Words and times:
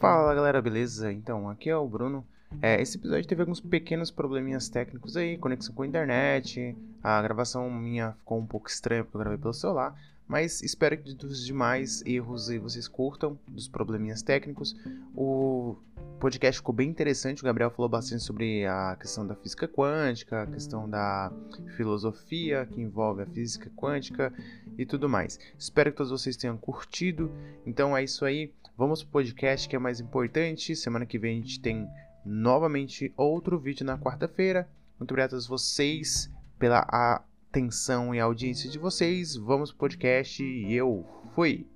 Fala 0.00 0.34
galera, 0.34 0.62
beleza? 0.62 1.12
Então, 1.12 1.46
aqui 1.50 1.68
é 1.68 1.76
o 1.76 1.86
Bruno. 1.86 2.26
É, 2.62 2.80
esse 2.80 2.96
episódio 2.96 3.28
teve 3.28 3.42
alguns 3.42 3.60
pequenos 3.60 4.10
probleminhas 4.10 4.66
técnicos 4.66 5.14
aí, 5.14 5.36
conexão 5.36 5.74
com 5.74 5.82
a 5.82 5.86
internet, 5.86 6.74
a 7.02 7.20
gravação 7.20 7.70
minha 7.70 8.12
ficou 8.12 8.38
um 8.38 8.46
pouco 8.46 8.70
estranha 8.70 9.04
porque 9.04 9.18
eu 9.18 9.20
gravei 9.20 9.38
pelo 9.38 9.52
celular, 9.52 9.94
mas 10.26 10.62
espero 10.62 10.96
que 10.96 11.12
dos 11.12 11.44
demais 11.44 12.02
erros 12.06 12.48
aí 12.48 12.58
vocês 12.58 12.88
curtam, 12.88 13.38
dos 13.46 13.68
probleminhas 13.68 14.22
técnicos. 14.22 14.74
O 15.14 15.76
podcast 16.18 16.60
ficou 16.60 16.74
bem 16.74 16.88
interessante, 16.88 17.42
o 17.42 17.44
Gabriel 17.44 17.70
falou 17.70 17.88
bastante 17.88 18.22
sobre 18.22 18.64
a 18.64 18.96
questão 18.98 19.26
da 19.26 19.34
física 19.34 19.68
quântica, 19.68 20.44
a 20.44 20.46
questão 20.46 20.88
da 20.88 21.30
filosofia 21.76 22.64
que 22.64 22.80
envolve 22.80 23.22
a 23.22 23.26
física 23.26 23.70
quântica 23.76 24.32
e 24.78 24.86
tudo 24.86 25.10
mais. 25.10 25.38
Espero 25.58 25.90
que 25.90 25.98
todos 25.98 26.10
vocês 26.10 26.36
tenham 26.36 26.56
curtido. 26.56 27.30
Então 27.66 27.96
é 27.96 28.02
isso 28.02 28.24
aí. 28.24 28.50
Vamos 28.80 29.02
pro 29.02 29.12
podcast 29.12 29.68
que 29.68 29.76
é 29.76 29.78
mais 29.78 30.00
importante. 30.00 30.74
Semana 30.74 31.04
que 31.04 31.18
vem 31.18 31.32
a 31.32 31.42
gente 31.42 31.60
tem 31.60 31.86
novamente 32.24 33.12
outro 33.14 33.58
vídeo 33.58 33.84
na 33.84 33.98
quarta-feira. 33.98 34.66
Muito 34.98 35.10
obrigado 35.10 35.26
a 35.26 35.30
todos 35.32 35.46
vocês 35.46 36.32
pela 36.58 36.78
atenção 36.88 38.14
e 38.14 38.18
audiência 38.18 38.70
de 38.70 38.78
vocês. 38.78 39.36
Vamos 39.36 39.70
pro 39.70 39.80
podcast 39.80 40.42
e 40.42 40.72
eu 40.72 41.04
fui. 41.34 41.66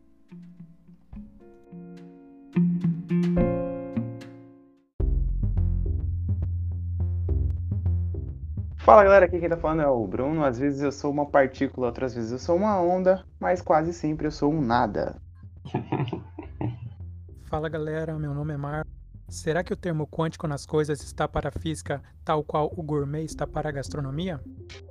Fala 8.78 9.04
galera, 9.04 9.26
aqui 9.26 9.38
quem 9.38 9.50
tá 9.50 9.58
falando 9.58 9.82
é 9.82 9.86
o 9.86 10.06
Bruno. 10.06 10.42
Às 10.42 10.58
vezes 10.58 10.80
eu 10.80 10.90
sou 10.90 11.10
uma 11.10 11.26
partícula, 11.26 11.88
outras 11.88 12.14
vezes 12.14 12.32
eu 12.32 12.38
sou 12.38 12.56
uma 12.56 12.80
onda, 12.80 13.26
mas 13.38 13.60
quase 13.60 13.92
sempre 13.92 14.26
eu 14.26 14.30
sou 14.30 14.50
um 14.50 14.62
nada. 14.62 15.20
Fala 17.54 17.68
galera, 17.68 18.18
meu 18.18 18.34
nome 18.34 18.52
é 18.52 18.56
Mar. 18.56 18.84
Será 19.28 19.62
que 19.62 19.72
o 19.72 19.76
termo 19.76 20.08
quântico 20.08 20.48
nas 20.48 20.66
coisas 20.66 21.00
está 21.04 21.28
para 21.28 21.50
a 21.50 21.52
física 21.52 22.02
tal 22.24 22.42
qual 22.42 22.68
o 22.76 22.82
gourmet 22.82 23.22
está 23.22 23.46
para 23.46 23.68
a 23.68 23.72
gastronomia? 23.72 24.40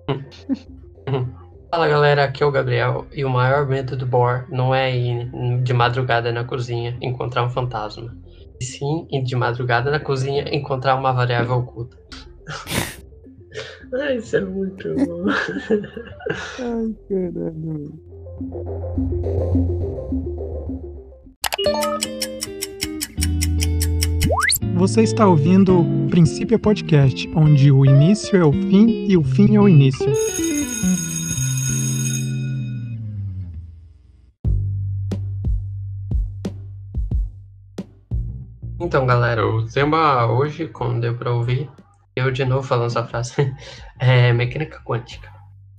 Fala 1.69 1.89
galera, 1.89 2.23
aqui 2.23 2.41
é 2.41 2.45
o 2.45 2.51
Gabriel 2.51 3.05
e 3.11 3.25
o 3.25 3.29
maior 3.29 3.67
medo 3.67 3.97
do 3.97 4.05
Bohr 4.05 4.45
não 4.49 4.73
é 4.73 4.95
ir 4.95 5.29
de 5.61 5.73
madrugada 5.73 6.31
na 6.31 6.45
cozinha 6.45 6.97
encontrar 7.01 7.43
um 7.43 7.49
fantasma, 7.49 8.15
e 8.61 8.63
sim 8.63 9.09
ir 9.11 9.23
de 9.23 9.35
madrugada 9.35 9.91
na 9.91 9.99
cozinha 9.99 10.47
encontrar 10.55 10.95
uma 10.95 11.11
variável 11.11 11.55
oculta. 11.55 11.97
Ai, 13.93 14.15
isso 14.15 14.37
é 14.37 14.39
muito 14.39 14.95
bom. 15.05 15.25
Ai, 16.59 16.95
caralho. 17.09 17.99
Você 24.75 25.03
está 25.03 25.27
ouvindo 25.27 25.85
Princípio 26.09 26.57
Podcast, 26.57 27.29
onde 27.35 27.71
o 27.71 27.85
início 27.85 28.35
é 28.35 28.43
o 28.43 28.51
fim 28.51 29.05
e 29.07 29.15
o 29.15 29.23
fim 29.23 29.55
é 29.55 29.59
o 29.59 29.69
início. 29.69 30.11
Então, 38.79 39.05
galera, 39.05 39.45
o 39.45 39.65
tema 39.67 40.25
hoje, 40.25 40.67
como 40.67 40.99
deu 40.99 41.15
pra 41.15 41.31
ouvir, 41.31 41.69
eu 42.15 42.31
de 42.31 42.43
novo 42.43 42.67
falando 42.67 42.87
essa 42.87 43.05
frase, 43.05 43.53
é 43.99 44.33
mecânica 44.33 44.81
quântica. 44.83 45.31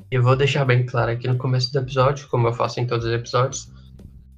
Eu 0.09 0.23
vou 0.23 0.37
deixar 0.37 0.65
bem 0.65 0.87
claro 0.87 1.11
aqui 1.11 1.27
no 1.27 1.37
começo 1.37 1.73
do 1.73 1.81
episódio, 1.81 2.29
como 2.29 2.47
eu 2.47 2.53
faço 2.53 2.79
em 2.79 2.87
todos 2.87 3.07
os 3.07 3.13
episódios, 3.13 3.73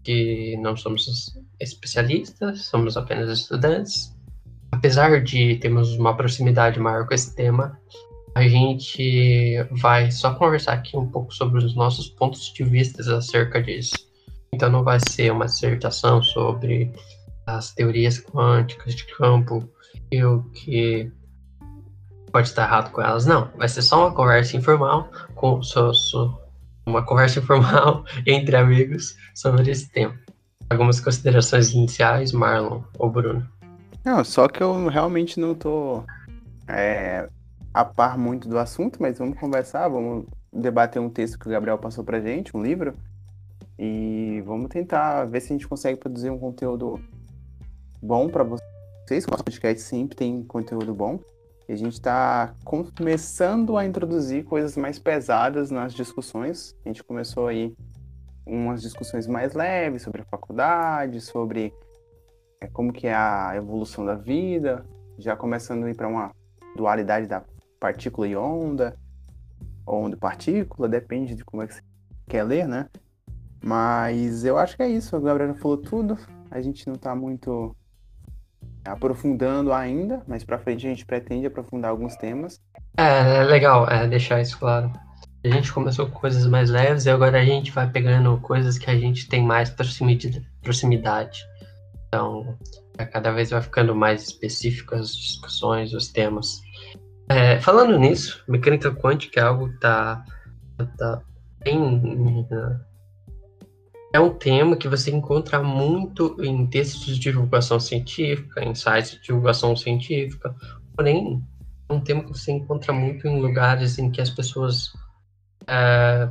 que 0.02 0.56
não 0.62 0.74
somos 0.74 1.38
especialistas, 1.60 2.62
somos 2.64 2.96
apenas 2.96 3.30
estudantes. 3.30 4.15
Apesar 4.76 5.22
de 5.22 5.56
termos 5.56 5.94
uma 5.94 6.14
proximidade 6.14 6.78
maior 6.78 7.06
com 7.06 7.14
esse 7.14 7.34
tema, 7.34 7.80
a 8.34 8.42
gente 8.42 9.66
vai 9.70 10.10
só 10.10 10.34
conversar 10.34 10.74
aqui 10.74 10.98
um 10.98 11.06
pouco 11.06 11.32
sobre 11.32 11.64
os 11.64 11.74
nossos 11.74 12.10
pontos 12.10 12.52
de 12.52 12.62
vista 12.62 13.02
acerca 13.16 13.62
disso. 13.62 13.96
Então 14.52 14.70
não 14.70 14.84
vai 14.84 14.98
ser 15.08 15.32
uma 15.32 15.46
dissertação 15.46 16.22
sobre 16.22 16.92
as 17.46 17.72
teorias 17.72 18.20
quânticas 18.20 18.94
de 18.94 19.06
campo 19.16 19.66
e 20.12 20.22
o 20.22 20.42
que 20.50 21.10
pode 22.30 22.48
estar 22.48 22.64
errado 22.64 22.92
com 22.92 23.00
elas. 23.00 23.24
Não, 23.24 23.50
vai 23.56 23.70
ser 23.70 23.80
só 23.80 24.06
uma 24.06 24.14
conversa 24.14 24.58
informal 24.58 25.10
com 25.34 25.62
so, 25.62 25.94
so, 25.94 26.38
uma 26.84 27.02
conversa 27.02 27.38
informal 27.38 28.04
entre 28.26 28.54
amigos 28.56 29.16
sobre 29.34 29.70
esse 29.70 29.90
tema. 29.90 30.14
Algumas 30.68 31.00
considerações 31.00 31.70
iniciais, 31.70 32.32
Marlon 32.32 32.82
ou 32.98 33.08
Bruno. 33.08 33.55
Não, 34.06 34.22
só 34.22 34.46
que 34.46 34.62
eu 34.62 34.86
realmente 34.86 35.40
não 35.40 35.52
tô 35.52 36.04
é, 36.68 37.28
a 37.74 37.84
par 37.84 38.16
muito 38.16 38.48
do 38.48 38.56
assunto, 38.56 39.02
mas 39.02 39.18
vamos 39.18 39.36
conversar, 39.36 39.88
vamos 39.88 40.26
debater 40.52 41.02
um 41.02 41.10
texto 41.10 41.36
que 41.36 41.48
o 41.48 41.50
Gabriel 41.50 41.76
passou 41.76 42.04
pra 42.04 42.20
gente, 42.20 42.56
um 42.56 42.62
livro, 42.62 42.94
e 43.76 44.40
vamos 44.46 44.68
tentar 44.68 45.24
ver 45.24 45.40
se 45.40 45.52
a 45.52 45.56
gente 45.56 45.66
consegue 45.66 45.98
produzir 45.98 46.30
um 46.30 46.38
conteúdo 46.38 47.00
bom 48.00 48.28
para 48.28 48.44
vocês. 48.44 49.24
O 49.26 49.30
nosso 49.32 49.42
podcast 49.42 49.82
sempre 49.82 50.16
tem 50.16 50.40
conteúdo 50.44 50.94
bom. 50.94 51.18
E 51.68 51.72
a 51.72 51.76
gente 51.76 51.94
está 51.94 52.54
começando 52.64 53.76
a 53.76 53.84
introduzir 53.84 54.44
coisas 54.44 54.76
mais 54.76 55.00
pesadas 55.00 55.68
nas 55.68 55.92
discussões. 55.92 56.76
A 56.84 56.88
gente 56.88 57.02
começou 57.02 57.48
aí 57.48 57.76
umas 58.46 58.82
discussões 58.82 59.26
mais 59.26 59.52
leves 59.52 60.02
sobre 60.02 60.22
a 60.22 60.24
faculdade, 60.26 61.20
sobre 61.20 61.74
é, 62.66 62.70
como 62.72 62.92
que 62.92 63.06
é 63.06 63.14
a 63.14 63.52
evolução 63.56 64.04
da 64.04 64.14
vida, 64.14 64.84
já 65.18 65.36
começando 65.36 65.84
a 65.84 65.90
ir 65.90 65.94
para 65.94 66.08
uma 66.08 66.30
dualidade 66.76 67.26
da 67.26 67.42
partícula 67.80 68.26
e 68.28 68.36
onda, 68.36 68.96
onda 69.86 70.16
e 70.16 70.18
partícula, 70.18 70.88
depende 70.88 71.34
de 71.34 71.44
como 71.44 71.62
é 71.62 71.66
que 71.66 71.74
você 71.74 71.80
quer 72.28 72.42
ler, 72.42 72.66
né? 72.66 72.88
Mas 73.62 74.44
eu 74.44 74.58
acho 74.58 74.76
que 74.76 74.82
é 74.82 74.88
isso, 74.88 75.16
a 75.16 75.20
Gabriela 75.20 75.54
falou 75.54 75.78
tudo, 75.78 76.18
a 76.50 76.60
gente 76.60 76.86
não 76.86 76.94
está 76.94 77.14
muito 77.14 77.74
aprofundando 78.84 79.72
ainda, 79.72 80.22
mas 80.28 80.44
para 80.44 80.58
frente 80.58 80.86
a 80.86 80.90
gente 80.90 81.06
pretende 81.06 81.46
aprofundar 81.46 81.90
alguns 81.90 82.16
temas. 82.16 82.60
É, 82.96 83.38
é 83.38 83.44
legal 83.44 83.88
é, 83.88 84.06
deixar 84.06 84.40
isso 84.40 84.58
claro. 84.58 84.92
A 85.44 85.48
gente 85.48 85.72
começou 85.72 86.08
com 86.08 86.18
coisas 86.18 86.46
mais 86.46 86.70
leves 86.70 87.06
e 87.06 87.10
agora 87.10 87.40
a 87.40 87.44
gente 87.44 87.70
vai 87.70 87.88
pegando 87.88 88.36
coisas 88.38 88.78
que 88.78 88.90
a 88.90 88.96
gente 88.96 89.28
tem 89.28 89.44
mais 89.44 89.70
proximidade. 89.70 91.44
Então, 92.16 92.56
é, 92.96 93.04
cada 93.04 93.30
vez 93.30 93.50
vai 93.50 93.60
ficando 93.60 93.94
mais 93.94 94.22
específicas 94.22 95.00
as 95.00 95.16
discussões, 95.16 95.92
os 95.92 96.08
temas. 96.08 96.62
É, 97.28 97.60
falando 97.60 97.98
nisso, 97.98 98.42
mecânica 98.48 98.90
quântica 98.90 99.40
é 99.40 99.42
algo 99.42 99.68
que 99.68 99.74
está 99.74 100.24
tá 100.96 101.22
bem 101.62 102.46
é 104.14 104.20
um 104.20 104.30
tema 104.30 104.76
que 104.76 104.88
você 104.88 105.10
encontra 105.10 105.62
muito 105.62 106.42
em 106.42 106.66
textos 106.66 107.04
de 107.04 107.20
divulgação 107.20 107.78
científica, 107.78 108.64
em 108.64 108.74
sites 108.74 109.10
de 109.16 109.22
divulgação 109.24 109.76
científica, 109.76 110.54
porém, 110.96 111.44
é 111.86 111.92
um 111.92 112.00
tema 112.00 112.22
que 112.22 112.30
você 112.30 112.50
encontra 112.50 112.94
muito 112.94 113.28
em 113.28 113.42
lugares 113.42 113.98
em 113.98 114.10
que 114.10 114.22
as 114.22 114.30
pessoas 114.30 114.90
é, 115.66 116.30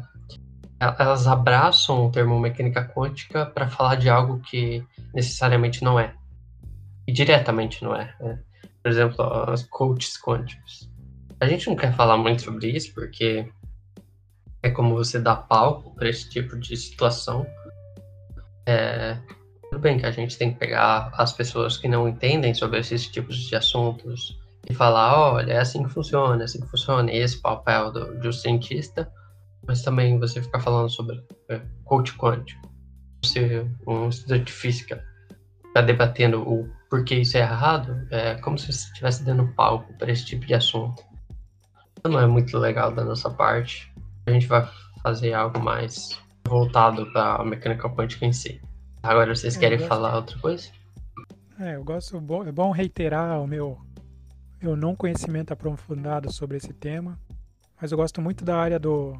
elas 0.79 1.27
abraçam 1.27 2.05
o 2.05 2.11
termo 2.11 2.39
mecânica 2.39 2.83
quântica 2.83 3.45
para 3.45 3.67
falar 3.67 3.95
de 3.95 4.09
algo 4.09 4.39
que 4.39 4.83
necessariamente 5.13 5.83
não 5.83 5.99
é. 5.99 6.13
E 7.07 7.13
diretamente 7.13 7.83
não 7.83 7.95
é. 7.95 8.13
Né? 8.19 8.39
Por 8.83 8.91
exemplo, 8.91 9.51
os 9.51 9.63
coaches 9.63 10.19
quânticos. 10.21 10.89
A 11.39 11.47
gente 11.47 11.67
não 11.67 11.75
quer 11.75 11.93
falar 11.93 12.17
muito 12.17 12.41
sobre 12.41 12.69
isso 12.69 12.93
porque 12.93 13.49
é 14.61 14.69
como 14.69 14.95
você 14.95 15.19
dá 15.19 15.35
palco 15.35 15.93
para 15.95 16.09
esse 16.09 16.29
tipo 16.29 16.57
de 16.57 16.75
situação 16.75 17.45
é, 18.65 19.17
tudo 19.69 19.79
bem 19.79 19.97
que 19.99 20.05
a 20.05 20.11
gente 20.11 20.37
tem 20.37 20.51
que 20.51 20.59
pegar 20.59 21.11
as 21.13 21.31
pessoas 21.31 21.77
que 21.77 21.87
não 21.87 22.07
entendem 22.07 22.53
sobre 22.53 22.79
esses 22.79 23.07
tipos 23.07 23.37
de 23.37 23.55
assuntos 23.55 24.39
e 24.67 24.73
falar, 24.73 25.33
olha, 25.33 25.53
é 25.53 25.59
assim 25.59 25.83
que 25.83 25.89
funciona, 25.89 26.41
é 26.41 26.45
assim 26.45 26.59
que 26.59 26.67
funciona, 26.67 27.11
esse 27.13 27.39
papel 27.39 27.91
do, 27.91 28.19
do 28.19 28.33
cientista, 28.33 29.11
mas 29.67 29.81
também 29.81 30.19
você 30.19 30.41
ficar 30.41 30.59
falando 30.59 30.89
sobre 30.89 31.23
é, 31.49 31.61
coach 31.83 32.15
quântico, 32.17 32.69
você, 33.23 33.65
um 33.87 34.09
estudante 34.09 34.45
de 34.45 34.51
física, 34.51 35.03
está 35.67 35.81
debatendo 35.81 36.41
o 36.41 36.69
porquê 36.89 37.15
isso 37.15 37.37
é 37.37 37.41
errado, 37.41 38.07
é 38.11 38.35
como 38.35 38.57
se 38.57 38.71
você 38.71 38.87
estivesse 38.87 39.23
dando 39.23 39.47
palco 39.53 39.91
para 39.97 40.11
esse 40.11 40.25
tipo 40.25 40.45
de 40.45 40.53
assunto. 40.53 41.03
Então, 41.97 42.11
não 42.11 42.19
é 42.19 42.27
muito 42.27 42.57
legal 42.57 42.91
da 42.91 43.03
nossa 43.03 43.29
parte. 43.29 43.91
A 44.25 44.31
gente 44.31 44.47
vai 44.47 44.67
fazer 45.01 45.33
algo 45.33 45.59
mais 45.59 46.17
voltado 46.47 47.11
para 47.11 47.35
a 47.35 47.43
mecânica 47.45 47.89
quântica 47.89 48.25
em 48.25 48.33
si. 48.33 48.61
Agora 49.01 49.35
vocês 49.35 49.55
é, 49.55 49.59
querem 49.59 49.77
gosto... 49.77 49.89
falar 49.89 50.15
outra 50.15 50.37
coisa? 50.39 50.69
É, 51.59 51.75
eu 51.75 51.83
gosto. 51.83 52.17
É 52.47 52.51
bom 52.51 52.71
reiterar 52.71 53.41
o 53.41 53.47
meu, 53.47 53.77
meu 54.61 54.75
não 54.75 54.95
conhecimento 54.95 55.51
aprofundado 55.51 56.31
sobre 56.31 56.57
esse 56.57 56.73
tema, 56.73 57.19
mas 57.81 57.91
eu 57.91 57.97
gosto 57.97 58.21
muito 58.21 58.45
da 58.45 58.57
área 58.57 58.79
do, 58.79 59.19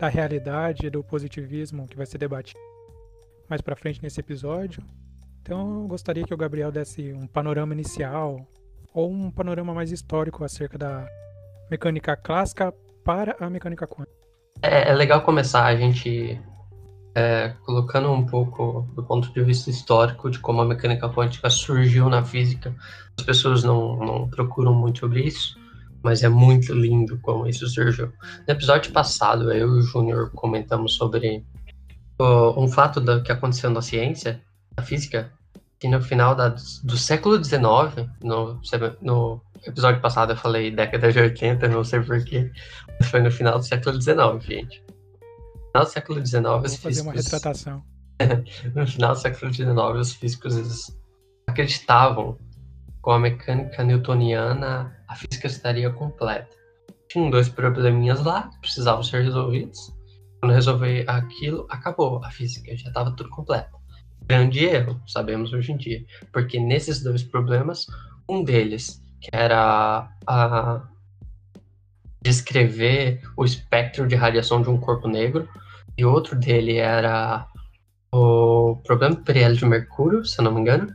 da 0.00 0.08
realidade 0.08 0.88
do 0.88 1.04
positivismo 1.04 1.86
que 1.86 1.94
vai 1.94 2.06
ser 2.06 2.16
debatido 2.16 2.58
mais 3.48 3.60
para 3.60 3.76
frente 3.76 4.02
nesse 4.02 4.18
episódio. 4.18 4.82
Então 5.42 5.82
eu 5.82 5.88
gostaria 5.88 6.24
que 6.24 6.32
o 6.32 6.36
Gabriel 6.38 6.72
desse 6.72 7.12
um 7.12 7.26
panorama 7.26 7.74
inicial 7.74 8.48
ou 8.94 9.10
um 9.10 9.30
panorama 9.30 9.74
mais 9.74 9.92
histórico 9.92 10.42
acerca 10.42 10.78
da 10.78 11.06
mecânica 11.70 12.16
clássica 12.16 12.72
para 13.04 13.36
a 13.38 13.50
mecânica 13.50 13.86
quântica. 13.86 14.16
É, 14.62 14.88
é 14.90 14.94
legal 14.94 15.20
começar 15.20 15.66
a 15.66 15.76
gente 15.76 16.40
é, 17.14 17.54
colocando 17.66 18.10
um 18.10 18.24
pouco 18.24 18.88
do 18.94 19.02
ponto 19.02 19.30
de 19.32 19.42
vista 19.42 19.68
histórico 19.68 20.30
de 20.30 20.38
como 20.38 20.62
a 20.62 20.64
mecânica 20.64 21.10
quântica 21.10 21.50
surgiu 21.50 22.08
na 22.08 22.24
física. 22.24 22.74
As 23.18 23.24
pessoas 23.24 23.62
não, 23.62 23.98
não 23.98 24.30
procuram 24.30 24.72
muito 24.72 25.00
sobre 25.00 25.22
isso, 25.22 25.58
mas 26.02 26.22
é 26.22 26.28
muito 26.28 26.72
lindo 26.72 27.18
como 27.20 27.46
isso 27.46 27.66
surgiu. 27.68 28.12
No 28.46 28.52
episódio 28.52 28.92
passado, 28.92 29.52
eu 29.52 29.76
e 29.76 29.78
o 29.80 29.82
Júnior 29.82 30.30
comentamos 30.30 30.94
sobre 30.94 31.44
um 32.56 32.68
fato 32.68 33.00
da, 33.00 33.20
que 33.20 33.32
aconteceu 33.32 33.70
na 33.70 33.80
ciência, 33.80 34.40
na 34.76 34.82
física, 34.82 35.32
que 35.78 35.88
no 35.88 36.00
final 36.02 36.34
da, 36.34 36.48
do 36.48 36.96
século 36.96 37.42
XIX, 37.42 37.60
no, 38.22 38.60
no 39.00 39.40
episódio 39.66 40.00
passado 40.00 40.32
eu 40.32 40.36
falei 40.36 40.70
década 40.70 41.10
de 41.10 41.18
80, 41.18 41.68
não 41.68 41.82
sei 41.82 42.00
porquê, 42.00 42.50
mas 42.98 43.08
foi 43.08 43.20
no 43.22 43.30
final 43.30 43.58
do 43.58 43.64
século 43.64 44.00
XIX, 44.00 44.16
gente. 44.44 44.82
No 44.86 45.66
final 45.72 45.84
do 45.84 45.90
século 45.90 46.26
XIX, 46.26 46.44
os 46.44 46.76
fazer 46.76 46.76
físicos... 46.76 47.00
uma 47.00 47.12
retratação. 47.12 47.82
no 48.74 48.86
final 48.86 49.12
do 49.12 49.18
século 49.18 49.52
XIX, 49.52 49.76
os 49.98 50.12
físicos 50.12 50.96
acreditavam 51.46 52.38
com 53.00 53.12
a 53.12 53.18
mecânica 53.18 53.82
newtoniana 53.82 54.94
a 55.10 55.16
física 55.16 55.48
estaria 55.48 55.90
completa. 55.90 56.48
Tinham 57.08 57.30
dois 57.30 57.48
probleminhas 57.48 58.22
lá 58.24 58.48
que 58.48 58.60
precisavam 58.60 59.02
ser 59.02 59.24
resolvidos. 59.24 59.92
Quando 60.38 60.54
resolver 60.54 61.04
aquilo, 61.08 61.66
acabou. 61.68 62.24
A 62.24 62.30
física 62.30 62.74
já 62.76 62.88
estava 62.88 63.10
tudo 63.16 63.28
completo. 63.28 63.76
Grande 64.22 64.64
erro, 64.64 65.02
sabemos 65.08 65.52
hoje 65.52 65.72
em 65.72 65.76
dia. 65.76 66.04
Porque 66.32 66.60
nesses 66.60 67.02
dois 67.02 67.24
problemas, 67.24 67.88
um 68.28 68.44
deles, 68.44 69.02
que 69.20 69.28
era 69.32 70.08
a 70.24 70.88
descrever 72.22 73.20
o 73.36 73.44
espectro 73.44 74.06
de 74.06 74.14
radiação 74.14 74.62
de 74.62 74.70
um 74.70 74.78
corpo 74.78 75.08
negro, 75.08 75.48
e 75.98 76.04
outro 76.04 76.38
dele 76.38 76.76
era 76.76 77.48
o 78.14 78.76
problema 78.84 79.16
do 79.16 79.22
periélio 79.22 79.56
de 79.56 79.66
Mercúrio, 79.66 80.24
se 80.24 80.38
eu 80.38 80.44
não 80.44 80.54
me 80.54 80.60
engano. 80.60 80.86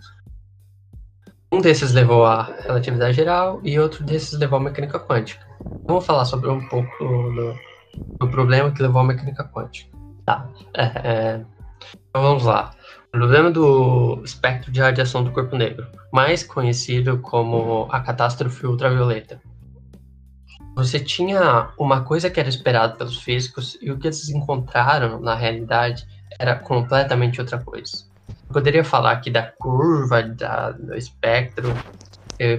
Um 1.56 1.62
desses 1.62 1.94
levou 1.94 2.26
à 2.26 2.54
relatividade 2.64 3.14
geral 3.14 3.62
e 3.64 3.80
outro 3.80 4.04
desses 4.04 4.38
levou 4.38 4.60
à 4.60 4.62
mecânica 4.62 5.00
quântica. 5.00 5.48
Vamos 5.88 6.06
falar 6.06 6.26
sobre 6.26 6.50
um 6.50 6.68
pouco 6.68 6.92
do, 7.00 7.56
do 8.20 8.28
problema 8.28 8.72
que 8.72 8.82
levou 8.82 9.00
à 9.00 9.06
mecânica 9.06 9.46
quântica. 9.46 9.90
Tá. 10.26 10.50
É, 10.74 10.84
é, 10.84 11.46
então 12.10 12.22
vamos 12.22 12.44
lá. 12.44 12.72
O 13.08 13.12
problema 13.18 13.50
do 13.50 14.22
espectro 14.26 14.70
de 14.70 14.82
radiação 14.82 15.24
do 15.24 15.32
corpo 15.32 15.56
negro, 15.56 15.88
mais 16.12 16.44
conhecido 16.44 17.20
como 17.20 17.88
a 17.90 18.02
catástrofe 18.02 18.68
ultravioleta. 18.68 19.42
Você 20.76 21.00
tinha 21.00 21.70
uma 21.80 22.02
coisa 22.02 22.30
que 22.30 22.38
era 22.38 22.50
esperada 22.50 22.98
pelos 22.98 23.20
físicos 23.22 23.78
e 23.82 23.90
o 23.92 23.98
que 23.98 24.08
eles 24.08 24.28
encontraram 24.28 25.22
na 25.22 25.36
realidade 25.36 26.06
era 26.38 26.54
completamente 26.54 27.40
outra 27.40 27.60
coisa. 27.60 28.05
Poderia 28.56 28.86
falar 28.86 29.12
aqui 29.12 29.30
da 29.30 29.44
curva, 29.44 30.24
da, 30.24 30.72
do 30.72 30.96
espectro, 30.96 31.74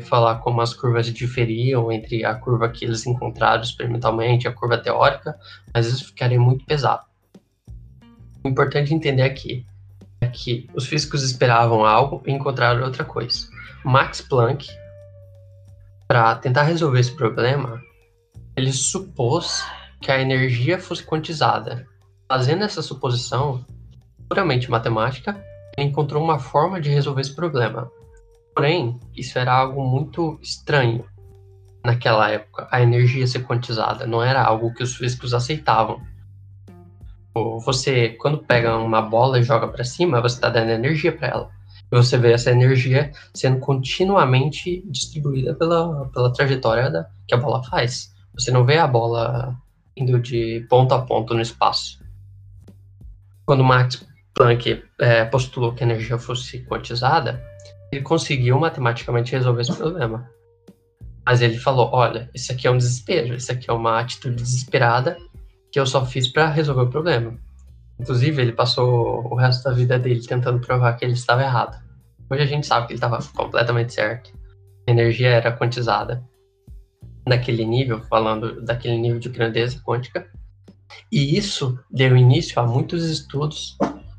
falar 0.03 0.41
como 0.41 0.61
as 0.61 0.75
curvas 0.75 1.07
diferiam 1.07 1.91
entre 1.91 2.23
a 2.23 2.35
curva 2.35 2.69
que 2.69 2.85
eles 2.85 3.07
encontraram 3.07 3.63
experimentalmente 3.63 4.45
e 4.45 4.49
a 4.49 4.53
curva 4.53 4.77
teórica, 4.77 5.35
mas 5.73 5.87
isso 5.87 6.09
ficaria 6.09 6.39
muito 6.39 6.67
pesado. 6.67 7.03
O 8.45 8.49
importante 8.49 8.93
entender 8.93 9.23
aqui 9.23 9.65
é 10.21 10.27
que 10.27 10.69
os 10.75 10.87
físicos 10.87 11.23
esperavam 11.23 11.83
algo 11.83 12.23
e 12.27 12.31
encontraram 12.31 12.85
outra 12.85 13.03
coisa. 13.03 13.49
Max 13.83 14.21
Planck, 14.21 14.69
para 16.07 16.35
tentar 16.35 16.65
resolver 16.65 17.01
esse 17.01 17.17
problema, 17.17 17.81
ele 18.55 18.71
supôs 18.71 19.65
que 20.03 20.13
a 20.13 20.21
energia 20.21 20.79
fosse 20.79 21.03
quantizada. 21.03 21.87
Fazendo 22.29 22.65
essa 22.65 22.83
suposição, 22.83 23.65
puramente 24.29 24.71
matemática, 24.71 25.43
encontrou 25.83 26.23
uma 26.23 26.39
forma 26.39 26.81
de 26.81 26.91
resolver 26.91 27.21
esse 27.21 27.35
problema. 27.35 27.91
Porém, 28.55 28.99
isso 29.15 29.39
era 29.39 29.53
algo 29.53 29.85
muito 29.85 30.39
estranho 30.41 31.05
naquela 31.87 32.29
época, 32.31 32.67
a 32.71 32.83
energia 32.83 33.27
ser 33.27 33.45
quantizada. 33.45 34.07
Não 34.07 34.23
era 34.23 34.43
algo 34.43 34.75
que 34.75 34.83
os 34.83 34.97
físicos 34.97 35.33
aceitavam. 35.33 36.01
Você, 37.65 38.11
quando 38.21 38.39
pega 38.39 38.77
uma 38.77 39.01
bola 39.01 39.39
e 39.39 39.43
joga 39.43 39.69
para 39.69 39.85
cima, 39.85 40.21
você 40.21 40.35
está 40.37 40.49
dando 40.49 40.71
energia 40.71 41.13
para 41.13 41.29
ela. 41.29 41.51
E 41.93 41.97
você 41.97 42.19
vê 42.19 42.33
essa 42.33 42.51
energia 42.51 43.13
sendo 43.33 43.61
continuamente 43.61 44.83
distribuída 44.91 45.55
pela, 45.55 46.07
pela 46.09 46.33
trajetória 46.33 46.91
da, 46.91 47.09
que 47.29 47.35
a 47.35 47.39
bola 47.39 47.63
faz. 47.63 48.13
Você 48.35 48.51
não 48.51 48.65
vê 48.65 48.79
a 48.79 48.87
bola 48.87 49.57
indo 49.97 50.19
de 50.19 50.67
ponto 50.69 50.93
a 50.93 51.03
ponto 51.03 51.35
no 51.35 51.41
espaço. 51.41 52.03
Quando 53.45 53.63
Max 53.63 54.05
Planck 54.37 54.85
é, 55.01 55.25
postulou 55.25 55.73
que 55.73 55.83
a 55.83 55.87
energia 55.87 56.19
fosse 56.19 56.61
quantizada, 56.61 57.43
ele 57.91 58.03
conseguiu 58.03 58.59
matematicamente 58.59 59.33
resolver 59.33 59.63
esse 59.63 59.75
problema. 59.75 60.31
Mas 61.25 61.41
ele 61.41 61.57
falou: 61.57 61.89
olha, 61.93 62.31
isso 62.35 62.53
aqui 62.53 62.67
é 62.67 62.71
um 62.71 62.77
desespero, 62.77 63.35
isso 63.35 63.51
aqui 63.51 63.71
é 63.71 63.73
uma 63.73 63.99
atitude 63.99 64.37
desesperada 64.37 65.17
que 65.73 65.81
eu 65.81 65.87
só 65.87 66.05
fiz 66.05 66.29
para 66.29 66.49
resolver 66.49 66.83
o 66.83 66.91
problema. 66.91 67.35
Inclusive, 67.99 68.43
ele 68.43 68.53
passou 68.53 69.27
o 69.27 69.35
resto 69.35 69.65
da 69.65 69.75
vida 69.75 69.99
dele 69.99 70.21
tentando 70.21 70.61
provar 70.61 70.93
que 70.93 71.05
ele 71.05 71.15
estava 71.15 71.43
errado. 71.43 71.83
Hoje 72.31 72.43
a 72.43 72.47
gente 72.47 72.67
sabe 72.67 72.87
que 72.87 72.93
ele 72.93 72.99
estava 72.99 73.19
completamente 73.35 73.95
certo. 73.95 74.33
A 74.87 74.91
energia 74.91 75.29
era 75.29 75.51
quantizada 75.51 76.23
naquele 77.27 77.65
nível, 77.65 78.01
falando 78.03 78.61
daquele 78.63 78.99
nível 78.99 79.19
de 79.19 79.31
grandeza 79.31 79.81
quântica. 79.81 80.31
E 81.11 81.37
isso 81.37 81.79
deu 81.91 82.17
início 82.17 82.61
a 82.61 82.67
muitos 82.67 83.05
estudos 83.05 83.77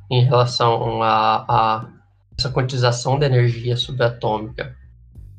em 0.10 0.24
relação 0.24 1.02
a, 1.02 1.46
a 1.48 1.88
essa 2.38 2.52
quantização 2.52 3.18
da 3.18 3.26
energia 3.26 3.76
subatômica. 3.76 4.76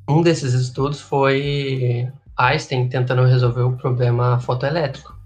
Um 0.08 0.22
desses 0.22 0.52
estudos 0.54 1.00
foi 1.00 2.10
Einstein 2.36 2.88
tentando 2.88 3.24
resolver 3.24 3.62
o 3.62 3.76
problema 3.76 4.38
fotoelétrico. 4.40 5.16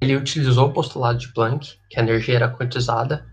Ele 0.00 0.16
utilizou 0.16 0.68
o 0.68 0.72
postulado 0.72 1.18
de 1.18 1.28
Planck, 1.32 1.78
que 1.88 1.98
a 1.98 2.02
energia 2.02 2.36
era 2.36 2.48
quantizada, 2.48 3.24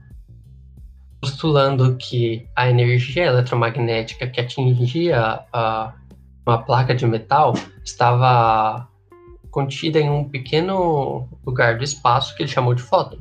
postulando 1.19 1.97
que 1.97 2.47
a 2.55 2.69
energia 2.69 3.25
eletromagnética 3.25 4.27
que 4.27 4.39
atingia 4.39 5.43
a, 5.51 5.93
uma 6.45 6.63
placa 6.63 6.95
de 6.95 7.05
metal 7.05 7.53
estava 7.83 8.87
contida 9.51 9.99
em 9.99 10.09
um 10.09 10.23
pequeno 10.29 11.27
lugar 11.45 11.77
do 11.77 11.83
espaço 11.83 12.35
que 12.35 12.43
ele 12.43 12.51
chamou 12.51 12.73
de 12.73 12.81
fóton. 12.81 13.19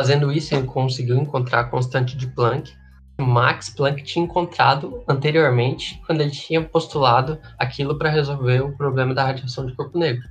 Fazendo 0.00 0.32
isso, 0.32 0.54
ele 0.54 0.66
conseguiu 0.66 1.18
encontrar 1.18 1.60
a 1.60 1.64
constante 1.64 2.16
de 2.16 2.26
Planck 2.26 2.72
que 3.18 3.22
Max 3.22 3.68
Planck 3.68 4.02
tinha 4.02 4.24
encontrado 4.24 5.04
anteriormente 5.06 6.00
quando 6.06 6.22
ele 6.22 6.30
tinha 6.30 6.64
postulado 6.64 7.38
aquilo 7.58 7.98
para 7.98 8.08
resolver 8.08 8.62
o 8.62 8.74
problema 8.74 9.12
da 9.12 9.26
radiação 9.26 9.66
de 9.66 9.76
corpo 9.76 9.98
negro. 9.98 10.26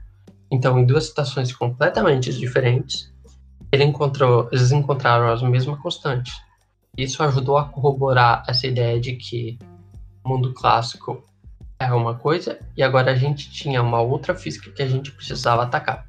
Então, 0.50 0.80
em 0.80 0.88
duas 0.88 1.06
situações 1.06 1.54
completamente 1.54 2.34
diferentes, 2.34 3.14
ele 3.72 3.84
encontrou, 3.84 4.50
eles 4.52 4.72
encontraram 4.72 5.32
as 5.32 5.44
mesmas 5.44 5.80
constantes. 5.80 6.34
Isso 6.98 7.22
ajudou 7.22 7.56
a 7.56 7.66
corroborar 7.66 8.44
essa 8.48 8.66
ideia 8.66 9.00
de 9.00 9.18
que 9.18 9.60
o 10.24 10.30
mundo 10.30 10.52
clássico 10.52 11.24
é 11.78 11.94
uma 11.94 12.16
coisa 12.16 12.58
e 12.76 12.82
agora 12.82 13.12
a 13.12 13.16
gente 13.16 13.52
tinha 13.52 13.84
uma 13.84 14.02
outra 14.02 14.34
física 14.34 14.72
que 14.72 14.82
a 14.82 14.88
gente 14.88 15.12
precisava 15.12 15.62
atacar. 15.62 16.08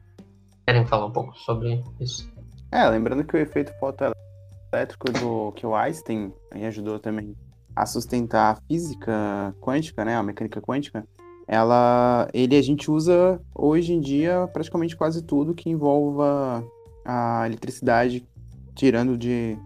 Querem 0.66 0.86
falar 0.86 1.04
um 1.04 1.12
pouco 1.12 1.36
sobre 1.36 1.84
isso? 2.00 2.39
É, 2.72 2.88
lembrando 2.88 3.24
que 3.24 3.34
o 3.34 3.38
efeito 3.38 3.72
fotoelétrico 3.80 5.10
do 5.12 5.52
que 5.52 5.66
o 5.66 5.74
Einstein 5.74 6.32
ajudou 6.66 7.00
também 7.00 7.36
a 7.74 7.84
sustentar 7.84 8.52
a 8.52 8.60
física 8.68 9.54
quântica, 9.60 10.04
né, 10.04 10.14
a 10.14 10.22
mecânica 10.22 10.60
quântica, 10.60 11.06
ela, 11.48 12.28
ele 12.32 12.56
a 12.56 12.62
gente 12.62 12.88
usa 12.88 13.40
hoje 13.52 13.92
em 13.92 14.00
dia 14.00 14.48
praticamente 14.52 14.96
quase 14.96 15.20
tudo 15.22 15.54
que 15.54 15.68
envolva 15.68 16.64
a 17.04 17.44
eletricidade, 17.46 18.24
tirando 18.74 19.18
de 19.18 19.58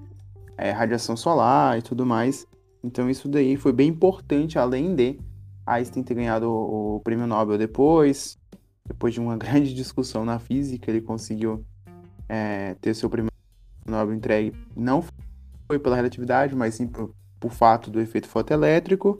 é, 0.56 0.70
radiação 0.70 1.14
solar 1.14 1.78
e 1.78 1.82
tudo 1.82 2.06
mais. 2.06 2.46
Então 2.82 3.10
isso 3.10 3.28
daí 3.28 3.56
foi 3.58 3.72
bem 3.72 3.88
importante, 3.88 4.58
além 4.58 4.94
de 4.94 5.18
Einstein 5.66 6.02
ter 6.02 6.14
ganhado 6.14 6.48
o, 6.48 6.96
o 6.96 7.00
prêmio 7.00 7.26
Nobel 7.26 7.58
depois, 7.58 8.38
depois 8.86 9.12
de 9.12 9.20
uma 9.20 9.36
grande 9.38 9.74
discussão 9.74 10.24
na 10.24 10.38
física, 10.38 10.90
ele 10.90 11.02
conseguiu 11.02 11.62
é, 12.28 12.74
ter 12.80 12.94
seu 12.94 13.10
prêmio 13.10 13.30
Nobel 13.86 14.14
entregue 14.14 14.52
não 14.74 15.04
foi 15.66 15.78
pela 15.78 15.96
relatividade, 15.96 16.54
mas 16.54 16.74
sim 16.74 16.86
por, 16.86 17.14
por 17.38 17.52
fato 17.52 17.90
do 17.90 18.00
efeito 18.00 18.28
fotoelétrico. 18.28 19.18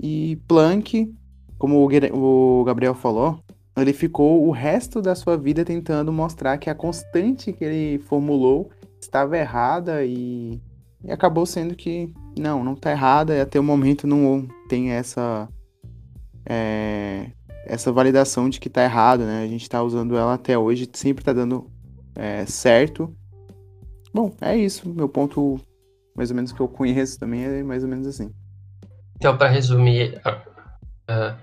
E 0.00 0.36
Planck, 0.48 1.12
como 1.58 1.88
o 2.12 2.64
Gabriel 2.64 2.94
falou, 2.94 3.38
ele 3.76 3.92
ficou 3.92 4.46
o 4.46 4.50
resto 4.50 5.02
da 5.02 5.14
sua 5.14 5.36
vida 5.36 5.64
tentando 5.64 6.12
mostrar 6.12 6.58
que 6.58 6.70
a 6.70 6.74
constante 6.74 7.52
que 7.52 7.64
ele 7.64 7.98
formulou 8.04 8.70
estava 9.00 9.36
errada 9.36 10.04
e, 10.04 10.60
e 11.02 11.10
acabou 11.10 11.44
sendo 11.44 11.74
que 11.74 12.12
não, 12.38 12.62
não 12.62 12.74
tá 12.74 12.92
errada, 12.92 13.34
e 13.34 13.40
até 13.40 13.58
o 13.58 13.64
momento 13.64 14.06
não 14.06 14.46
tem 14.68 14.92
essa 14.92 15.48
é, 16.46 17.30
essa 17.66 17.90
validação 17.90 18.48
de 18.48 18.60
que 18.60 18.68
tá 18.68 18.84
errado, 18.84 19.24
né? 19.24 19.42
A 19.42 19.46
gente 19.46 19.68
tá 19.68 19.82
usando 19.82 20.16
ela 20.16 20.34
até 20.34 20.56
hoje, 20.56 20.88
sempre 20.92 21.24
tá 21.24 21.32
dando 21.32 21.70
é, 22.14 22.46
certo. 22.46 23.14
Bom, 24.12 24.34
é 24.40 24.56
isso. 24.56 24.88
Meu 24.88 25.08
ponto, 25.08 25.60
mais 26.16 26.30
ou 26.30 26.36
menos 26.36 26.52
que 26.52 26.60
eu 26.60 26.68
conheço 26.68 27.18
também, 27.18 27.44
é 27.44 27.62
mais 27.62 27.82
ou 27.82 27.88
menos 27.88 28.06
assim. 28.06 28.32
Então, 29.16 29.36
para 29.36 29.48
resumir. 29.48 30.20
Uh, 31.10 31.36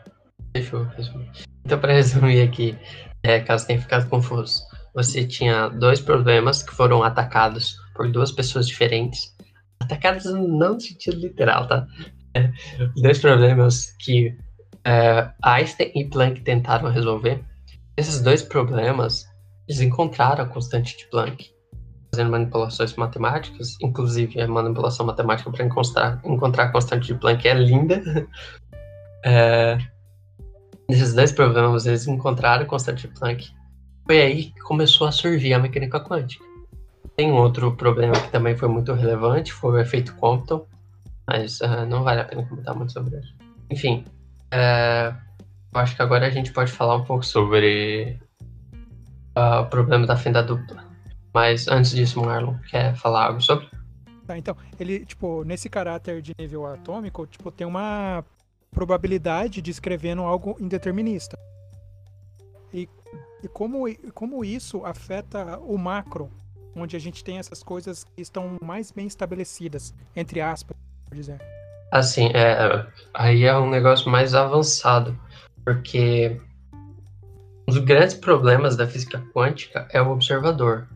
deixa 0.54 0.76
eu 0.76 0.84
resumir. 0.86 1.30
Então, 1.66 1.80
para 1.80 1.94
resumir 1.94 2.42
aqui, 2.42 2.78
é, 3.24 3.40
caso 3.40 3.68
tenha 3.68 3.82
ficado 3.82 4.10
confuso, 4.10 4.64
você 4.94 5.26
tinha 5.26 5.70
dois 5.70 6.02
problemas 6.02 6.64
que 6.64 6.74
foram 6.74 7.04
atacados 7.04 7.76
por 7.96 8.12
duas 8.12 8.32
pessoas 8.32 8.68
diferentes. 8.68 9.36
Atacados 9.80 10.26
não 10.26 10.48
no 10.48 10.80
sentido 10.80 11.18
literal, 11.18 11.68
tá? 11.68 11.88
É, 12.34 12.52
dois 13.02 13.20
problemas 13.20 13.92
que 14.00 14.38
é, 14.86 15.30
Einstein 15.44 15.92
e 15.96 16.06
Planck 16.06 16.42
tentaram 16.42 16.90
resolver. 16.90 17.44
Esses 17.96 18.22
dois 18.22 18.42
problemas, 18.42 19.26
eles 19.72 19.80
encontraram 19.80 20.44
a 20.44 20.48
constante 20.48 20.98
de 20.98 21.06
Planck, 21.06 21.50
fazendo 22.14 22.30
manipulações 22.30 22.94
matemáticas, 22.96 23.78
inclusive 23.82 24.42
a 24.42 24.48
manipulação 24.48 25.06
matemática 25.06 25.50
para 25.50 25.64
encontrar, 25.64 26.22
encontrar 26.26 26.64
a 26.66 26.72
constante 26.74 27.08
de 27.08 27.16
Planck 27.16 27.48
é 27.48 27.54
linda. 27.54 28.02
É, 29.24 29.78
esses 30.90 31.14
dois 31.14 31.32
problemas, 31.32 31.86
eles 31.86 32.08
encontraram 32.08 32.64
a 32.64 32.66
constante 32.66 33.08
de 33.08 33.14
Planck. 33.14 33.52
Foi 34.04 34.20
aí 34.20 34.46
que 34.46 34.60
começou 34.62 35.06
a 35.06 35.12
surgir 35.12 35.54
a 35.54 35.60
mecânica 35.60 36.00
quântica. 36.00 36.44
Tem 37.16 37.32
um 37.32 37.36
outro 37.36 37.72
problema 37.76 38.14
que 38.14 38.32
também 38.32 38.58
foi 38.58 38.68
muito 38.68 38.94
relevante, 38.94 39.54
foi 39.54 39.74
o 39.74 39.78
efeito 39.78 40.16
Compton, 40.16 40.66
mas 41.28 41.62
uh, 41.62 41.86
não 41.88 42.02
vale 42.02 42.22
a 42.22 42.26
pena 42.26 42.44
comentar 42.48 42.74
muito 42.74 42.94
sobre 42.94 43.20
isso. 43.20 43.36
Enfim, 43.70 44.06
é, 44.50 45.14
eu 45.72 45.80
acho 45.80 45.96
que 45.96 46.02
agora 46.02 46.26
a 46.26 46.32
gente 46.32 46.52
pode 46.52 46.72
falar 46.72 46.96
um 46.96 47.06
pouco 47.06 47.24
sobre 47.24 48.20
uh, 49.38 49.62
o 49.62 49.66
problema 49.66 50.06
da 50.06 50.16
fenda 50.16 50.42
dupla. 50.42 50.84
Mas 51.34 51.68
antes 51.68 51.92
disso, 51.92 52.22
Marlon, 52.22 52.56
quer 52.70 52.96
falar 52.96 53.28
algo 53.28 53.42
sobre? 53.42 53.70
Tá, 54.28 54.38
então, 54.38 54.56
ele, 54.80 55.06
tipo, 55.06 55.44
nesse 55.44 55.70
caráter 55.70 56.22
de 56.22 56.34
nível 56.38 56.66
atômico, 56.66 57.26
tipo, 57.26 57.52
tem 57.52 57.66
uma 57.66 58.24
probabilidade 58.72 59.62
de 59.62 59.72
escrevendo 59.72 60.22
algo 60.22 60.56
indeterminista. 60.60 61.38
E, 62.74 62.88
e 63.44 63.48
como, 63.48 63.86
como 64.14 64.44
isso 64.46 64.86
afeta 64.86 65.58
o 65.60 65.78
macro, 65.78 66.30
onde 66.76 66.96
a 66.96 67.00
gente 67.00 67.24
tem 67.24 67.38
essas 67.38 67.62
coisas 67.64 68.04
que 68.04 68.22
estão 68.22 68.58
mais 68.62 68.92
bem 68.92 69.08
estabelecidas, 69.08 69.94
entre 70.16 70.40
aspas, 70.40 70.78
por 71.06 71.16
dizer. 71.16 71.42
Assim, 71.92 72.28
é, 72.34 72.88
aí 73.14 73.44
é 73.44 73.58
um 73.58 73.70
negócio 73.70 74.10
mais 74.10 74.34
avançado, 74.34 75.18
porque 75.66 76.40
um 77.72 77.76
dos 77.76 77.86
grandes 77.86 78.16
problemas 78.16 78.76
da 78.76 78.86
física 78.86 79.24
quântica 79.34 79.88
é 79.94 80.02
o 80.02 80.12
observador. 80.12 80.90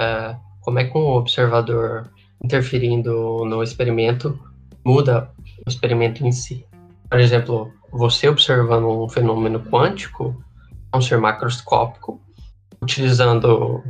É, 0.00 0.34
como 0.60 0.80
é 0.80 0.84
que 0.84 0.98
um 0.98 1.06
observador 1.06 2.10
interferindo 2.42 3.44
no 3.44 3.62
experimento 3.62 4.36
muda 4.84 5.30
o 5.64 5.70
experimento 5.70 6.26
em 6.26 6.32
si? 6.32 6.66
Por 7.08 7.20
exemplo, 7.20 7.72
você 7.92 8.28
observando 8.28 8.88
um 8.88 9.08
fenômeno 9.08 9.60
quântico, 9.60 10.42
um 10.92 11.00
ser 11.00 11.18
macroscópico, 11.18 12.20
utilizando 12.82 13.84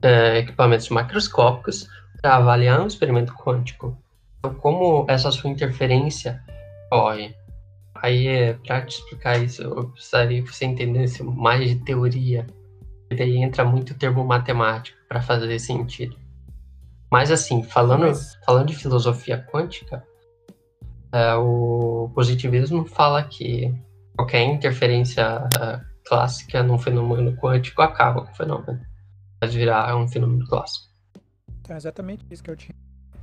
é, 0.00 0.38
equipamentos 0.38 0.88
macroscópicos 0.88 1.86
para 2.22 2.36
avaliar 2.36 2.80
um 2.80 2.86
experimento 2.86 3.34
quântico 3.34 3.94
então, 4.38 4.54
como 4.54 5.04
essa 5.06 5.30
sua 5.30 5.50
interferência 5.50 6.42
ocorre? 6.90 7.34
Aí, 8.02 8.26
é, 8.26 8.54
para 8.54 8.82
te 8.82 8.98
explicar 8.98 9.38
isso, 9.38 9.62
eu 9.62 9.88
precisaria 9.90 10.42
que 10.42 10.54
você 10.54 10.64
entendesse 10.64 11.22
mais 11.22 11.68
de 11.68 11.76
teoria. 11.84 12.46
E 13.10 13.16
daí 13.16 13.36
entra 13.36 13.64
muito 13.64 13.94
termo 13.94 14.24
matemático 14.24 14.98
para 15.08 15.20
fazer 15.20 15.58
sentido. 15.58 16.16
Mas, 17.10 17.30
assim, 17.30 17.62
falando, 17.62 18.06
Mas... 18.06 18.38
falando 18.44 18.68
de 18.68 18.76
filosofia 18.76 19.44
quântica, 19.52 20.04
é, 21.12 21.34
o 21.34 22.10
positivismo 22.14 22.84
fala 22.86 23.22
que 23.24 23.74
qualquer 24.16 24.44
interferência 24.44 25.48
é, 25.60 25.80
clássica 26.06 26.62
num 26.62 26.78
fenômeno 26.78 27.36
quântico 27.36 27.82
acaba 27.82 28.22
com 28.22 28.32
o 28.32 28.36
fenômeno. 28.36 28.80
Mas 29.40 29.52
virar 29.52 29.96
um 29.96 30.08
fenômeno 30.08 30.46
clássico. 30.46 30.88
É 31.68 31.76
exatamente 31.76 32.24
isso 32.30 32.42
que 32.42 32.50
eu 32.50 32.56
tinha 32.56 32.74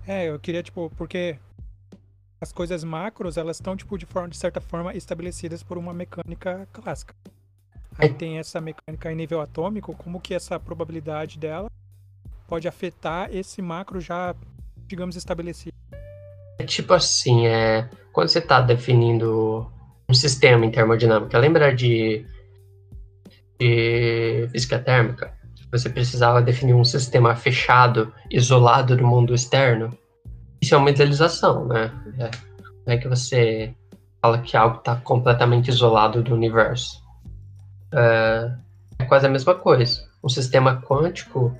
é, 0.07 0.29
eu 0.29 0.39
queria, 0.39 0.63
tipo, 0.63 0.89
porque 0.95 1.37
as 2.39 2.51
coisas 2.51 2.83
macros, 2.83 3.37
elas 3.37 3.57
estão, 3.57 3.75
tipo, 3.75 3.97
de, 3.97 4.05
forma, 4.05 4.29
de 4.29 4.37
certa 4.37 4.61
forma, 4.61 4.93
estabelecidas 4.93 5.63
por 5.63 5.77
uma 5.77 5.93
mecânica 5.93 6.67
clássica. 6.71 7.13
Aí 7.97 8.13
tem 8.13 8.37
essa 8.37 8.61
mecânica 8.61 9.11
em 9.11 9.15
nível 9.15 9.41
atômico, 9.41 9.95
como 9.95 10.21
que 10.21 10.33
essa 10.33 10.59
probabilidade 10.59 11.39
dela 11.39 11.69
pode 12.47 12.67
afetar 12.67 13.29
esse 13.33 13.61
macro 13.61 13.99
já, 13.99 14.35
digamos, 14.85 15.15
estabelecido. 15.15 15.75
É 16.59 16.63
tipo 16.63 16.93
assim, 16.93 17.47
é, 17.47 17.89
quando 18.13 18.29
você 18.29 18.39
está 18.39 18.61
definindo 18.61 19.71
um 20.07 20.13
sistema 20.13 20.65
em 20.65 20.71
termodinâmica, 20.71 21.37
lembra 21.39 21.73
de, 21.73 22.25
de 23.59 24.47
física 24.51 24.77
térmica? 24.77 25.35
você 25.71 25.89
precisava 25.89 26.41
definir 26.41 26.73
um 26.73 26.83
sistema 26.83 27.35
fechado, 27.35 28.13
isolado 28.31 28.95
do 28.95 29.05
mundo 29.05 29.33
externo, 29.33 29.97
isso 30.61 30.75
é 30.75 30.77
uma 30.77 30.89
idealização, 30.89 31.67
né? 31.67 31.91
É, 32.17 32.93
é 32.93 32.97
que 32.97 33.07
você 33.07 33.73
fala 34.21 34.39
que 34.39 34.57
algo 34.57 34.77
está 34.77 34.95
completamente 34.95 35.69
isolado 35.69 36.23
do 36.23 36.33
universo. 36.33 37.01
É, 37.91 38.51
é, 38.99 39.05
quase 39.05 39.25
a 39.25 39.29
mesma 39.29 39.55
coisa. 39.55 40.07
Um 40.23 40.29
sistema 40.29 40.81
quântico 40.81 41.55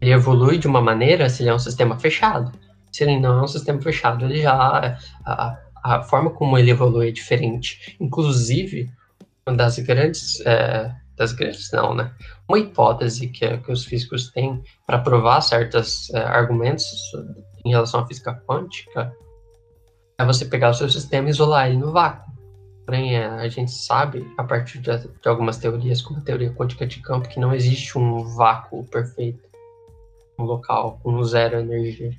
ele 0.00 0.12
evolui 0.12 0.58
de 0.58 0.66
uma 0.66 0.80
maneira 0.80 1.28
se 1.28 1.42
ele 1.42 1.50
é 1.50 1.54
um 1.54 1.58
sistema 1.58 1.98
fechado. 1.98 2.52
Se 2.90 3.04
ele 3.04 3.18
não 3.18 3.38
é 3.38 3.42
um 3.42 3.48
sistema 3.48 3.80
fechado, 3.80 4.24
ele 4.24 4.42
já 4.42 4.98
a, 5.24 5.58
a 5.82 6.02
forma 6.02 6.30
como 6.30 6.58
ele 6.58 6.70
evolui 6.70 7.08
é 7.08 7.12
diferente. 7.12 7.96
Inclusive, 7.98 8.90
uma 9.46 9.56
das 9.56 9.78
grandes 9.78 10.40
é, 10.44 10.94
das 11.16 11.32
grandes 11.32 11.70
não, 11.72 11.94
né? 11.94 12.12
Uma 12.48 12.58
hipótese 12.58 13.28
que, 13.28 13.58
que 13.58 13.72
os 13.72 13.84
físicos 13.84 14.30
têm 14.30 14.62
para 14.86 14.98
provar 14.98 15.40
certos 15.40 16.10
é, 16.10 16.18
argumentos 16.18 16.84
em 17.64 17.70
relação 17.70 18.00
à 18.00 18.06
física 18.06 18.34
quântica 18.46 19.14
é 20.18 20.24
você 20.24 20.44
pegar 20.44 20.70
o 20.70 20.74
seu 20.74 20.88
sistema 20.88 21.28
e 21.28 21.30
isolar 21.30 21.68
ele 21.68 21.78
no 21.78 21.92
vácuo. 21.92 22.32
Porém, 22.84 23.16
é, 23.16 23.26
a 23.26 23.48
gente 23.48 23.70
sabe, 23.70 24.26
a 24.36 24.42
partir 24.42 24.78
de, 24.78 24.90
de, 24.98 25.28
algumas 25.28 25.56
teorias, 25.56 26.02
como 26.02 26.18
a 26.18 26.22
teoria 26.22 26.52
quântica 26.52 26.86
de 26.86 27.00
campo, 27.00 27.28
que 27.28 27.38
não 27.38 27.54
existe 27.54 27.96
um 27.96 28.24
vácuo 28.24 28.84
perfeito, 28.84 29.48
um 30.38 30.44
local 30.44 30.98
com 31.02 31.22
zero 31.22 31.58
energia. 31.58 32.10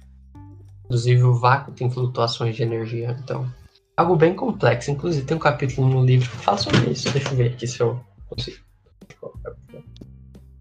Inclusive, 0.86 1.24
o 1.24 1.34
vácuo 1.34 1.74
tem 1.74 1.90
flutuações 1.90 2.56
de 2.56 2.64
energia, 2.64 3.18
então. 3.20 3.46
Algo 3.96 4.16
bem 4.16 4.34
complexo. 4.34 4.90
Inclusive, 4.90 5.26
tem 5.26 5.38
um 5.38 5.40
capítulo 5.40 5.88
no 5.88 6.06
livro 6.06 6.30
que 6.30 6.38
fala 6.38 6.58
sobre 6.58 6.92
isso. 6.92 7.12
Deixa 7.12 7.30
eu 7.30 7.36
ver 7.36 7.54
aqui 7.54 7.68
se 7.68 7.82
eu 7.82 8.00
consigo. 8.28 8.58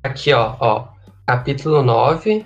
Aqui, 0.02 0.32
ó, 0.32 0.56
ó. 0.60 0.88
Capítulo 1.26 1.82
9. 1.82 2.44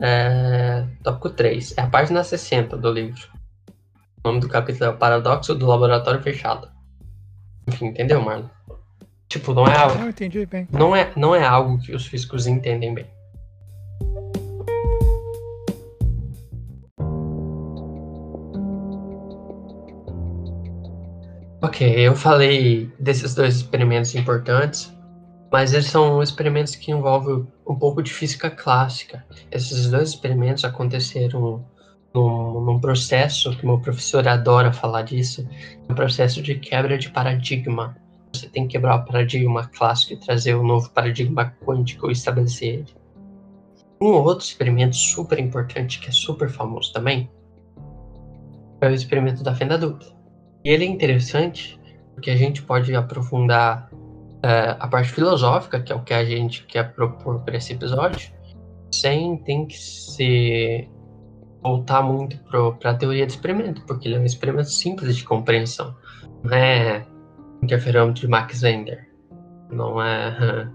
É, 0.00 0.84
tópico 1.02 1.30
3. 1.30 1.76
É 1.76 1.82
a 1.82 1.86
página 1.86 2.22
60 2.22 2.76
do 2.76 2.92
livro. 2.92 3.28
O 4.24 4.28
nome 4.28 4.40
do 4.40 4.48
capítulo 4.48 4.84
é 4.84 4.88
o 4.90 4.96
Paradoxo 4.96 5.54
do 5.54 5.66
Laboratório 5.66 6.22
Fechado. 6.22 6.68
Enfim, 7.66 7.86
entendeu, 7.86 8.20
Marlon? 8.20 8.48
Tipo, 9.28 9.52
não 9.54 9.66
é 9.66 9.76
algo. 9.76 9.98
Não, 9.98 10.08
entendi 10.08 10.46
bem. 10.46 10.68
Não 10.70 10.94
é, 10.94 11.12
não 11.16 11.34
é 11.34 11.44
algo 11.44 11.78
que 11.78 11.94
os 11.94 12.06
físicos 12.06 12.46
entendem 12.46 12.94
bem. 12.94 13.06
Ok, 21.62 21.88
eu 21.98 22.14
falei 22.14 22.92
desses 22.98 23.34
dois 23.34 23.56
experimentos 23.56 24.14
importantes, 24.14 24.95
mas 25.56 25.72
eles 25.72 25.86
são 25.86 26.22
experimentos 26.22 26.76
que 26.76 26.90
envolvem 26.90 27.46
um 27.66 27.74
pouco 27.74 28.02
de 28.02 28.12
física 28.12 28.50
clássica. 28.50 29.24
Esses 29.50 29.88
dois 29.88 30.10
experimentos 30.10 30.66
aconteceram 30.66 31.64
num, 32.12 32.60
num 32.60 32.78
processo 32.78 33.56
que 33.56 33.64
meu 33.64 33.80
professor 33.80 34.28
adora 34.28 34.70
falar 34.70 35.00
disso, 35.00 35.48
um 35.88 35.94
processo 35.94 36.42
de 36.42 36.56
quebra 36.56 36.98
de 36.98 37.08
paradigma. 37.08 37.96
Você 38.34 38.50
tem 38.50 38.66
que 38.66 38.72
quebrar 38.72 38.96
o 38.96 39.06
paradigma 39.06 39.66
clássico 39.66 40.12
e 40.12 40.18
trazer 40.18 40.54
um 40.54 40.62
novo 40.62 40.90
paradigma 40.90 41.50
quântico 41.64 42.10
e 42.10 42.12
estabelecer 42.12 42.74
ele. 42.80 42.94
Um 43.98 44.08
outro 44.08 44.44
experimento 44.44 44.94
super 44.94 45.38
importante, 45.38 46.00
que 46.00 46.10
é 46.10 46.12
super 46.12 46.50
famoso 46.50 46.92
também, 46.92 47.30
é 48.82 48.88
o 48.88 48.92
experimento 48.92 49.42
da 49.42 49.54
fenda 49.54 49.78
dupla. 49.78 50.08
E 50.62 50.68
ele 50.68 50.84
é 50.84 50.86
interessante 50.86 51.80
porque 52.14 52.30
a 52.30 52.36
gente 52.36 52.62
pode 52.62 52.94
aprofundar 52.94 53.88
é, 54.46 54.76
a 54.78 54.86
parte 54.86 55.10
filosófica, 55.10 55.80
que 55.80 55.92
é 55.92 55.96
o 55.96 56.04
que 56.04 56.14
a 56.14 56.24
gente 56.24 56.64
quer 56.66 56.94
propor 56.94 57.40
para 57.40 57.56
esse 57.56 57.72
episódio, 57.72 58.30
sem 58.92 59.36
ter 59.38 59.66
que 59.66 59.76
ser 59.76 60.88
voltar 61.60 62.00
muito 62.00 62.38
para 62.78 62.92
a 62.92 62.94
teoria 62.94 63.26
do 63.26 63.30
experimento, 63.30 63.82
porque 63.86 64.06
ele 64.06 64.14
é 64.14 64.20
um 64.20 64.24
experimento 64.24 64.70
simples 64.70 65.16
de 65.16 65.24
compreensão. 65.24 65.96
Não 66.44 66.56
é 66.56 67.04
interferômetro 67.60 68.20
de 68.20 68.28
Max 68.28 68.62
Wenger. 68.62 69.10
Não 69.68 70.00
é, 70.00 70.70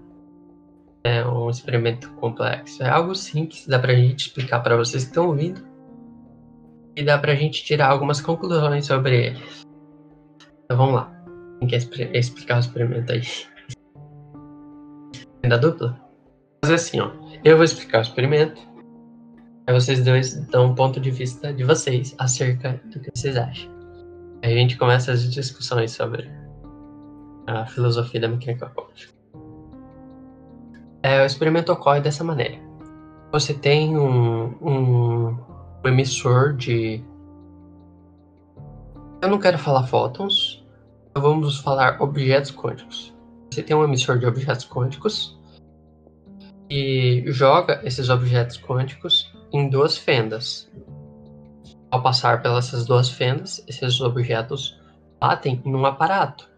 é 1.04 1.24
um 1.24 1.48
experimento 1.48 2.10
complexo. 2.16 2.82
É 2.82 2.90
algo 2.90 3.14
simples, 3.14 3.66
dá 3.66 3.78
para 3.78 3.92
a 3.92 3.96
gente 3.96 4.26
explicar 4.26 4.60
para 4.60 4.76
vocês 4.76 5.04
que 5.04 5.10
estão 5.12 5.28
ouvindo. 5.28 5.62
E 6.94 7.02
dá 7.02 7.16
para 7.16 7.32
a 7.32 7.36
gente 7.36 7.64
tirar 7.64 7.88
algumas 7.88 8.20
conclusões 8.20 8.84
sobre 8.84 9.28
eles. 9.28 9.66
Então 10.66 10.76
vamos 10.76 10.94
lá. 10.94 11.10
Quem 11.58 11.68
quer 11.68 11.78
explicar 12.14 12.56
o 12.56 12.60
experimento 12.60 13.12
aí? 13.12 13.22
Da 15.48 15.56
dupla? 15.56 15.98
Fazer 16.64 16.74
assim, 16.74 17.00
ó. 17.00 17.10
Eu 17.44 17.56
vou 17.56 17.64
explicar 17.64 17.98
o 17.98 18.02
experimento. 18.02 18.60
Aí 19.66 19.74
vocês 19.74 20.04
dois 20.04 20.34
dão 20.46 20.66
um 20.66 20.74
ponto 20.74 21.00
de 21.00 21.10
vista 21.10 21.52
de 21.52 21.64
vocês 21.64 22.14
acerca 22.18 22.80
do 22.86 23.00
que 23.00 23.10
vocês 23.14 23.36
acham. 23.36 23.70
Aí 24.42 24.54
a 24.54 24.56
gente 24.56 24.76
começa 24.78 25.12
as 25.12 25.28
discussões 25.30 25.92
sobre 25.92 26.30
a 27.46 27.66
filosofia 27.66 28.20
da 28.20 28.28
mecânica 28.28 28.66
quântica. 28.70 29.12
É, 31.02 31.22
o 31.22 31.26
experimento 31.26 31.72
ocorre 31.72 32.00
dessa 32.00 32.22
maneira. 32.22 32.58
Você 33.32 33.54
tem 33.54 33.96
um, 33.96 34.54
um, 34.60 35.36
um 35.84 35.88
emissor 35.88 36.54
de. 36.54 37.02
Eu 39.20 39.28
não 39.28 39.38
quero 39.38 39.58
falar 39.58 39.86
fótons, 39.86 40.64
vamos 41.16 41.58
falar 41.58 42.00
objetos 42.00 42.50
quânticos. 42.50 43.11
Você 43.52 43.62
tem 43.62 43.76
um 43.76 43.84
emissor 43.84 44.18
de 44.18 44.24
objetos 44.24 44.66
quânticos 44.66 45.38
e 46.70 47.22
joga 47.26 47.82
esses 47.84 48.08
objetos 48.08 48.56
quânticos 48.56 49.30
em 49.52 49.68
duas 49.68 49.98
fendas. 49.98 50.70
Ao 51.90 52.02
passar 52.02 52.40
pelas 52.40 52.70
duas 52.86 53.10
fendas, 53.10 53.62
esses 53.68 54.00
objetos 54.00 54.80
batem 55.20 55.60
em 55.66 55.74
um 55.74 55.84
aparato. 55.84 56.48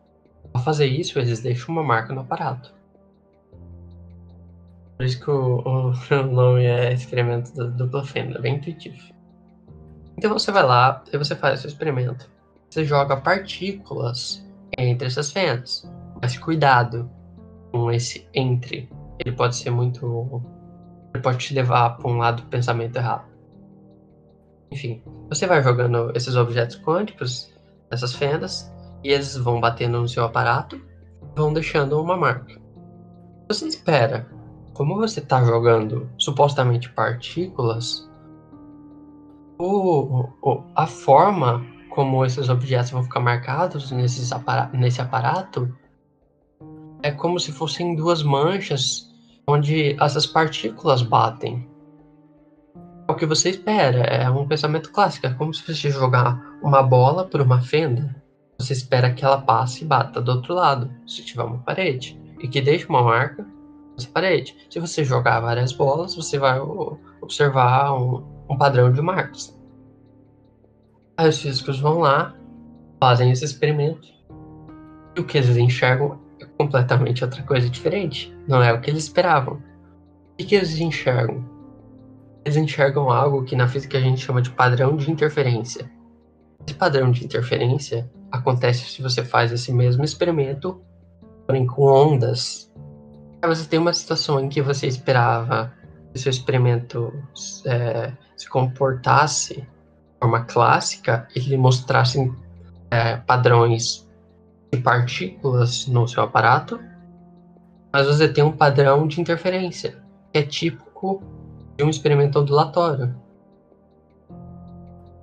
Ao 0.53 0.63
fazer 0.63 0.87
isso, 0.87 1.19
eles 1.19 1.41
deixam 1.41 1.75
uma 1.75 1.83
marca 1.83 2.15
no 2.15 2.21
aparato. 2.21 2.73
Por 4.97 5.05
isso 5.05 5.19
que 5.19 5.31
o, 5.33 5.63
o, 5.67 5.91
o 6.15 6.27
nome 6.33 6.65
é 6.65 6.93
experimento 6.93 7.53
da 7.57 7.65
dupla 7.65 8.05
fenda, 8.05 8.41
bem 8.41 8.55
intuitivo. 8.55 9.13
Então 10.17 10.33
você 10.33 10.53
vai 10.53 10.63
lá 10.63 11.03
e 11.13 11.19
você 11.19 11.35
faz 11.35 11.59
o 11.59 11.63
seu 11.63 11.71
experimento. 11.71 12.31
Você 12.71 12.85
joga 12.85 13.17
partículas 13.17 14.47
entre 14.79 15.09
essas 15.09 15.33
fendas. 15.33 15.85
Mas 16.25 16.39
cuidado 16.39 17.11
com 17.71 17.91
esse 17.91 18.27
entre. 18.33 18.89
Ele 19.19 19.37
pode 19.37 19.57
ser 19.57 19.69
muito. 19.69 20.43
Ele 21.13 21.23
pode 21.23 21.37
te 21.37 21.53
levar 21.53 21.99
para 21.99 22.11
um 22.11 22.17
lado 22.17 22.41
do 22.41 22.49
pensamento 22.49 22.97
errado. 22.97 23.27
Enfim, 24.73 25.03
você 25.29 25.47
vai 25.47 25.63
jogando 25.63 26.11
esses 26.17 26.35
objetos 26.35 26.77
quânticos 26.77 27.53
nessas 27.91 28.15
fendas 28.15 28.73
e 29.03 29.11
eles 29.11 29.37
vão 29.37 29.61
batendo 29.61 30.01
no 30.01 30.09
seu 30.09 30.25
aparato, 30.25 30.81
vão 31.37 31.53
deixando 31.53 32.01
uma 32.01 32.17
marca. 32.17 32.59
Você 33.47 33.69
espera, 33.69 34.27
como 34.73 34.97
você 34.97 35.21
está 35.21 35.45
jogando 35.45 36.09
supostamente 36.17 36.89
partículas, 36.89 38.11
o, 39.59 40.27
o, 40.41 40.65
a 40.75 40.87
forma 40.87 41.63
como 41.91 42.25
esses 42.25 42.49
objetos 42.49 42.93
vão 42.93 43.03
ficar 43.03 43.21
marcados 43.21 43.91
nesses 43.91 44.33
apara 44.33 44.71
nesse 44.73 45.03
aparato 45.03 45.71
é 47.05 47.13
como 47.13 47.39
se 47.39 47.53
fossem 47.53 47.95
duas 47.95 48.23
manchas 48.23 49.15
onde 49.47 49.95
essas 50.01 50.27
partículas 50.27 51.03
batem. 51.03 51.69
É 53.07 53.13
o 53.13 53.15
que 53.15 53.27
você 53.27 53.51
espera, 53.51 53.99
é 54.05 54.29
um 54.31 54.49
pensamento 54.49 54.91
clássico, 54.91 55.27
é 55.27 55.35
como 55.35 55.53
se 55.53 55.63
você 55.63 55.91
jogar 55.91 56.41
uma 56.63 56.83
bola 56.83 57.27
por 57.27 57.41
uma 57.43 57.61
fenda 57.61 58.25
você 58.59 58.73
espera 58.73 59.13
que 59.13 59.25
ela 59.25 59.41
passe 59.41 59.85
e 59.85 59.87
bata 59.87 60.21
do 60.21 60.31
outro 60.31 60.55
lado, 60.55 60.91
se 61.07 61.25
tiver 61.25 61.43
uma 61.43 61.59
parede, 61.59 62.19
e 62.41 62.49
que 62.49 62.61
deixe 62.61 62.87
uma 62.87 63.03
marca 63.03 63.47
nessa 63.93 64.09
parede. 64.09 64.57
Se 64.71 64.79
você 64.79 65.05
jogar 65.05 65.41
várias 65.41 65.73
bolas, 65.73 66.15
você 66.15 66.39
vai 66.39 66.59
observar 67.21 67.93
um, 67.95 68.25
um 68.49 68.57
padrão 68.57 68.93
de 68.93 69.03
marcas. 69.03 69.59
Aí 71.17 71.29
os 71.29 71.41
físicos 71.41 71.79
vão 71.81 71.99
lá, 71.99 72.35
fazem 73.01 73.31
esse 73.31 73.45
experimento, 73.45 74.09
e 75.17 75.21
o 75.21 75.25
que 75.25 75.39
eles 75.39 75.57
enxergam 75.57 76.19
completamente 76.59 77.25
outra 77.25 77.43
coisa 77.43 77.69
diferente. 77.69 78.35
Não 78.47 78.63
é 78.63 78.73
o 78.73 78.81
que 78.81 78.91
eles 78.91 79.05
esperavam. 79.05 79.63
O 80.41 80.45
que 80.45 80.55
eles 80.55 80.79
enxergam? 80.79 81.45
Eles 82.45 82.57
enxergam 82.57 83.11
algo 83.11 83.45
que 83.45 83.57
na 83.57 83.69
física 83.69 83.99
a 83.99 84.01
gente 84.01 84.21
chama 84.21 84.43
de 84.43 84.51
padrão 84.51 84.97
de 84.97 85.11
interferência. 85.11 85.91
Esse 86.67 86.77
padrão 86.77 87.11
de 87.11 87.25
interferência 87.25 88.11
acontece 88.31 88.85
se 88.87 89.03
você 89.03 89.25
faz 89.25 89.53
esse 89.53 89.73
mesmo 89.73 90.05
experimento, 90.05 90.81
porém 91.47 91.67
com 91.67 91.83
ondas. 91.83 92.71
Aí 93.41 93.49
você 93.49 93.67
tem 93.67 93.79
uma 93.79 93.93
situação 93.93 94.41
em 94.41 94.49
que 94.49 94.61
você 94.61 94.87
esperava 94.87 95.73
que 96.13 96.19
seu 96.19 96.31
experimento 96.31 97.13
é, 97.67 98.13
se 98.37 98.49
comportasse 98.49 99.55
de 99.57 99.67
forma 100.21 100.45
clássica 100.45 101.29
e 101.35 101.39
ele 101.39 101.57
mostrasse 101.57 102.33
é, 102.91 103.17
padrões 103.17 104.04
de 104.75 104.83
partículas 104.83 105.87
no 105.87 106.07
seu 106.09 106.23
aparato, 106.23 106.81
mas 107.93 108.07
você 108.07 108.29
tem 108.29 108.43
um 108.43 108.53
padrão 108.53 109.07
de 109.07 109.21
interferência, 109.21 110.03
que 110.33 110.39
é 110.39 110.43
típico 110.43 111.23
de 111.77 111.85
um 111.85 111.91
experimento 111.91 112.41
ondulatório. 112.41 113.15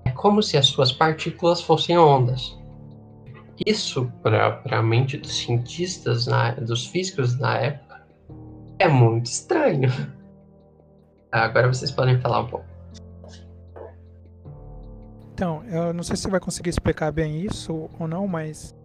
É 0.06 0.12
como 0.12 0.42
se 0.42 0.58
as 0.58 0.68
suas 0.68 0.92
partículas 0.92 1.62
fossem 1.62 1.98
ondas. 1.98 2.58
Isso, 3.66 4.12
para 4.24 4.62
a 4.66 4.82
mente 4.82 5.18
dos 5.18 5.38
cientistas, 5.38 6.26
na, 6.26 6.52
dos 6.52 6.88
físicos 6.88 7.38
na 7.38 7.58
época, 7.58 8.06
é 8.80 8.88
muito 8.88 9.28
estranho. 9.28 9.90
Agora 11.32 11.68
vocês 11.68 11.92
podem 11.92 12.20
falar 12.20 12.40
um 12.42 12.48
pouco. 12.48 12.66
Então, 15.34 15.64
eu 15.66 15.94
não 15.94 16.04
sei 16.04 16.16
se 16.16 16.24
você 16.24 16.30
vai 16.30 16.40
conseguir 16.40 16.70
explicar 16.70 17.12
bem 17.12 17.42
isso 17.42 17.90
ou 18.00 18.08
não, 18.08 18.28
mas 18.28 18.76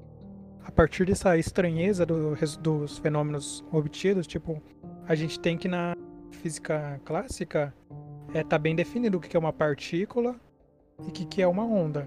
partir 0.76 1.06
dessa 1.06 1.38
estranheza 1.38 2.04
do, 2.04 2.36
dos 2.60 2.98
fenômenos 2.98 3.64
obtidos, 3.72 4.26
tipo, 4.26 4.62
a 5.08 5.14
gente 5.14 5.40
tem 5.40 5.56
que 5.56 5.66
na 5.66 5.96
física 6.30 7.00
clássica 7.02 7.74
é 8.34 8.44
tá 8.44 8.58
bem 8.58 8.76
definido 8.76 9.16
o 9.16 9.20
que 9.20 9.34
é 9.34 9.40
uma 9.40 9.54
partícula 9.54 10.36
e 11.00 11.08
o 11.08 11.12
que 11.12 11.40
é 11.40 11.46
uma 11.46 11.64
onda. 11.64 12.06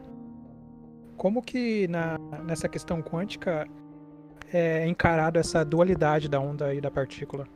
Como 1.18 1.42
que 1.42 1.88
na, 1.88 2.20
nessa 2.46 2.70
questão 2.70 3.02
quântica 3.02 3.68
é 4.54 4.88
encarado 4.88 5.40
essa 5.40 5.66
dualidade 5.66 6.30
da 6.30 6.40
onda 6.40 6.74
e 6.74 6.80
da 6.80 6.92
partícula? 6.92 7.48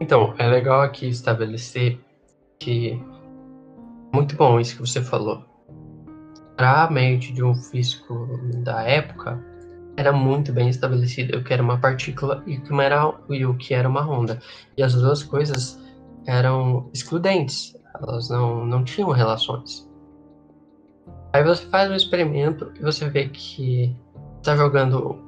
Então, 0.00 0.34
é 0.38 0.48
legal 0.48 0.80
aqui 0.80 1.08
estabelecer 1.08 2.00
que 2.58 3.00
muito 4.12 4.34
bom 4.36 4.58
isso 4.58 4.76
que 4.76 4.80
você 4.80 5.02
falou. 5.02 5.44
Para 6.56 6.84
a 6.84 6.90
mente 6.90 7.32
de 7.32 7.42
um 7.44 7.54
físico 7.54 8.26
da 8.64 8.82
época, 8.82 9.44
era 9.98 10.12
muito 10.12 10.52
bem 10.52 10.68
estabelecido 10.68 11.36
o 11.36 11.42
que 11.42 11.52
era 11.52 11.60
uma 11.60 11.76
partícula 11.76 12.40
e 12.46 12.56
o 12.56 12.62
que 12.62 12.72
era, 12.80 13.14
e 13.30 13.44
o 13.44 13.54
que 13.56 13.74
era 13.74 13.88
uma 13.88 14.08
onda. 14.08 14.38
E 14.76 14.82
as 14.82 14.94
duas 14.94 15.24
coisas 15.24 15.76
eram 16.24 16.88
excludentes, 16.94 17.76
elas 18.00 18.30
não, 18.30 18.64
não 18.64 18.84
tinham 18.84 19.10
relações. 19.10 19.90
Aí 21.32 21.42
você 21.42 21.66
faz 21.66 21.90
um 21.90 21.96
experimento 21.96 22.72
e 22.76 22.80
você 22.80 23.08
vê 23.08 23.28
que 23.28 23.96
está 24.36 24.56
jogando 24.56 25.18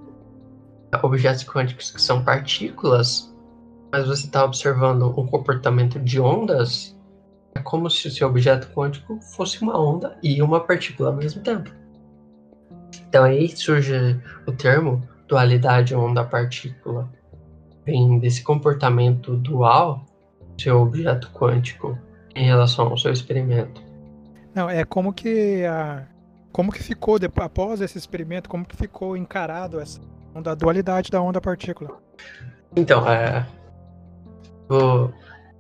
objetos 1.03 1.43
quânticos 1.43 1.91
que 1.91 2.01
são 2.01 2.23
partículas, 2.23 3.35
mas 3.91 4.07
você 4.07 4.27
está 4.27 4.45
observando 4.45 5.13
um 5.19 5.27
comportamento 5.27 5.99
de 5.99 6.21
ondas. 6.21 6.97
É 7.57 7.61
como 7.61 7.91
se 7.91 8.07
o 8.07 8.11
seu 8.13 8.29
objeto 8.29 8.69
quântico 8.73 9.21
fosse 9.35 9.61
uma 9.63 9.77
onda 9.77 10.17
e 10.23 10.41
uma 10.41 10.61
partícula 10.61 11.11
ao 11.11 11.17
mesmo 11.17 11.43
tempo. 11.43 11.80
Então 13.09 13.25
aí 13.25 13.49
surge 13.49 14.21
o 14.47 14.53
termo 14.53 15.03
dualidade 15.29 15.95
onda-partícula. 15.95 17.09
Vem 17.87 18.19
desse 18.19 18.43
comportamento 18.43 19.37
dual 19.37 20.05
do 20.57 20.63
seu 20.63 20.81
objeto 20.81 21.31
quântico 21.33 21.97
em 22.35 22.45
relação 22.45 22.89
ao 22.89 22.99
seu 22.99 23.13
experimento. 23.13 23.83
Não, 24.55 24.69
é 24.69 24.85
como 24.85 25.13
que 25.13 25.65
a 25.65 26.07
como 26.53 26.73
que 26.73 26.83
ficou 26.83 27.19
depois, 27.19 27.47
após 27.47 27.81
esse 27.81 27.97
experimento, 27.97 28.49
como 28.49 28.65
que 28.65 28.77
ficou 28.77 29.17
encarado 29.17 29.81
essa 29.81 30.01
onda, 30.35 30.51
a 30.51 30.55
dualidade 30.55 31.11
da 31.11 31.23
onda 31.23 31.41
partícula? 31.41 31.97
Então, 32.75 33.09
é 33.09 33.47
o 34.69 35.11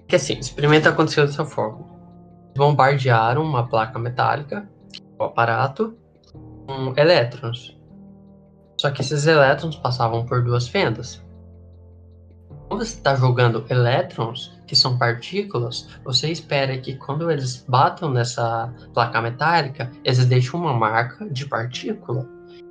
que 0.06 0.16
assim, 0.16 0.36
o 0.36 0.40
experimento 0.40 0.88
aconteceu 0.88 1.26
dessa 1.26 1.44
forma. 1.44 1.84
Bombardearam 2.56 3.42
uma 3.42 3.68
placa 3.68 3.98
metálica, 3.98 4.68
o 5.18 5.24
aparato, 5.24 5.96
elétrons. 6.96 7.76
Só 8.80 8.90
que 8.90 9.02
esses 9.02 9.26
elétrons 9.26 9.76
passavam 9.76 10.24
por 10.24 10.42
duas 10.42 10.68
fendas. 10.68 11.22
quando 12.68 12.84
você 12.84 12.94
está 12.94 13.14
jogando 13.16 13.64
elétrons, 13.68 14.58
que 14.66 14.76
são 14.76 14.96
partículas, 14.96 15.88
você 16.04 16.30
espera 16.30 16.78
que 16.78 16.94
quando 16.94 17.30
eles 17.30 17.64
batam 17.68 18.10
nessa 18.10 18.72
placa 18.94 19.20
metálica, 19.20 19.90
eles 20.04 20.24
deixem 20.26 20.58
uma 20.58 20.72
marca 20.72 21.28
de 21.28 21.46
partícula. 21.46 22.26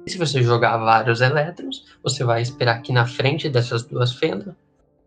E 0.06 0.10
se 0.10 0.18
você 0.18 0.42
jogar 0.42 0.78
vários 0.78 1.20
elétrons, 1.20 1.86
você 2.02 2.24
vai 2.24 2.42
esperar 2.42 2.82
que 2.82 2.94
na 2.94 3.06
frente 3.06 3.50
dessas 3.50 3.84
duas 3.84 4.14
fendas 4.14 4.56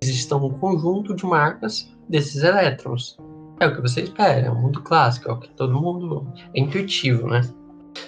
existam 0.02 0.36
um 0.36 0.50
conjunto 0.50 1.14
de 1.14 1.24
marcas 1.24 1.90
desses 2.08 2.42
elétrons. 2.42 3.16
É 3.58 3.66
o 3.66 3.74
que 3.74 3.80
você 3.80 4.02
espera, 4.02 4.46
é 4.46 4.50
um 4.50 4.60
mundo 4.60 4.82
clássico, 4.82 5.30
é 5.30 5.32
o 5.32 5.38
que 5.38 5.48
todo 5.50 5.80
mundo 5.80 6.30
é 6.54 6.60
intuitivo, 6.60 7.28
né? 7.28 7.40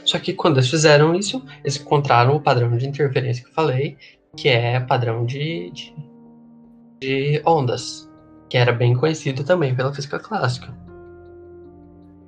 Só 0.05 0.19
que 0.19 0.33
quando 0.33 0.57
eles 0.57 0.71
fizeram 0.71 1.15
isso, 1.15 1.43
eles 1.63 1.77
encontraram 1.77 2.37
o 2.37 2.41
padrão 2.41 2.77
de 2.77 2.87
interferência 2.87 3.43
que 3.43 3.51
eu 3.51 3.55
falei, 3.55 3.97
que 4.37 4.49
é 4.49 4.81
padrão 4.81 5.25
de, 5.25 5.71
de, 5.71 5.95
de 7.01 7.43
ondas, 7.47 8.11
que 8.49 8.57
era 8.57 8.73
bem 8.73 8.95
conhecido 8.95 9.45
também 9.45 9.75
pela 9.75 9.93
física 9.93 10.19
clássica. 10.19 10.75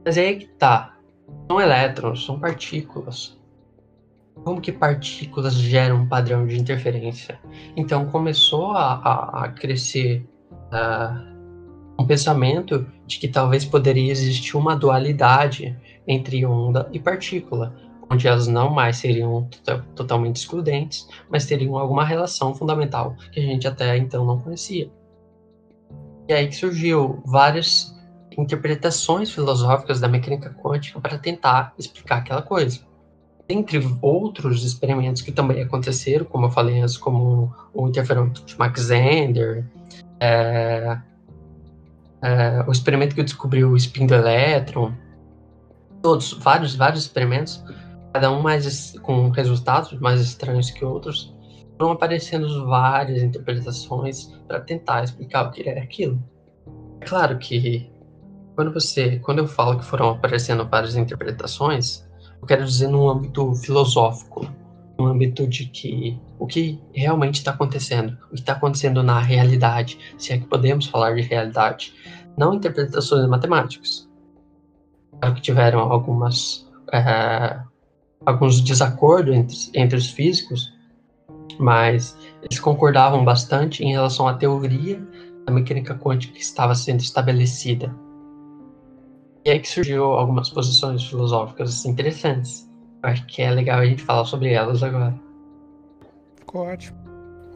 Mas 0.04 0.16
aí 0.16 0.36
que 0.36 0.46
tá. 0.46 0.96
São 1.50 1.60
elétrons, 1.60 2.24
são 2.24 2.38
partículas. 2.38 3.36
Como 4.44 4.60
que 4.60 4.70
partículas 4.70 5.54
geram 5.54 6.02
um 6.02 6.08
padrão 6.08 6.46
de 6.46 6.58
interferência? 6.58 7.40
Então 7.76 8.06
começou 8.06 8.72
a, 8.72 8.94
a, 8.94 9.44
a 9.44 9.48
crescer 9.48 10.24
uh, 10.72 11.36
um 12.00 12.06
pensamento 12.06 12.86
de 13.06 13.18
que 13.18 13.28
talvez 13.28 13.64
poderia 13.64 14.12
existir 14.12 14.56
uma 14.56 14.76
dualidade 14.76 15.76
entre 16.06 16.44
onda 16.44 16.88
e 16.92 16.98
partícula, 16.98 17.74
onde 18.10 18.26
elas 18.28 18.46
não 18.46 18.70
mais 18.70 18.98
seriam 18.98 19.48
totalmente 19.94 20.36
excludentes, 20.36 21.08
mas 21.30 21.46
teriam 21.46 21.76
alguma 21.76 22.04
relação 22.04 22.54
fundamental 22.54 23.16
que 23.32 23.40
a 23.40 23.42
gente 23.42 23.66
até 23.66 23.96
então 23.96 24.24
não 24.24 24.38
conhecia. 24.38 24.90
E 26.28 26.32
aí 26.32 26.48
que 26.48 26.56
surgiu 26.56 27.22
várias 27.24 27.94
interpretações 28.36 29.30
filosóficas 29.30 30.00
da 30.00 30.08
mecânica 30.08 30.50
quântica 30.62 31.00
para 31.00 31.18
tentar 31.18 31.72
explicar 31.78 32.18
aquela 32.18 32.42
coisa. 32.42 32.80
Entre 33.48 33.80
outros 34.02 34.64
experimentos 34.64 35.22
que 35.22 35.30
também 35.30 35.62
aconteceram, 35.62 36.26
como 36.26 36.46
eu 36.46 36.50
falei 36.50 36.80
antes, 36.80 36.96
como 36.96 37.54
o 37.72 37.88
interferômetro 37.88 38.44
de 38.44 38.58
Max-Zehnder, 38.58 39.64
é, 40.18 40.98
é, 42.22 42.64
o 42.66 42.72
experimento 42.72 43.14
que 43.14 43.22
descobriu 43.22 43.70
o 43.70 43.76
spin 43.76 44.06
do 44.06 44.14
elétron, 44.14 44.92
todos, 46.02 46.32
vários, 46.32 46.74
vários 46.74 47.02
experimentos, 47.02 47.64
cada 48.12 48.30
um 48.30 48.40
mais 48.40 48.98
com 49.00 49.28
resultados 49.30 49.92
mais 50.00 50.20
estranhos 50.20 50.70
que 50.70 50.84
outros, 50.84 51.34
foram 51.78 51.92
aparecendo 51.92 52.66
várias 52.66 53.22
interpretações 53.22 54.32
para 54.48 54.60
tentar 54.60 55.04
explicar 55.04 55.46
o 55.46 55.50
que 55.50 55.68
era 55.68 55.82
aquilo. 55.82 56.22
É 57.00 57.04
claro 57.04 57.38
que 57.38 57.90
quando 58.54 58.72
você, 58.72 59.18
quando 59.18 59.40
eu 59.40 59.46
falo 59.46 59.78
que 59.78 59.84
foram 59.84 60.10
aparecendo 60.10 60.66
várias 60.66 60.96
interpretações, 60.96 62.06
eu 62.40 62.46
quero 62.46 62.64
dizer 62.64 62.88
num 62.88 63.08
âmbito 63.08 63.54
filosófico, 63.54 64.46
no 64.98 65.06
âmbito 65.06 65.46
de 65.46 65.66
que 65.66 66.18
o 66.38 66.46
que 66.46 66.80
realmente 66.94 67.36
está 67.36 67.50
acontecendo, 67.50 68.16
o 68.26 68.34
que 68.34 68.40
está 68.40 68.54
acontecendo 68.54 69.02
na 69.02 69.20
realidade, 69.20 69.98
se 70.16 70.32
é 70.32 70.38
que 70.38 70.46
podemos 70.46 70.86
falar 70.86 71.14
de 71.14 71.22
realidade, 71.22 71.92
não 72.36 72.54
interpretações 72.54 73.28
matemáticas. 73.28 74.05
Que 75.20 75.40
tiveram 75.40 75.80
algumas 75.80 76.66
é, 76.92 77.60
alguns 78.24 78.60
desacordos 78.60 79.34
entre, 79.34 79.56
entre 79.74 79.96
os 79.96 80.10
físicos, 80.10 80.72
mas 81.58 82.16
eles 82.42 82.58
concordavam 82.58 83.24
bastante 83.24 83.84
em 83.84 83.92
relação 83.92 84.26
à 84.28 84.34
teoria 84.34 85.00
da 85.46 85.52
mecânica 85.52 85.94
quântica 85.94 86.34
que 86.34 86.42
estava 86.42 86.74
sendo 86.74 87.00
estabelecida. 87.00 87.94
E 89.44 89.50
aí 89.50 89.60
que 89.60 89.68
surgiu 89.68 90.04
algumas 90.04 90.50
posições 90.50 91.04
filosóficas 91.04 91.84
interessantes. 91.84 92.68
Acho 93.02 93.24
que 93.26 93.42
é 93.42 93.50
legal 93.50 93.78
a 93.78 93.86
gente 93.86 94.02
falar 94.02 94.24
sobre 94.24 94.52
elas 94.52 94.82
agora. 94.82 95.14
Ficou 96.36 96.62
ótimo. 96.62 96.98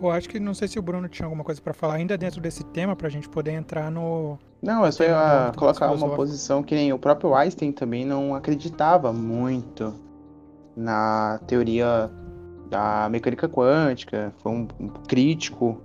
Eu 0.01 0.11
acho 0.11 0.29
que 0.29 0.39
não 0.39 0.55
sei 0.55 0.69
se 0.69 0.79
o 0.79 0.83
Bruno 0.83 1.09
tinha 1.09 1.27
alguma 1.27 1.43
coisa 1.43 1.61
para 1.61 1.75
falar 1.75 1.95
ainda 1.95 2.17
dentro 2.17 2.41
desse 2.41 2.65
tema 2.65 2.95
para 2.95 3.09
a 3.09 3.11
gente 3.11 3.29
poder 3.29 3.53
entrar 3.53 3.91
no. 3.91 4.39
Não, 4.63 4.85
é 4.85 4.91
só 4.91 5.05
ia 5.05 5.53
colocar 5.57 5.91
uma 5.91 6.11
posição 6.11 6.63
que 6.63 6.75
nem 6.75 6.93
o 6.93 6.99
próprio 6.99 7.35
Einstein 7.35 7.73
também 7.73 8.05
não 8.05 8.35
acreditava 8.35 9.13
muito 9.13 9.95
na 10.77 11.41
teoria 11.47 12.11
da 12.69 13.09
mecânica 13.11 13.49
quântica, 13.49 14.33
foi 14.39 14.53
um, 14.53 14.69
um 14.79 14.89
crítico. 14.89 15.81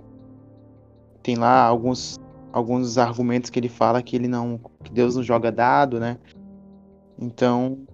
Tem 1.22 1.36
lá 1.36 1.64
alguns 1.64 2.20
alguns 2.52 2.96
argumentos 2.96 3.50
que 3.50 3.58
ele 3.58 3.68
fala 3.68 4.02
que 4.02 4.14
ele 4.14 4.28
não 4.28 4.60
que 4.82 4.92
Deus 4.92 5.16
não 5.16 5.22
joga 5.22 5.50
dado, 5.50 5.98
né? 5.98 6.18
Então, 7.18 7.86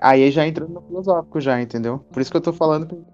Aí 0.00 0.30
já 0.30 0.46
entrando 0.46 0.74
no 0.74 0.82
filosófico 0.82 1.40
já, 1.40 1.60
entendeu? 1.60 1.98
Por 2.12 2.22
isso 2.22 2.30
que 2.30 2.36
eu 2.36 2.40
tô 2.40 2.52
falando. 2.52 3.04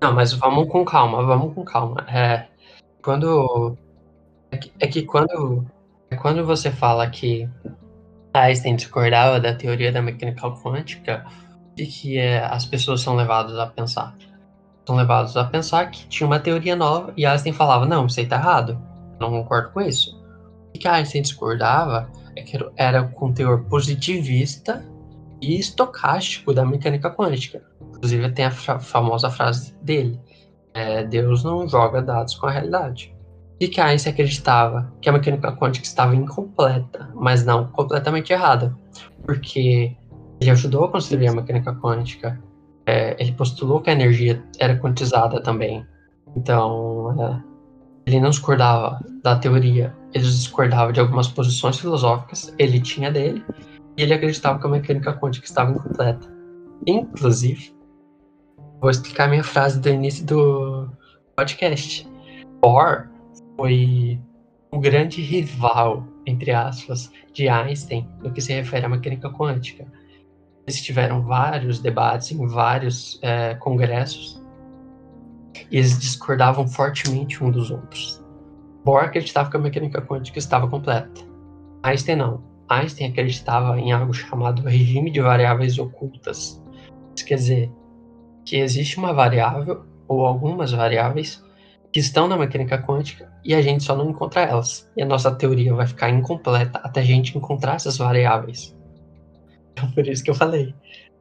Não, 0.00 0.12
mas 0.14 0.32
vamos 0.34 0.68
com 0.68 0.84
calma, 0.84 1.24
vamos 1.24 1.54
com 1.54 1.64
calma. 1.64 2.04
É, 2.08 2.46
quando. 3.02 3.76
É 4.54 4.56
que, 4.56 4.72
é 4.78 4.86
que 4.86 5.02
quando. 5.02 5.66
É 6.10 6.16
quando 6.16 6.46
você 6.46 6.70
fala 6.70 7.10
que 7.10 7.48
Einstein 8.32 8.76
discordava 8.76 9.40
da 9.40 9.52
teoria 9.52 9.90
da 9.90 10.00
mecânica 10.00 10.48
quântica, 10.50 11.24
e 11.76 11.86
que 11.86 12.18
é, 12.18 12.44
as 12.44 12.64
pessoas 12.64 13.00
são 13.00 13.16
levadas 13.16 13.58
a 13.58 13.66
pensar. 13.66 14.14
São 14.86 14.94
levadas 14.94 15.36
a 15.36 15.44
pensar 15.44 15.90
que 15.90 16.06
tinha 16.06 16.26
uma 16.26 16.38
teoria 16.38 16.76
nova 16.76 17.12
e 17.16 17.26
Einstein 17.26 17.52
falava, 17.52 17.84
não, 17.84 18.06
isso 18.06 18.20
aí 18.20 18.26
tá 18.26 18.36
errado. 18.36 18.80
Não 19.18 19.30
concordo 19.30 19.70
com 19.70 19.80
isso. 19.80 20.22
O 20.74 20.78
que 20.78 20.86
Einstein 20.86 21.22
discordava 21.22 22.08
é 22.36 22.42
que 22.42 22.58
era 22.76 23.02
com 23.02 23.32
teor 23.32 23.64
positivista 23.64 24.84
e 25.40 25.58
estocástico 25.58 26.52
da 26.52 26.64
mecânica 26.64 27.10
quântica. 27.10 27.62
Inclusive 27.80 28.30
tem 28.32 28.44
a 28.44 28.50
famosa 28.50 29.30
frase 29.30 29.74
dele: 29.82 30.20
é, 30.74 31.02
Deus 31.02 31.42
não 31.42 31.66
joga 31.68 32.02
dados 32.02 32.34
com 32.34 32.46
a 32.46 32.50
realidade. 32.50 33.13
E 33.64 33.68
que 33.68 33.80
Einstein 33.80 34.12
acreditava 34.12 34.92
que 35.00 35.08
a 35.08 35.12
mecânica 35.12 35.50
quântica 35.56 35.86
estava 35.86 36.14
incompleta, 36.14 37.08
mas 37.14 37.46
não 37.46 37.68
completamente 37.68 38.30
errada, 38.30 38.76
porque 39.24 39.96
ele 40.38 40.50
ajudou 40.50 40.84
a 40.84 40.90
construir 40.90 41.28
a 41.28 41.32
mecânica 41.32 41.74
quântica. 41.74 42.38
É, 42.84 43.16
ele 43.18 43.32
postulou 43.32 43.80
que 43.80 43.88
a 43.88 43.94
energia 43.94 44.44
era 44.60 44.76
quantizada 44.76 45.40
também. 45.42 45.82
Então, 46.36 47.16
é, 47.18 47.42
ele 48.04 48.20
não 48.20 48.28
discordava 48.28 49.00
da 49.22 49.34
teoria, 49.36 49.96
ele 50.12 50.24
discordava 50.24 50.92
de 50.92 51.00
algumas 51.00 51.28
posições 51.28 51.78
filosóficas, 51.78 52.54
ele 52.58 52.78
tinha 52.80 53.10
dele, 53.10 53.42
e 53.96 54.02
ele 54.02 54.12
acreditava 54.12 54.58
que 54.58 54.66
a 54.66 54.70
mecânica 54.70 55.14
quântica 55.14 55.46
estava 55.46 55.70
incompleta. 55.70 56.30
Inclusive, 56.86 57.74
vou 58.78 58.90
explicar 58.90 59.26
minha 59.26 59.42
frase 59.42 59.80
do 59.80 59.88
início 59.88 60.22
do 60.26 60.86
podcast. 61.34 62.06
Bohr 62.60 63.13
foi 63.56 64.20
um 64.72 64.80
grande 64.80 65.22
rival, 65.22 66.06
entre 66.26 66.50
aspas, 66.50 67.12
de 67.32 67.48
Einstein 67.48 68.08
no 68.22 68.32
que 68.32 68.40
se 68.40 68.52
refere 68.52 68.86
à 68.86 68.88
mecânica 68.88 69.30
quântica. 69.30 69.86
Eles 70.66 70.82
tiveram 70.82 71.22
vários 71.22 71.78
debates 71.78 72.32
em 72.32 72.46
vários 72.46 73.18
é, 73.22 73.54
congressos 73.54 74.42
e 75.70 75.76
eles 75.76 75.98
discordavam 75.98 76.66
fortemente 76.66 77.42
um 77.44 77.50
dos 77.50 77.70
outros. 77.70 78.24
Bohr 78.84 79.04
acreditava 79.04 79.50
que 79.50 79.56
a 79.56 79.60
mecânica 79.60 80.02
quântica 80.02 80.38
estava 80.38 80.68
completa. 80.68 81.22
Einstein 81.82 82.16
não. 82.16 82.42
Einstein 82.68 83.10
acreditava 83.10 83.78
em 83.78 83.92
algo 83.92 84.12
chamado 84.12 84.62
regime 84.62 85.10
de 85.10 85.20
variáveis 85.20 85.78
ocultas. 85.78 86.62
Isso 87.14 87.26
quer 87.26 87.36
dizer 87.36 87.72
que 88.44 88.56
existe 88.56 88.98
uma 88.98 89.12
variável 89.12 89.84
ou 90.08 90.26
algumas 90.26 90.72
variáveis 90.72 91.43
que 91.94 92.00
estão 92.00 92.26
na 92.26 92.36
mecânica 92.36 92.76
quântica 92.76 93.30
e 93.44 93.54
a 93.54 93.62
gente 93.62 93.84
só 93.84 93.94
não 93.94 94.10
encontra 94.10 94.40
elas. 94.40 94.90
E 94.96 95.02
a 95.02 95.06
nossa 95.06 95.30
teoria 95.30 95.72
vai 95.72 95.86
ficar 95.86 96.10
incompleta 96.10 96.80
até 96.82 97.00
a 97.00 97.04
gente 97.04 97.38
encontrar 97.38 97.76
essas 97.76 97.96
variáveis. 97.96 98.76
Então, 99.72 99.88
por 99.92 100.04
isso 100.08 100.24
que 100.24 100.28
eu 100.28 100.34
falei 100.34 100.74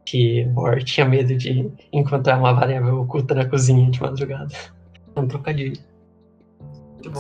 que 0.03 0.45
Bohr 0.45 0.83
tinha 0.83 1.05
medo 1.05 1.38
de 1.38 1.71
encontrar 1.91 2.39
uma 2.39 2.53
variável 2.53 3.01
oculta 3.01 3.36
na 3.36 3.45
cozinha 3.45 3.91
de 3.91 4.01
madrugada. 4.01 4.51
É 5.15 5.19
um 5.21 5.27
trocadilho. 5.27 5.79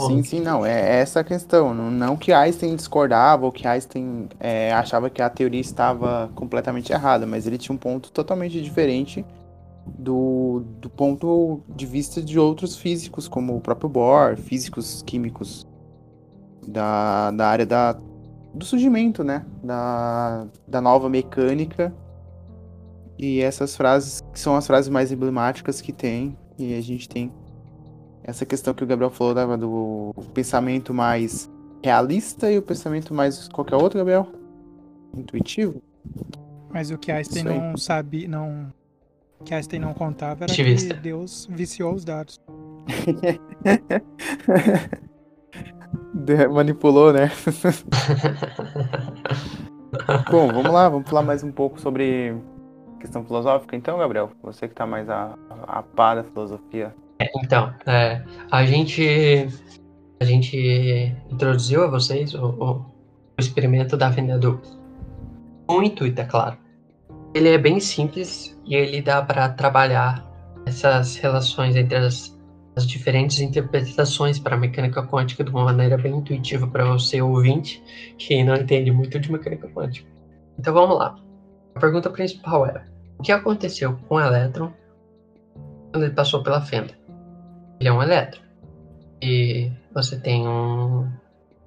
Sim, 0.07 0.23
sim, 0.23 0.39
não. 0.39 0.65
É 0.65 1.01
essa 1.01 1.19
a 1.19 1.23
questão. 1.23 1.75
Não, 1.75 1.91
não 1.91 2.17
que 2.17 2.33
Einstein 2.33 2.75
discordava 2.75 3.45
ou 3.45 3.51
que 3.51 3.67
Einstein 3.67 4.29
é, 4.39 4.73
achava 4.73 5.11
que 5.11 5.21
a 5.21 5.29
teoria 5.29 5.61
estava 5.61 6.27
completamente 6.33 6.91
errada, 6.91 7.27
mas 7.27 7.45
ele 7.45 7.59
tinha 7.59 7.75
um 7.75 7.77
ponto 7.77 8.11
totalmente 8.11 8.59
diferente 8.59 9.23
do, 9.85 10.63
do 10.79 10.89
ponto 10.89 11.61
de 11.75 11.85
vista 11.85 12.21
de 12.21 12.39
outros 12.39 12.77
físicos, 12.77 13.27
como 13.27 13.55
o 13.55 13.61
próprio 13.61 13.89
Bohr, 13.89 14.37
físicos 14.37 15.03
químicos 15.05 15.67
da, 16.67 17.31
da 17.31 17.47
área 17.47 17.65
da, 17.65 17.93
do 18.53 18.65
surgimento, 18.65 19.23
né? 19.23 19.45
Da, 19.63 20.47
da 20.67 20.81
nova 20.81 21.09
mecânica. 21.09 21.93
E 23.17 23.41
essas 23.41 23.75
frases 23.75 24.21
que 24.33 24.39
são 24.39 24.55
as 24.55 24.65
frases 24.65 24.89
mais 24.89 25.11
emblemáticas 25.11 25.81
que 25.81 25.91
tem, 25.93 26.37
e 26.57 26.73
a 26.75 26.81
gente 26.81 27.07
tem 27.07 27.31
essa 28.23 28.45
questão 28.45 28.73
que 28.73 28.83
o 28.83 28.87
Gabriel 28.87 29.11
falou 29.11 29.33
da- 29.33 29.55
do 29.55 30.13
pensamento 30.33 30.93
mais 30.93 31.49
realista 31.83 32.49
e 32.51 32.57
o 32.57 32.61
pensamento 32.61 33.13
mais 33.13 33.47
qualquer 33.49 33.75
outro, 33.75 33.99
Gabriel? 33.99 34.27
Intuitivo? 35.15 35.81
Mas 36.69 36.89
o 36.89 36.97
que 36.97 37.11
Einstein 37.11 37.43
não 37.43 37.77
sabe, 37.77 38.27
não. 38.27 38.71
Que 39.45 39.53
Einstein 39.53 39.79
não 39.79 39.93
contava 39.93 40.45
era 40.45 40.53
que 40.53 40.61
Ativista. 40.61 40.93
Deus 40.93 41.47
viciou 41.51 41.93
os 41.93 42.05
dados. 42.05 42.39
De- 46.13 46.47
Manipulou, 46.47 47.11
né? 47.13 47.31
Bom, 50.31 50.47
vamos 50.47 50.71
lá, 50.71 50.89
vamos 50.89 51.07
falar 51.09 51.21
mais 51.21 51.43
um 51.43 51.51
pouco 51.51 51.79
sobre 51.79 52.35
questão 52.99 53.23
filosófica, 53.25 53.75
então, 53.75 53.97
Gabriel. 53.97 54.31
Você 54.41 54.67
que 54.67 54.73
tá 54.73 54.85
mais 54.87 55.09
a, 55.09 55.37
a 55.67 55.83
par 55.83 56.15
da 56.15 56.23
filosofia. 56.23 56.95
Então, 57.43 57.73
é, 57.85 58.23
a 58.51 58.65
gente 58.65 59.47
a 60.19 60.25
gente 60.25 61.15
introduziu 61.29 61.83
a 61.83 61.87
vocês 61.87 62.33
o, 62.33 62.45
o- 62.47 62.71
o 62.77 62.85
experimento 63.39 63.95
da 63.97 64.09
venda 64.09 64.37
dupla. 64.37 64.71
Com 65.67 65.79
o 65.79 65.83
intuito, 65.83 66.21
é 66.21 66.25
claro. 66.25 66.57
Ele 67.33 67.49
é 67.49 67.57
bem 67.57 67.79
simples 67.79 68.57
e 68.65 68.75
ele 68.75 69.01
dá 69.01 69.21
para 69.21 69.49
trabalhar 69.49 70.23
essas 70.65 71.15
relações 71.15 71.75
entre 71.75 71.97
as, 71.97 72.37
as 72.75 72.85
diferentes 72.87 73.39
interpretações 73.39 74.39
para 74.39 74.55
a 74.55 74.59
mecânica 74.59 75.03
quântica 75.05 75.43
de 75.43 75.49
uma 75.49 75.65
maneira 75.65 75.97
bem 75.97 76.15
intuitiva 76.15 76.67
para 76.67 76.85
você 76.85 77.21
ouvinte 77.21 77.83
que 78.17 78.43
não 78.43 78.55
entende 78.55 78.91
muito 78.91 79.19
de 79.19 79.31
mecânica 79.31 79.67
quântica. 79.67 80.07
Então 80.59 80.73
vamos 80.73 80.97
lá. 80.97 81.15
A 81.75 81.79
pergunta 81.79 82.09
principal 82.09 82.67
era: 82.67 82.85
o 83.17 83.23
que 83.23 83.31
aconteceu 83.31 83.97
com 84.07 84.15
o 84.15 84.19
elétron 84.19 84.71
quando 85.91 86.05
ele 86.05 86.13
passou 86.13 86.43
pela 86.43 86.61
fenda? 86.61 86.93
ele 87.83 87.89
é 87.89 87.93
um 87.93 88.01
elétron. 88.01 88.41
E 89.21 89.71
você 89.93 90.17
tem 90.17 90.47
um 90.47 91.09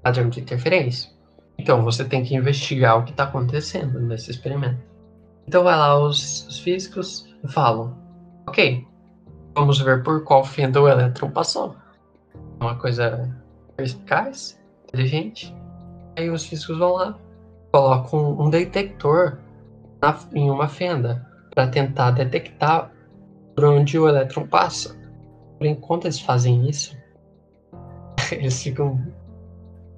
padrão 0.03 0.29
de 0.29 0.41
interferência. 0.41 1.11
Então 1.59 1.83
você 1.83 2.05
tem 2.05 2.25
que 2.25 2.35
investigar 2.35 2.99
o 2.99 3.05
que 3.05 3.11
está 3.11 3.25
acontecendo 3.25 4.01
nesse 4.01 4.31
experimento. 4.31 4.81
Então 5.47 5.63
vai 5.63 5.77
lá 5.77 5.99
os, 5.99 6.47
os 6.47 6.59
físicos 6.59 7.29
falam: 7.49 7.97
Ok, 8.47 8.87
vamos 9.55 9.81
ver 9.81 10.03
por 10.03 10.25
qual 10.25 10.45
fenda 10.45 10.81
o 10.81 10.89
elétron 10.89 11.31
passou. 11.31 11.77
Uma 12.61 12.75
coisa 12.77 13.35
perspicaz, 13.77 14.59
inteligente. 14.89 15.55
Aí 16.19 16.31
os 16.31 16.45
físicos 16.45 16.79
vão 16.79 16.93
lá, 16.95 17.19
colocam 17.73 18.41
um 18.41 18.51
detector 18.51 19.39
na- 20.03 20.19
em 20.33 20.51
uma 20.51 20.69
fenda 20.69 21.27
para 21.55 21.69
tentar 21.69 22.11
detectar 22.13 22.91
por 23.55 23.65
onde 23.67 23.99
o 23.99 24.09
elétron 24.09 24.47
passa. 24.47 24.97
Porém, 25.59 25.73
enquanto 25.73 26.05
eles 26.07 26.21
fazem 26.21 26.69
isso, 26.69 26.97
eles 28.33 28.63
ficam 28.63 29.01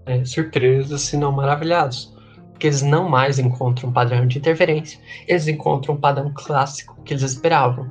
é, 0.06 0.24
surpresos, 0.24 1.02
se 1.02 1.16
não 1.16 1.32
maravilhados. 1.32 2.16
Porque 2.58 2.66
eles 2.66 2.82
não 2.82 3.08
mais 3.08 3.38
encontram 3.38 3.88
um 3.88 3.92
padrão 3.92 4.26
de 4.26 4.36
interferência, 4.36 4.98
eles 5.28 5.46
encontram 5.46 5.94
um 5.94 6.00
padrão 6.00 6.32
clássico 6.34 7.00
que 7.04 7.14
eles 7.14 7.22
esperavam. 7.22 7.88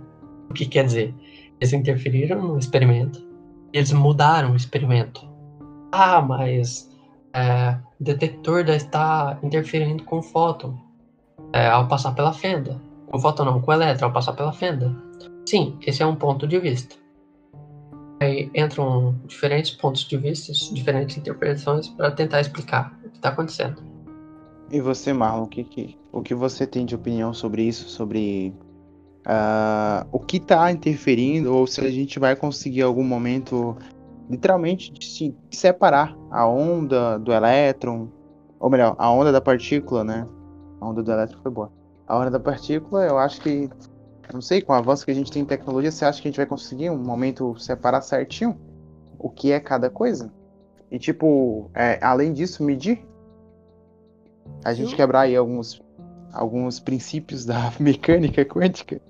O 0.49 0.53
que 0.53 0.65
quer 0.65 0.83
dizer? 0.83 1.15
Eles 1.57 1.71
interferiram 1.71 2.45
no 2.45 2.59
experimento, 2.59 3.25
eles 3.71 3.93
mudaram 3.93 4.51
o 4.51 4.57
experimento. 4.57 5.25
Ah, 5.89 6.21
mas 6.21 6.93
é, 7.33 7.77
o 7.97 8.03
detector 8.03 8.67
está 8.67 9.39
interferindo 9.41 10.03
com 10.03 10.17
o 10.17 10.21
fóton 10.21 10.77
é, 11.53 11.67
ao 11.67 11.87
passar 11.87 12.11
pela 12.11 12.33
fenda. 12.33 12.77
Com 13.05 13.17
o 13.17 13.21
fóton 13.21 13.45
não, 13.45 13.61
com 13.61 13.71
o 13.71 13.73
elétron 13.73 14.07
ao 14.07 14.13
passar 14.13 14.33
pela 14.33 14.51
fenda. 14.51 14.93
Sim, 15.47 15.77
esse 15.87 16.03
é 16.03 16.05
um 16.05 16.15
ponto 16.15 16.45
de 16.45 16.59
vista. 16.59 16.93
Aí 18.19 18.51
entram 18.53 19.17
diferentes 19.27 19.71
pontos 19.71 20.03
de 20.03 20.17
vista, 20.17 20.51
diferentes 20.73 21.15
interpretações 21.15 21.87
para 21.87 22.11
tentar 22.11 22.41
explicar 22.41 22.91
o 23.05 23.09
que 23.11 23.15
está 23.15 23.29
acontecendo. 23.29 23.81
E 24.69 24.81
você, 24.81 25.13
Marlon, 25.13 25.43
o 25.43 25.47
que, 25.47 25.63
que- 25.63 25.97
o 26.11 26.21
que 26.21 26.33
você 26.35 26.67
tem 26.67 26.85
de 26.85 26.95
opinião 26.95 27.33
sobre 27.33 27.63
isso? 27.63 27.87
Sobre 27.89 28.53
ah, 29.25 30.05
o 30.11 30.19
que 30.19 30.39
tá 30.39 30.71
interferindo, 30.71 31.53
ou 31.53 31.67
se 31.67 31.81
a 31.81 31.89
gente 31.89 32.17
vai 32.19 32.35
conseguir 32.35 32.81
algum 32.81 33.03
momento, 33.03 33.75
literalmente, 34.29 34.91
de 34.91 35.05
se 35.05 35.35
separar 35.51 36.15
a 36.31 36.47
onda 36.47 37.17
do 37.19 37.31
elétron, 37.33 38.07
ou 38.59 38.69
melhor, 38.69 38.95
a 38.97 39.11
onda 39.11 39.31
da 39.31 39.41
partícula, 39.41 40.03
né? 40.03 40.25
A 40.79 40.87
onda 40.87 41.03
do 41.03 41.11
elétron 41.11 41.39
foi 41.41 41.51
boa. 41.51 41.71
A 42.07 42.17
onda 42.17 42.31
da 42.31 42.39
partícula, 42.39 43.05
eu 43.05 43.17
acho 43.17 43.41
que, 43.41 43.69
não 44.33 44.41
sei, 44.41 44.61
com 44.61 44.71
o 44.71 44.75
avanço 44.75 45.03
que 45.03 45.11
a 45.11 45.15
gente 45.15 45.31
tem 45.31 45.41
em 45.41 45.45
tecnologia, 45.45 45.91
você 45.91 46.05
acha 46.05 46.21
que 46.21 46.27
a 46.27 46.31
gente 46.31 46.37
vai 46.37 46.45
conseguir 46.45 46.89
um 46.89 46.97
momento 46.97 47.57
separar 47.59 48.01
certinho 48.01 48.57
o 49.19 49.29
que 49.29 49.51
é 49.51 49.59
cada 49.59 49.89
coisa? 49.89 50.31
E, 50.89 50.97
tipo, 50.97 51.69
é, 51.73 51.99
além 52.01 52.31
disso, 52.31 52.63
medir 52.63 53.05
a 54.63 54.73
gente 54.73 54.91
Eu- 54.91 54.97
quebrar 54.97 55.21
aí 55.21 55.35
alguns, 55.35 55.81
alguns 56.31 56.79
princípios 56.79 57.45
da 57.45 57.71
mecânica 57.79 58.43
quântica. 58.45 59.01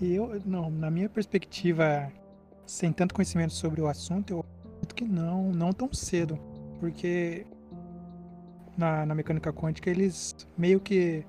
Eu, 0.00 0.40
não, 0.44 0.70
na 0.70 0.90
minha 0.90 1.08
perspectiva, 1.08 2.10
sem 2.66 2.92
tanto 2.92 3.14
conhecimento 3.14 3.52
sobre 3.52 3.80
o 3.80 3.88
assunto, 3.88 4.30
eu 4.32 4.40
acredito 4.40 4.94
que 4.94 5.04
não, 5.04 5.50
não 5.50 5.72
tão 5.72 5.92
cedo. 5.92 6.38
Porque 6.78 7.44
na, 8.76 9.04
na 9.04 9.14
mecânica 9.14 9.52
quântica 9.52 9.90
eles 9.90 10.34
meio 10.56 10.78
que. 10.80 11.24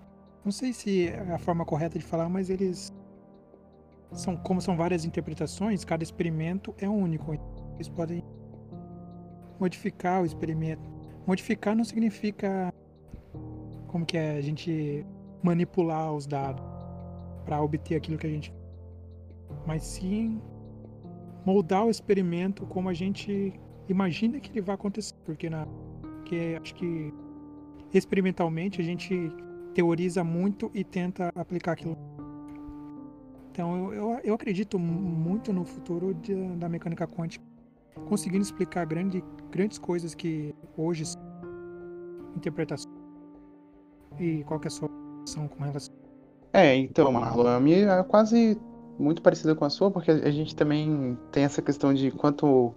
Não 0.45 0.51
sei 0.51 0.71
se 0.71 1.07
é 1.07 1.33
a 1.33 1.37
forma 1.39 1.65
correta 1.65 1.97
de 1.97 2.05
falar, 2.05 2.29
mas 2.29 2.49
eles. 2.49 2.93
São, 4.13 4.35
como 4.35 4.61
são 4.61 4.75
várias 4.75 5.05
interpretações, 5.05 5.83
cada 5.85 6.03
experimento 6.03 6.73
é 6.79 6.87
único. 6.89 7.33
Eles 7.75 7.89
podem 7.89 8.23
modificar 9.59 10.21
o 10.21 10.25
experimento. 10.25 10.81
Modificar 11.29 11.75
não 11.75 11.83
significa 11.83 12.73
como 13.85 14.03
que 14.03 14.17
é 14.17 14.31
a 14.37 14.41
gente 14.41 15.05
manipular 15.43 16.11
os 16.11 16.25
dados 16.25 16.65
para 17.45 17.61
obter 17.61 17.97
aquilo 17.97 18.17
que 18.17 18.25
a 18.25 18.29
gente 18.31 18.51
mas 19.63 19.83
sim 19.83 20.41
moldar 21.45 21.85
o 21.85 21.91
experimento 21.91 22.65
como 22.65 22.89
a 22.89 22.95
gente 22.95 23.53
imagina 23.87 24.39
que 24.39 24.49
ele 24.51 24.61
vai 24.61 24.73
acontecer, 24.73 25.13
porque 25.23 25.51
na 25.51 25.67
porque 26.01 26.57
acho 26.59 26.73
que 26.73 27.13
experimentalmente 27.93 28.81
a 28.81 28.83
gente 28.83 29.31
teoriza 29.75 30.23
muito 30.23 30.71
e 30.73 30.83
tenta 30.83 31.31
aplicar 31.35 31.73
aquilo. 31.73 31.95
Então 33.51 33.75
eu, 33.77 33.93
eu, 33.93 34.19
eu 34.23 34.33
acredito 34.33 34.79
mu- 34.79 34.99
muito 34.99 35.53
no 35.53 35.63
futuro 35.63 36.11
de- 36.11 36.55
da 36.55 36.67
mecânica 36.67 37.05
quântica, 37.07 37.45
conseguindo 38.07 38.43
explicar 38.43 38.85
grande, 38.85 39.23
grandes 39.51 39.77
coisas 39.77 40.13
que 40.15 40.53
hoje 40.77 41.05
são 41.05 41.21
interpretações. 42.35 42.93
E 44.19 44.43
qual 44.43 44.59
é 44.63 44.67
a 44.67 44.69
sua 44.69 44.89
relação 44.89 45.47
com 45.47 45.63
relação 45.63 45.93
É, 46.53 46.75
então, 46.75 47.11
Marlon, 47.11 47.47
a 47.47 47.59
minha 47.59 47.77
é 47.77 48.03
quase 48.03 48.59
muito 48.97 49.21
parecida 49.21 49.55
com 49.55 49.65
a 49.65 49.69
sua, 49.69 49.89
porque 49.89 50.11
a 50.11 50.31
gente 50.31 50.55
também 50.55 51.17
tem 51.31 51.43
essa 51.43 51.61
questão 51.61 51.93
de 51.93 52.11
quanto, 52.11 52.73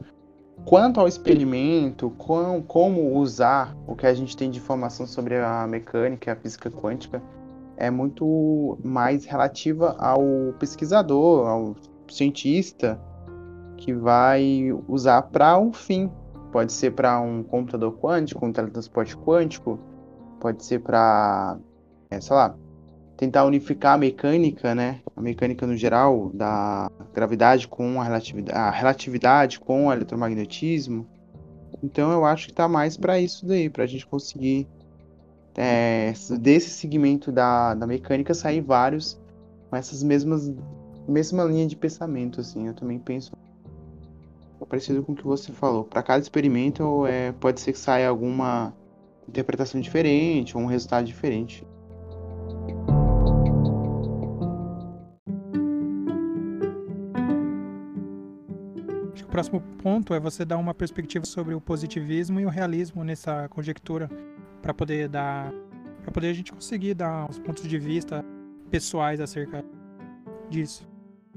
quanto 0.65 1.01
ao 1.01 1.09
experimento, 1.09 2.11
quão, 2.11 2.63
como 2.63 3.17
usar 3.17 3.77
o 3.87 3.97
que 3.97 4.07
a 4.07 4.15
gente 4.15 4.37
tem 4.37 4.51
de 4.51 4.59
informação 4.59 5.07
sobre 5.07 5.37
a 5.37 5.67
mecânica 5.67 6.31
e 6.31 6.33
a 6.33 6.37
física 6.37 6.71
quântica, 6.71 7.23
é 7.77 7.91
muito 7.91 8.79
mais 8.85 9.25
relativa 9.25 9.97
ao 9.99 10.23
pesquisador, 10.59 11.49
ao 11.49 11.77
cientista, 12.09 13.01
que 13.83 13.93
vai 13.93 14.73
usar 14.89 15.23
para 15.23 15.59
um 15.59 15.73
fim. 15.73 16.09
Pode 16.53 16.73
ser 16.73 16.93
para 16.93 17.21
um 17.21 17.43
computador 17.43 17.99
quântico, 17.99 18.45
um 18.47 18.53
teletransporte 18.53 19.17
quântico, 19.17 19.79
pode 20.39 20.65
ser 20.65 20.81
para, 20.81 21.59
sei 22.21 22.37
lá, 22.37 22.55
tentar 23.17 23.45
unificar 23.45 23.95
a 23.95 23.99
mecânica, 23.99 24.75
né? 24.75 25.01
A 25.17 25.21
mecânica 25.21 25.67
no 25.67 25.77
geral 25.77 26.31
da 26.33 26.91
gravidade 27.13 27.67
com 27.67 28.01
a 28.01 28.05
relatividade, 28.05 28.59
a 28.59 28.71
relatividade 28.71 29.61
com 29.61 29.87
o 29.87 29.93
eletromagnetismo. 29.93 31.07
Então 31.83 32.13
eu 32.13 32.25
acho 32.25 32.49
que 32.49 32.53
tá 32.53 32.69
mais 32.69 32.97
para 32.97 33.19
isso 33.19 33.47
daí, 33.47 33.69
para 33.69 33.85
a 33.85 33.87
gente 33.87 34.07
conseguir 34.07 34.69
é, 35.57 36.13
desse 36.39 36.71
segmento 36.71 37.33
da, 37.33 37.75
da 37.75 37.87
mecânica 37.87 38.33
sair 38.35 38.61
vários 38.61 39.21
com 39.69 39.77
essas 39.77 40.03
mesmas 40.03 40.53
mesma 41.09 41.43
linha 41.45 41.67
de 41.67 41.75
pensamento, 41.75 42.41
assim. 42.41 42.69
Eu 42.69 42.75
também 42.75 42.99
penso 42.99 43.33
parecido 44.73 45.03
com 45.03 45.13
o 45.13 45.15
que 45.15 45.23
você 45.23 45.53
falou. 45.53 45.85
Para 45.85 46.03
cada 46.03 46.23
experimento 46.23 47.07
é, 47.07 47.31
pode 47.33 47.61
ser 47.61 47.73
que 47.73 47.79
saia 47.79 48.09
alguma 48.09 48.73
interpretação 49.29 49.79
diferente 49.79 50.57
ou 50.57 50.63
um 50.63 50.67
resultado 50.67 51.05
diferente. 51.05 51.63
Acho 59.13 59.23
que 59.23 59.25
o 59.25 59.31
próximo 59.31 59.61
ponto 59.83 60.15
é 60.15 60.19
você 60.19 60.43
dar 60.43 60.57
uma 60.57 60.73
perspectiva 60.73 61.27
sobre 61.27 61.55
o 61.55 61.61
positivismo 61.61 62.41
e 62.41 62.47
o 62.47 62.49
realismo 62.49 63.05
nessa 63.05 63.51
conjectura 63.51 64.11
para 64.63 64.73
poder 64.73 65.07
dar 65.07 65.53
para 66.01 66.11
poder 66.11 66.29
a 66.29 66.33
gente 66.33 66.51
conseguir 66.51 66.95
dar 66.95 67.29
uns 67.29 67.39
pontos 67.39 67.69
de 67.69 67.79
vista 67.79 68.25
pessoais 68.71 69.21
acerca 69.21 69.63
disso. 70.49 70.89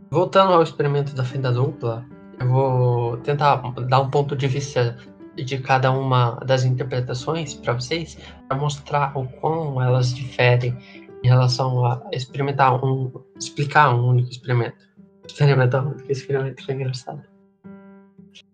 Voltando 0.10 0.54
ao 0.54 0.64
experimento 0.64 1.14
da 1.14 1.26
fenda 1.26 1.52
dupla, 1.52 2.06
eu 2.40 2.48
vou 2.48 3.18
tentar 3.18 3.58
dar 3.88 4.02
um 4.02 4.10
ponto 4.10 4.36
de 4.36 4.48
vista 4.48 4.98
de 5.36 5.58
cada 5.60 5.92
uma 5.92 6.36
das 6.46 6.64
interpretações 6.64 7.54
para 7.54 7.74
vocês, 7.74 8.18
para 8.48 8.58
mostrar 8.58 9.18
o 9.18 9.28
quão 9.28 9.82
elas 9.82 10.14
diferem 10.14 10.78
em 11.24 11.28
relação 11.28 11.86
a 11.86 12.02
experimentar 12.12 12.84
um, 12.84 13.12
explicar 13.38 13.94
um 13.94 14.10
único 14.10 14.30
experimento. 14.30 14.86
Experimentar 15.28 15.86
um 15.86 15.92
único 15.92 16.12
experimento 16.12 16.64
foi 16.64 16.76
engraçado. 16.76 17.22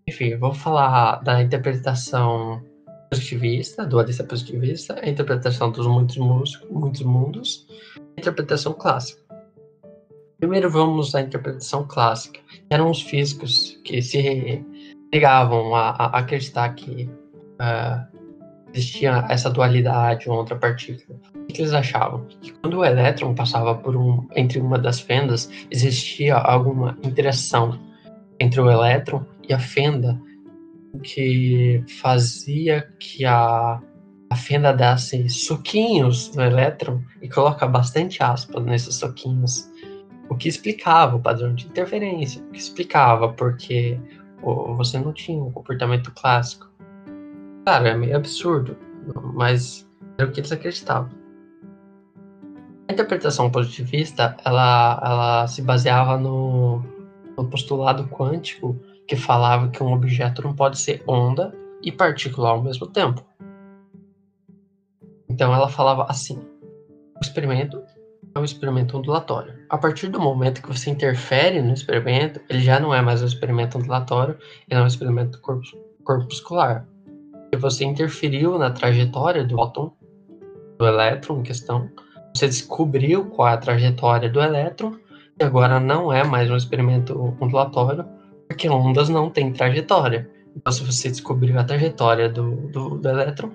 Enfim, 0.08 0.36
vou 0.36 0.52
falar 0.52 1.22
da 1.22 1.42
interpretação 1.42 2.62
positivista, 3.10 3.84
dualista 3.84 4.24
positivista, 4.24 4.98
a 5.00 5.08
interpretação 5.08 5.70
dos 5.70 5.86
muitos, 5.86 6.16
mundos, 6.16 6.60
muitos 6.70 7.02
mundos, 7.02 7.66
a 8.16 8.20
interpretação 8.20 8.72
clássica. 8.72 9.21
Primeiro 10.42 10.68
vamos 10.68 11.14
à 11.14 11.20
interpretação 11.20 11.86
clássica, 11.86 12.40
eram 12.68 12.90
os 12.90 13.00
físicos 13.00 13.78
que 13.84 14.02
se 14.02 14.60
negavam 15.12 15.72
a, 15.72 15.90
a 15.90 16.18
acreditar 16.18 16.68
que 16.70 17.08
uh, 17.60 18.18
existia 18.74 19.24
essa 19.28 19.48
dualidade 19.48 20.28
uma 20.28 20.38
outra 20.38 20.56
partícula. 20.56 21.16
O 21.36 21.46
que 21.46 21.62
eles 21.62 21.72
achavam? 21.72 22.26
Que 22.40 22.50
quando 22.54 22.78
o 22.78 22.84
elétron 22.84 23.36
passava 23.36 23.76
por 23.76 23.94
um, 23.94 24.26
entre 24.34 24.58
uma 24.58 24.80
das 24.80 24.98
fendas, 24.98 25.48
existia 25.70 26.34
alguma 26.34 26.98
interação 27.04 27.78
entre 28.40 28.60
o 28.60 28.68
elétron 28.68 29.24
e 29.48 29.54
a 29.54 29.60
fenda 29.60 30.20
que 31.04 31.84
fazia 32.00 32.82
que 32.98 33.24
a, 33.24 33.80
a 34.28 34.34
fenda 34.34 34.72
desse 34.72 35.28
suquinhos 35.28 36.34
no 36.34 36.42
elétron 36.42 37.00
e 37.22 37.28
coloca 37.28 37.64
bastante 37.64 38.20
aspas 38.24 38.64
nesses 38.64 38.96
suquinhos 38.96 39.70
o 40.32 40.36
que 40.36 40.48
explicava 40.48 41.16
o 41.16 41.20
padrão 41.20 41.54
de 41.54 41.66
interferência, 41.66 42.42
o 42.42 42.50
que 42.50 42.58
explicava 42.58 43.28
porque 43.34 43.98
você 44.76 44.98
não 44.98 45.12
tinha 45.12 45.38
um 45.38 45.52
comportamento 45.52 46.10
clássico. 46.12 46.70
Claro, 47.64 47.86
é 47.86 47.94
meio 47.94 48.16
absurdo, 48.16 48.76
mas 49.34 49.86
era 50.18 50.28
o 50.28 50.32
que 50.32 50.40
eles 50.40 50.50
acreditavam. 50.50 51.10
A 52.88 52.92
interpretação 52.92 53.50
positivista, 53.50 54.34
ela, 54.44 55.00
ela 55.04 55.46
se 55.46 55.60
baseava 55.60 56.16
no, 56.16 56.82
no 57.36 57.44
postulado 57.48 58.08
quântico 58.08 58.76
que 59.06 59.16
falava 59.16 59.68
que 59.68 59.82
um 59.82 59.92
objeto 59.92 60.42
não 60.42 60.54
pode 60.54 60.78
ser 60.78 61.02
onda 61.06 61.54
e 61.82 61.92
partícula 61.92 62.50
ao 62.50 62.62
mesmo 62.62 62.86
tempo. 62.86 63.22
Então 65.28 65.54
ela 65.54 65.68
falava 65.68 66.06
assim: 66.08 66.38
o 67.16 67.20
experimento 67.20 67.82
é 68.34 68.38
um 68.38 68.44
experimento 68.44 68.96
ondulatório. 68.96 69.61
A 69.72 69.78
partir 69.78 70.08
do 70.08 70.20
momento 70.20 70.60
que 70.60 70.68
você 70.68 70.90
interfere 70.90 71.62
no 71.62 71.72
experimento, 71.72 72.38
ele 72.46 72.60
já 72.60 72.78
não 72.78 72.94
é 72.94 73.00
mais 73.00 73.22
um 73.22 73.24
experimento 73.24 73.78
ondulatório, 73.78 74.36
ele 74.68 74.78
é 74.78 74.82
um 74.82 74.86
experimento 74.86 75.40
corpuscular. 76.04 76.86
Se 77.48 77.58
você 77.58 77.82
interferiu 77.86 78.58
na 78.58 78.70
trajetória 78.70 79.42
do 79.42 79.54
fóton, 79.54 79.96
do 80.78 80.86
elétron 80.86 81.38
em 81.38 81.42
questão, 81.42 81.88
você 82.36 82.48
descobriu 82.48 83.30
qual 83.30 83.48
é 83.48 83.52
a 83.54 83.56
trajetória 83.56 84.28
do 84.28 84.42
elétron, 84.42 84.94
e 85.40 85.42
agora 85.42 85.80
não 85.80 86.12
é 86.12 86.22
mais 86.22 86.50
um 86.50 86.56
experimento 86.56 87.18
ondulatório, 87.40 88.04
porque 88.46 88.68
ondas 88.68 89.08
não 89.08 89.30
têm 89.30 89.54
trajetória. 89.54 90.30
Então, 90.54 90.70
se 90.70 90.84
você 90.84 91.08
descobriu 91.08 91.58
a 91.58 91.64
trajetória 91.64 92.28
do, 92.28 92.68
do, 92.68 92.98
do 92.98 93.08
elétron, 93.08 93.50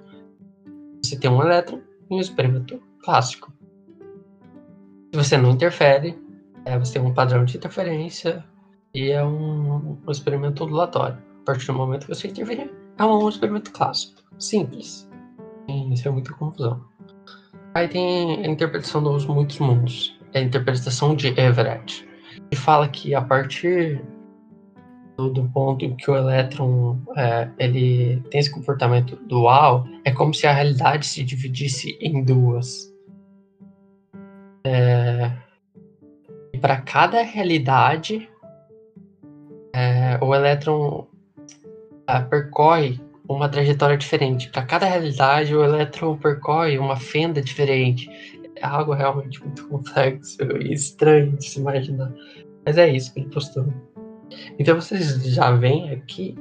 você 0.99 1.15
tem 1.15 1.29
um 1.29 1.43
elétron 1.43 1.79
em 2.09 2.15
um 2.17 2.19
experimento 2.19 2.81
clássico. 3.03 3.53
Você 5.17 5.35
não 5.35 5.49
interfere, 5.49 6.15
é, 6.63 6.77
você 6.77 6.93
tem 6.93 7.01
um 7.01 7.11
padrão 7.11 7.43
de 7.43 7.57
interferência 7.57 8.45
e 8.93 9.09
é 9.09 9.25
um, 9.25 9.97
um 10.07 10.11
experimento 10.11 10.63
ondulatório. 10.63 11.17
A 11.41 11.43
partir 11.43 11.65
do 11.65 11.73
momento 11.73 12.05
que 12.05 12.13
você 12.13 12.27
interferir, 12.27 12.71
é 12.99 13.03
um 13.03 13.27
experimento 13.27 13.71
clássico. 13.71 14.21
Simples. 14.37 15.09
Sem 15.67 15.91
é 16.05 16.09
muita 16.11 16.31
confusão. 16.33 16.85
Aí 17.73 17.87
tem 17.87 18.45
a 18.45 18.47
interpretação 18.47 19.01
dos 19.01 19.25
muitos 19.25 19.57
mundos. 19.57 20.19
É 20.33 20.39
a 20.39 20.43
interpretação 20.43 21.15
de 21.15 21.29
Everett. 21.29 22.07
Que 22.51 22.55
fala 22.55 22.87
que 22.87 23.15
a 23.15 23.21
partir 23.23 23.99
do, 25.17 25.49
ponto 25.51 25.95
que 25.95 26.11
o 26.11 26.15
elétron 26.15 26.99
é, 27.15 27.49
ele 27.57 28.21
tem 28.29 28.39
esse 28.39 28.51
comportamento 28.51 29.15
dual, 29.27 29.83
é 30.05 30.11
como 30.11 30.31
se 30.31 30.45
a 30.45 30.53
realidade 30.53 31.07
se 31.07 31.23
dividisse 31.23 31.97
em 31.99 32.23
duas. 32.23 32.95
É, 34.67 35.31
e 36.51 36.57
para 36.57 36.81
cada 36.81 37.21
realidade, 37.21 38.29
é, 39.73 40.19
o 40.21 40.35
elétron 40.35 41.07
é, 42.05 42.19
percorre 42.19 42.99
uma 43.29 43.47
trajetória 43.47 43.97
diferente. 43.97 44.49
Para 44.49 44.63
cada 44.63 44.85
realidade, 44.85 45.55
o 45.55 45.63
elétron 45.63 46.17
percorre 46.17 46.77
uma 46.77 46.97
fenda 46.97 47.41
diferente. 47.41 48.09
É 48.57 48.65
algo 48.65 48.93
realmente 48.93 49.41
muito 49.41 49.67
complexo 49.69 50.41
e 50.59 50.73
estranho 50.73 51.31
de 51.37 51.45
se 51.45 51.59
imaginar. 51.59 52.11
Mas 52.65 52.77
é 52.77 52.89
isso 52.89 53.13
que 53.13 53.21
ele 53.21 53.29
postou. 53.29 53.65
Então 54.59 54.75
vocês 54.75 55.23
já 55.33 55.51
veem 55.51 55.91
aqui 55.91 56.35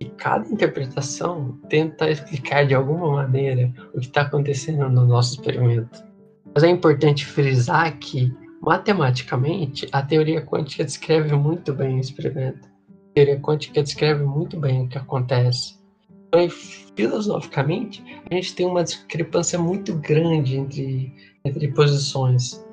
que 0.00 0.08
cada 0.16 0.48
interpretação 0.48 1.58
tenta 1.68 2.10
explicar 2.10 2.66
de 2.66 2.74
alguma 2.74 3.10
maneira 3.12 3.70
o 3.92 4.00
que 4.00 4.06
está 4.06 4.22
acontecendo 4.22 4.88
no 4.88 5.06
nosso 5.06 5.34
experimento. 5.34 6.11
Mas 6.54 6.64
é 6.64 6.68
importante 6.68 7.24
frisar 7.24 7.98
que, 7.98 8.32
matematicamente, 8.60 9.88
a 9.92 10.02
teoria 10.02 10.44
quântica 10.44 10.84
descreve 10.84 11.34
muito 11.34 11.72
bem 11.72 11.96
o 11.96 12.00
experimento. 12.00 12.68
A 12.88 13.14
teoria 13.14 13.40
quântica 13.40 13.82
descreve 13.82 14.22
muito 14.24 14.58
bem 14.58 14.84
o 14.84 14.88
que 14.88 14.98
acontece. 14.98 15.80
Então, 16.28 16.48
filosoficamente, 16.96 18.02
a 18.30 18.34
gente 18.34 18.54
tem 18.54 18.66
uma 18.66 18.84
discrepância 18.84 19.58
muito 19.58 19.94
grande 19.96 20.56
entre, 20.56 21.14
entre 21.44 21.68
posições. 21.72 22.64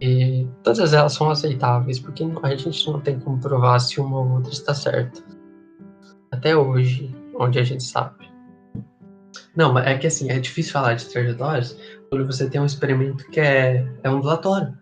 E 0.00 0.48
todas 0.64 0.92
elas 0.92 1.12
são 1.12 1.30
aceitáveis, 1.30 2.00
porque 2.00 2.24
a 2.42 2.56
gente 2.56 2.86
não 2.90 3.00
tem 3.00 3.18
como 3.20 3.38
provar 3.38 3.78
se 3.78 4.00
uma 4.00 4.20
ou 4.20 4.30
outra 4.32 4.52
está 4.52 4.74
certa. 4.74 5.22
Até 6.32 6.56
hoje, 6.56 7.14
onde 7.38 7.58
a 7.58 7.64
gente 7.64 7.84
sabe. 7.84 8.31
Não, 9.54 9.72
mas 9.72 9.86
é 9.86 9.98
que 9.98 10.06
assim, 10.06 10.30
é 10.30 10.38
difícil 10.38 10.72
falar 10.72 10.94
de 10.94 11.06
trajetórias 11.06 11.76
quando 12.08 12.26
você 12.26 12.48
tem 12.48 12.60
um 12.60 12.66
experimento 12.66 13.24
que 13.30 13.40
é, 13.40 13.86
é 14.02 14.10
ondulatório. 14.10 14.76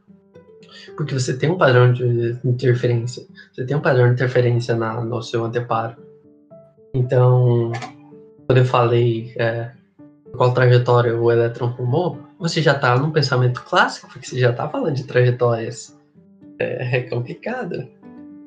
Porque 0.96 1.14
você 1.14 1.36
tem 1.36 1.50
um 1.50 1.58
padrão 1.58 1.92
de 1.92 2.38
interferência. 2.44 3.24
Você 3.52 3.64
tem 3.64 3.76
um 3.76 3.80
padrão 3.80 4.06
de 4.06 4.14
interferência 4.14 4.76
na, 4.76 5.00
no 5.02 5.22
seu 5.22 5.44
anteparo. 5.44 5.96
Então, 6.94 7.72
quando 8.46 8.58
eu 8.58 8.64
falei 8.64 9.32
é, 9.36 9.70
qual 10.36 10.52
trajetória 10.52 11.16
o 11.16 11.30
elétron 11.30 11.72
tomou, 11.72 12.18
você 12.38 12.62
já 12.62 12.72
está 12.72 12.96
num 12.98 13.10
pensamento 13.10 13.62
clássico, 13.62 14.08
porque 14.08 14.26
você 14.26 14.38
já 14.38 14.50
está 14.50 14.68
falando 14.68 14.94
de 14.94 15.04
trajetórias. 15.04 15.96
É, 16.58 16.98
é 16.98 17.02
complicado. 17.02 17.88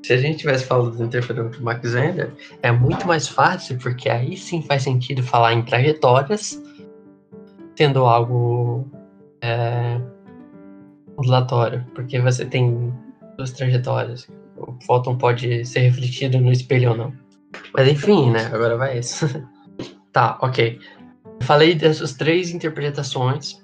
Se 0.03 0.11
a 0.11 0.17
gente 0.17 0.39
tivesse 0.39 0.65
falado 0.65 0.91
do 0.91 1.03
interferômetro 1.03 1.63
Max 1.63 1.89
Zender, 1.89 2.33
é 2.61 2.71
muito 2.73 3.07
mais 3.07 3.25
fácil, 3.25 3.77
porque 3.77 4.09
aí 4.09 4.35
sim 4.35 4.61
faz 4.61 4.83
sentido 4.83 5.23
falar 5.23 5.53
em 5.53 5.63
trajetórias, 5.63 6.61
tendo 7.73 8.05
algo 8.05 8.85
é, 9.41 10.01
ondulatório, 11.17 11.85
porque 11.95 12.19
você 12.19 12.45
tem 12.45 12.93
duas 13.37 13.51
trajetórias. 13.51 14.27
O 14.57 14.73
fóton 14.85 15.17
pode 15.17 15.63
ser 15.63 15.79
refletido 15.79 16.37
no 16.37 16.51
espelho 16.51 16.91
ou 16.91 16.97
não. 16.97 17.13
Mas 17.73 17.87
enfim, 17.87 18.29
né? 18.29 18.47
Agora 18.53 18.75
vai 18.75 18.99
isso. 18.99 19.25
tá, 20.11 20.37
ok. 20.41 20.79
Falei 21.43 21.75
dessas 21.75 22.13
três 22.13 22.51
interpretações, 22.51 23.61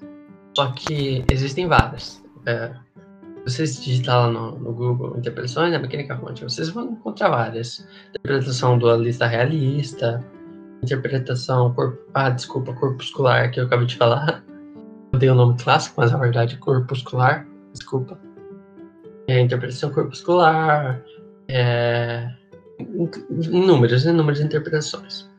só 0.55 0.71
que 0.71 1.25
existem 1.29 1.67
várias. 1.67 2.23
É, 2.45 2.71
vocês 3.49 3.83
digitar 3.83 4.19
lá 4.19 4.31
no, 4.31 4.59
no, 4.59 4.73
Google 4.73 5.17
interpretações 5.17 5.71
da 5.71 5.79
mecânica 5.79 6.17
quântica, 6.17 6.47
vocês 6.47 6.69
vão 6.69 6.91
encontrar 6.91 7.29
várias. 7.29 7.85
Interpretação 8.09 8.77
dualista 8.77 9.25
realista, 9.25 10.23
interpretação 10.83 11.73
corp... 11.73 11.99
ah, 12.13 12.29
desculpa, 12.29 12.73
corpuscular 12.73 13.51
que 13.51 13.59
eu 13.59 13.65
acabei 13.65 13.85
de 13.85 13.97
falar. 13.97 14.43
Eu 15.11 15.19
dei 15.19 15.29
o 15.29 15.35
nome 15.35 15.57
clássico, 15.57 15.95
mas 15.99 16.11
na 16.11 16.17
verdade 16.17 16.57
corpuscular, 16.57 17.47
desculpa. 17.73 18.19
É, 19.27 19.39
interpretação 19.39 19.91
corpuscular, 19.91 21.03
é... 21.47 22.29
inúmeras, 23.29 24.05
inúmeras 24.05 24.39
interpretações. 24.39 25.29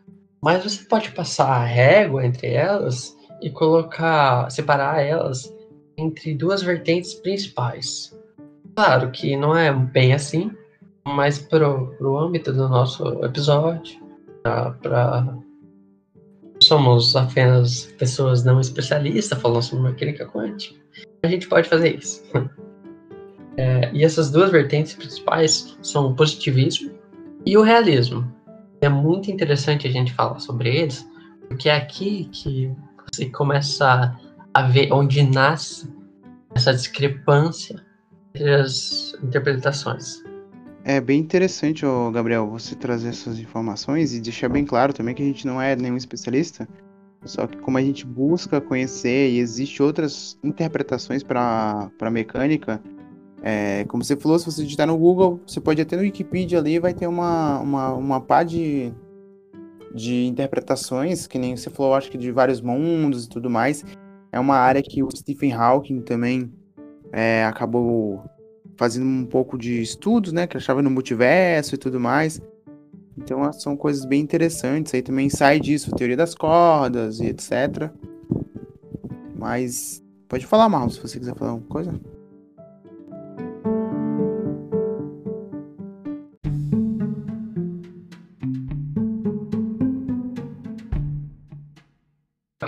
Mas 0.43 0.63
você 0.63 0.85
pode 0.85 1.11
passar 1.13 1.49
a 1.49 1.65
régua 1.65 2.25
entre 2.25 2.49
elas 2.49 3.17
e 3.43 3.51
colocar, 3.51 4.51
separar 4.51 5.03
elas 5.03 5.53
entre 6.01 6.35
duas 6.35 6.63
vertentes 6.63 7.15
principais. 7.15 8.17
Claro 8.75 9.11
que 9.11 9.37
não 9.37 9.57
é 9.57 9.73
bem 9.73 10.13
assim, 10.15 10.51
mas 11.07 11.39
para 11.39 11.69
o 11.69 12.19
âmbito 12.19 12.53
do 12.53 12.69
nosso 12.69 13.05
episódio, 13.25 14.01
para 14.43 15.37
somos 16.63 17.17
apenas 17.17 17.87
pessoas 17.99 18.45
não 18.45 18.61
especialistas 18.61 19.41
falando 19.41 19.63
sobre 19.63 19.91
mecânica 19.91 20.27
quântica, 20.27 20.79
a 21.23 21.29
gente 21.29 21.49
pode 21.49 21.69
fazer 21.69 21.97
isso. 21.97 22.23
É, 23.57 23.91
e 23.93 24.05
essas 24.05 24.31
duas 24.31 24.51
vertentes 24.51 24.95
principais 24.95 25.77
são 25.83 26.07
o 26.07 26.15
positivismo 26.15 26.93
E 27.45 27.59
o 27.59 27.63
realismo. 27.63 28.33
É 28.81 28.89
muito 28.89 29.31
interessante 29.31 29.87
a 29.87 29.91
gente 29.91 30.15
falar 30.15 30.39
sobre 30.39 30.75
eles, 30.75 31.07
porque 31.47 31.69
é 31.69 31.77
aqui 31.77 32.31
que 32.33 32.73
você 33.13 33.29
começa 33.29 33.87
a 33.87 34.19
ver 34.71 34.93
onde 34.93 35.23
nasce 35.23 35.93
essa 36.55 36.73
discrepância 36.73 37.85
entre 38.35 38.55
as 38.55 39.15
interpretações. 39.23 40.23
É 40.85 41.01
bem 41.01 41.21
interessante, 41.21 41.85
Gabriel, 42.13 42.49
você 42.49 42.75
trazer 42.75 43.11
essas 43.11 43.39
informações 43.39 44.15
e 44.15 44.21
deixar 44.21 44.49
bem 44.49 44.65
claro 44.65 44.93
também 44.93 45.15
que 45.15 45.23
a 45.23 45.27
gente 45.27 45.47
não 45.47 45.61
é 45.61 45.77
nenhum 45.77 45.97
especialista, 45.97 46.67
só 47.25 47.47
que 47.47 47.59
como 47.59 47.77
a 47.77 47.83
gente 47.83 48.07
busca 48.07 48.61
conhecer 48.61 49.31
e 49.31 49.39
existe 49.39 49.83
outras 49.83 50.39
interpretações 50.43 51.23
para 51.23 51.91
mecânica, 52.11 52.81
é, 53.43 53.85
como 53.85 54.03
você 54.03 54.17
falou, 54.17 54.39
se 54.39 54.47
você 54.47 54.63
digitar 54.63 54.87
no 54.87 54.97
Google, 54.97 55.41
você 55.47 55.61
pode 55.61 55.81
até 55.81 55.97
no 55.97 56.03
Wikipedia 56.03 56.59
ali, 56.59 56.79
vai 56.79 56.95
ter 56.95 57.07
uma, 57.07 57.59
uma, 57.59 57.93
uma 57.95 58.21
pá 58.21 58.43
de, 58.43 58.93
de 59.95 60.27
interpretações, 60.27 61.27
que 61.27 61.39
nem 61.39 61.57
você 61.57 61.69
falou, 61.69 61.95
acho 61.95 62.11
que 62.11 62.19
de 62.19 62.31
vários 62.31 62.61
mundos 62.61 63.27
e 63.27 63.29
tudo 63.29 63.51
mais. 63.51 63.85
É 64.33 64.39
uma 64.39 64.57
área 64.57 64.83
que 64.83 65.03
o 65.03 65.11
Stephen 65.11 65.53
Hawking 65.53 66.01
também 66.01 66.53
é, 67.13 67.45
acabou 67.45 68.25
fazendo 68.77 69.07
um 69.07 69.27
pouco 69.27 69.59
de 69.59 69.83
estudos, 69.83 70.33
né? 70.33 70.47
Que 70.47 70.57
achava 70.57 70.81
no 70.81 70.91
multiverso 70.91 71.75
e 71.75 71.79
tudo 71.79 71.99
mais. 72.01 72.41
Então 73.17 73.53
são 73.53 73.77
coisas 73.77 74.05
bem 74.05 74.21
interessantes. 74.21 74.95
Aí 74.95 75.03
também 75.03 75.29
sai 75.29 75.61
disso, 75.61 75.95
teoria 75.95 76.17
das 76.17 76.35
cordas 76.35 77.21
e 77.21 77.27
etc. 77.27 77.91
Mas 79.37 80.03
pode 80.29 80.47
falar, 80.47 80.69
Marlon, 80.69 80.91
se 80.91 81.01
você 81.01 81.19
quiser 81.19 81.35
falar 81.35 81.53
alguma 81.53 81.69
coisa. 81.69 81.93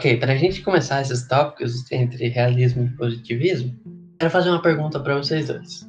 Ok, 0.03 0.17
para 0.17 0.33
a 0.33 0.37
gente 0.37 0.63
começar 0.63 1.01
esses 1.01 1.29
tópicos 1.29 1.89
entre 1.93 2.27
realismo 2.27 2.83
e 2.83 2.97
positivismo, 2.97 3.73
quero 4.19 4.33
fazer 4.33 4.51
uma 4.51 4.61
pergunta 4.61 4.99
para 4.99 5.17
vocês 5.17 5.47
dois. 5.47 5.89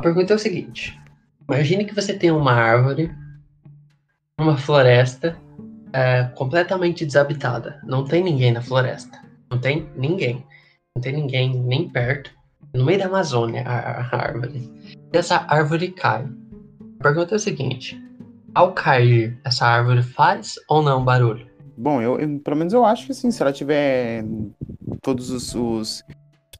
A 0.00 0.02
pergunta 0.02 0.32
é 0.32 0.34
o 0.34 0.38
seguinte: 0.40 1.00
imagine 1.48 1.84
que 1.84 1.94
você 1.94 2.12
tem 2.12 2.32
uma 2.32 2.50
árvore, 2.50 3.14
uma 4.36 4.56
floresta 4.56 5.38
é, 5.92 6.24
completamente 6.34 7.06
desabitada. 7.06 7.80
Não 7.84 8.02
tem 8.04 8.24
ninguém 8.24 8.50
na 8.50 8.60
floresta. 8.60 9.16
Não 9.48 9.60
tem 9.60 9.88
ninguém. 9.94 10.44
Não 10.96 11.00
tem 11.00 11.12
ninguém 11.12 11.56
nem 11.56 11.88
perto. 11.88 12.32
No 12.74 12.84
meio 12.84 12.98
da 12.98 13.06
Amazônia, 13.06 13.62
a, 13.62 14.00
a 14.00 14.16
árvore. 14.16 14.68
E 15.12 15.16
essa 15.16 15.44
árvore 15.46 15.92
cai. 15.92 16.26
A 16.98 17.02
pergunta 17.04 17.36
é 17.36 17.36
o 17.36 17.38
seguinte: 17.38 17.96
ao 18.56 18.72
cair, 18.72 19.38
essa 19.44 19.64
árvore 19.64 20.02
faz 20.02 20.56
ou 20.68 20.82
não 20.82 21.04
barulho? 21.04 21.51
Bom, 21.76 22.00
eu, 22.02 22.18
eu, 22.18 22.38
pelo 22.40 22.56
menos 22.56 22.72
eu 22.72 22.84
acho 22.84 23.06
que 23.06 23.14
sim, 23.14 23.30
se 23.30 23.42
ela 23.42 23.52
tiver 23.52 24.24
todos 25.00 25.30
os, 25.30 25.54
os 25.54 26.04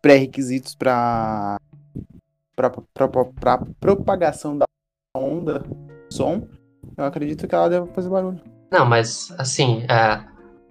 pré-requisitos 0.01 0.75
para 0.75 1.59
para 2.55 3.59
propagação 3.81 4.57
da 4.57 4.65
onda, 5.17 5.65
som, 6.11 6.47
eu 6.97 7.05
acredito 7.05 7.49
que 7.49 7.55
ela 7.55 7.69
deve 7.69 7.87
fazer 7.93 8.09
barulho. 8.09 8.41
Não, 8.71 8.87
mas 8.87 9.35
assim, 9.39 9.85
a 9.89 10.27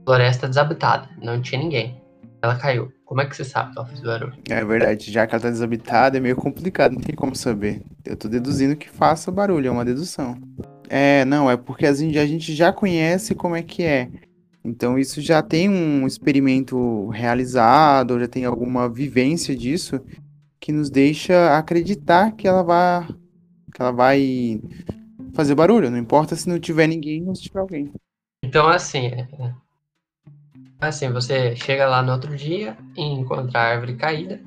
floresta 0.06 0.48
desabitada, 0.48 1.10
não 1.22 1.42
tinha 1.42 1.62
ninguém. 1.62 2.02
Ela 2.42 2.56
caiu. 2.56 2.92
Como 3.06 3.22
é 3.22 3.26
que 3.26 3.36
você 3.36 3.44
sabe 3.44 3.74
que 3.74 3.78
ela 3.78 3.88
fez 3.88 4.02
barulho? 4.02 4.34
É 4.50 4.64
verdade, 4.64 5.12
já 5.12 5.28
que 5.28 5.36
ela 5.36 5.42
tá 5.42 5.50
desabitada, 5.50 6.18
é 6.18 6.22
meio 6.22 6.36
complicado, 6.36 6.94
não 6.94 7.02
tem 7.02 7.16
como 7.16 7.36
saber. 7.36 7.82
Eu 8.06 8.16
tô 8.16 8.28
deduzindo 8.28 8.76
que 8.76 8.90
faça 8.90 9.32
barulho, 9.32 9.68
é 9.68 9.72
uma 9.72 9.86
dedução. 9.86 10.38
É, 10.90 11.24
não, 11.26 11.50
é 11.50 11.58
porque 11.58 11.86
a 11.86 11.94
gente 11.94 12.54
já 12.54 12.72
conhece 12.72 13.36
como 13.36 13.56
é 13.56 13.62
que 13.62 13.84
é. 13.84 14.10
Então 14.64 14.98
isso 14.98 15.22
já 15.22 15.42
tem 15.42 15.68
um 15.70 16.06
experimento 16.06 17.08
realizado, 17.10 18.20
já 18.20 18.28
tem 18.28 18.46
alguma 18.46 18.88
vivência 18.88 19.56
disso 19.56 20.00
que 20.60 20.72
nos 20.72 20.90
deixa 20.90 21.58
acreditar 21.58 22.32
que 22.34 22.48
ela 22.48 22.62
vai 22.62 23.08
que 23.74 23.82
ela 23.82 23.92
vai 23.92 24.62
fazer 25.34 25.56
barulho, 25.56 25.90
não 25.90 25.98
importa 25.98 26.36
se 26.36 26.48
não 26.48 26.60
tiver 26.60 26.88
ninguém 26.88 27.28
ou 27.28 27.34
se 27.34 27.44
tiver 27.44 27.60
alguém. 27.60 27.92
Então 28.44 28.68
assim, 28.68 29.08
é, 29.08 29.28
é 29.40 29.54
assim, 30.80 31.10
você 31.10 31.56
chega 31.56 31.88
lá 31.88 32.04
no 32.04 32.12
outro 32.12 32.36
dia 32.36 32.78
e 32.96 33.02
encontra 33.02 33.60
a 33.60 33.64
árvore 33.64 33.96
caída. 33.96 34.40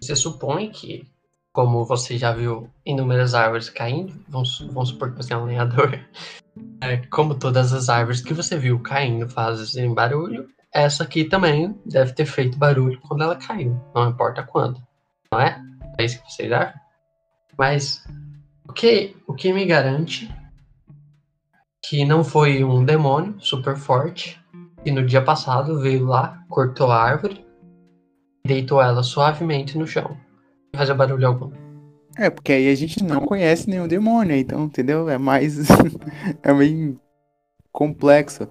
Você 0.00 0.14
supõe 0.14 0.70
que 0.70 1.06
como 1.54 1.84
você 1.84 2.18
já 2.18 2.32
viu 2.32 2.68
inúmeras 2.84 3.32
árvores 3.32 3.70
caindo, 3.70 4.12
vamos, 4.28 4.58
vamos 4.72 4.88
supor 4.88 5.12
que 5.12 5.16
você 5.16 5.32
é 5.32 5.36
um 5.36 5.44
lenhador, 5.44 6.00
é, 6.84 6.98
como 7.06 7.34
todas 7.34 7.72
as 7.72 7.88
árvores 7.88 8.20
que 8.20 8.34
você 8.34 8.58
viu 8.58 8.78
caindo 8.78 9.26
fazem 9.26 9.94
barulho, 9.94 10.46
essa 10.70 11.04
aqui 11.04 11.24
também 11.24 11.74
deve 11.86 12.12
ter 12.12 12.26
feito 12.26 12.58
barulho 12.58 13.00
quando 13.00 13.22
ela 13.22 13.36
caiu, 13.36 13.80
não 13.94 14.10
importa 14.10 14.42
quando, 14.42 14.82
não 15.32 15.40
é? 15.40 15.58
É 15.98 16.04
isso 16.04 16.22
que 16.22 16.30
vocês 16.30 16.52
acham? 16.52 16.78
Mas 17.56 18.04
o 18.68 18.72
que, 18.72 19.16
o 19.26 19.32
que 19.32 19.50
me 19.52 19.64
garante 19.64 20.30
que 21.82 22.04
não 22.04 22.22
foi 22.22 22.62
um 22.62 22.84
demônio 22.84 23.36
super 23.40 23.76
forte 23.76 24.38
que 24.82 24.90
no 24.90 25.06
dia 25.06 25.22
passado 25.22 25.80
veio 25.80 26.04
lá, 26.04 26.44
cortou 26.50 26.90
a 26.90 27.02
árvore 27.02 27.46
e 28.44 28.48
deitou 28.48 28.82
ela 28.82 29.02
suavemente 29.02 29.78
no 29.78 29.86
chão 29.86 30.16
fazer 30.76 30.92
barulho 30.92 31.26
algum. 31.26 31.63
É, 32.16 32.30
porque 32.30 32.52
aí 32.52 32.68
a 32.70 32.74
gente 32.74 33.02
não 33.02 33.20
conhece 33.22 33.68
nenhum 33.68 33.88
demônio, 33.88 34.36
então, 34.36 34.64
entendeu? 34.64 35.08
É 35.08 35.18
mais. 35.18 35.58
é 36.42 36.54
bem 36.54 36.98
complexo. 37.72 38.48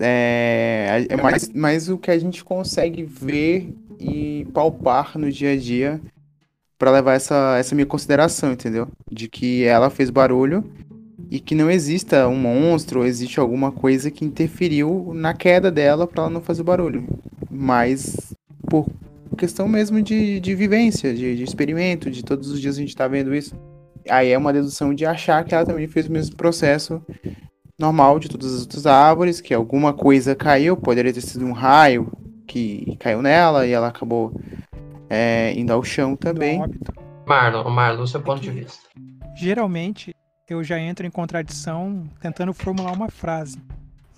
É, 0.00 1.06
é 1.08 1.16
mais, 1.16 1.48
mais 1.50 1.88
o 1.88 1.96
que 1.96 2.10
a 2.10 2.18
gente 2.18 2.42
consegue 2.42 3.04
ver 3.04 3.72
e 4.00 4.46
palpar 4.52 5.16
no 5.16 5.30
dia 5.30 5.52
a 5.52 5.56
dia 5.56 6.00
para 6.76 6.90
levar 6.90 7.14
essa, 7.14 7.56
essa 7.58 7.74
minha 7.74 7.86
consideração, 7.86 8.52
entendeu? 8.52 8.88
De 9.10 9.28
que 9.28 9.62
ela 9.64 9.90
fez 9.90 10.10
barulho 10.10 10.64
e 11.30 11.38
que 11.38 11.54
não 11.54 11.70
exista 11.70 12.26
um 12.28 12.36
monstro 12.36 13.00
ou 13.00 13.06
existe 13.06 13.38
alguma 13.38 13.70
coisa 13.70 14.10
que 14.10 14.24
interferiu 14.24 15.12
na 15.14 15.32
queda 15.32 15.70
dela 15.70 16.06
para 16.06 16.24
ela 16.24 16.30
não 16.30 16.40
fazer 16.40 16.62
barulho. 16.64 17.06
Mas 17.50 18.34
por 18.68 18.86
questão 19.34 19.68
mesmo 19.68 20.00
de, 20.02 20.40
de 20.40 20.54
vivência, 20.54 21.14
de, 21.14 21.36
de 21.36 21.42
experimento, 21.42 22.10
de 22.10 22.22
todos 22.22 22.50
os 22.50 22.60
dias 22.60 22.76
a 22.76 22.80
gente 22.80 22.88
está 22.88 23.08
vendo 23.08 23.34
isso. 23.34 23.54
Aí 24.08 24.30
é 24.30 24.38
uma 24.38 24.52
dedução 24.52 24.94
de 24.94 25.06
achar 25.06 25.44
que 25.44 25.54
ela 25.54 25.64
também 25.64 25.86
fez 25.86 26.06
o 26.06 26.12
mesmo 26.12 26.36
processo 26.36 27.02
normal 27.78 28.18
de 28.18 28.28
todas 28.28 28.54
as 28.54 28.60
outras 28.62 28.86
árvores, 28.86 29.40
que 29.40 29.52
alguma 29.52 29.92
coisa 29.92 30.34
caiu, 30.34 30.76
poderia 30.76 31.12
ter 31.12 31.20
sido 31.20 31.44
um 31.44 31.52
raio 31.52 32.12
que 32.46 32.96
caiu 33.00 33.22
nela 33.22 33.66
e 33.66 33.72
ela 33.72 33.88
acabou 33.88 34.32
é, 35.08 35.52
indo 35.56 35.72
ao 35.72 35.82
chão 35.82 36.14
também. 36.14 36.62
Marlon, 37.26 37.68
Marlon, 37.70 38.06
seu 38.06 38.20
ponto 38.20 38.40
de 38.40 38.50
vista. 38.50 38.88
Geralmente 39.36 40.14
eu 40.48 40.62
já 40.62 40.78
entro 40.78 41.06
em 41.06 41.10
contradição 41.10 42.04
tentando 42.20 42.52
formular 42.52 42.92
uma 42.92 43.08
frase. 43.08 43.58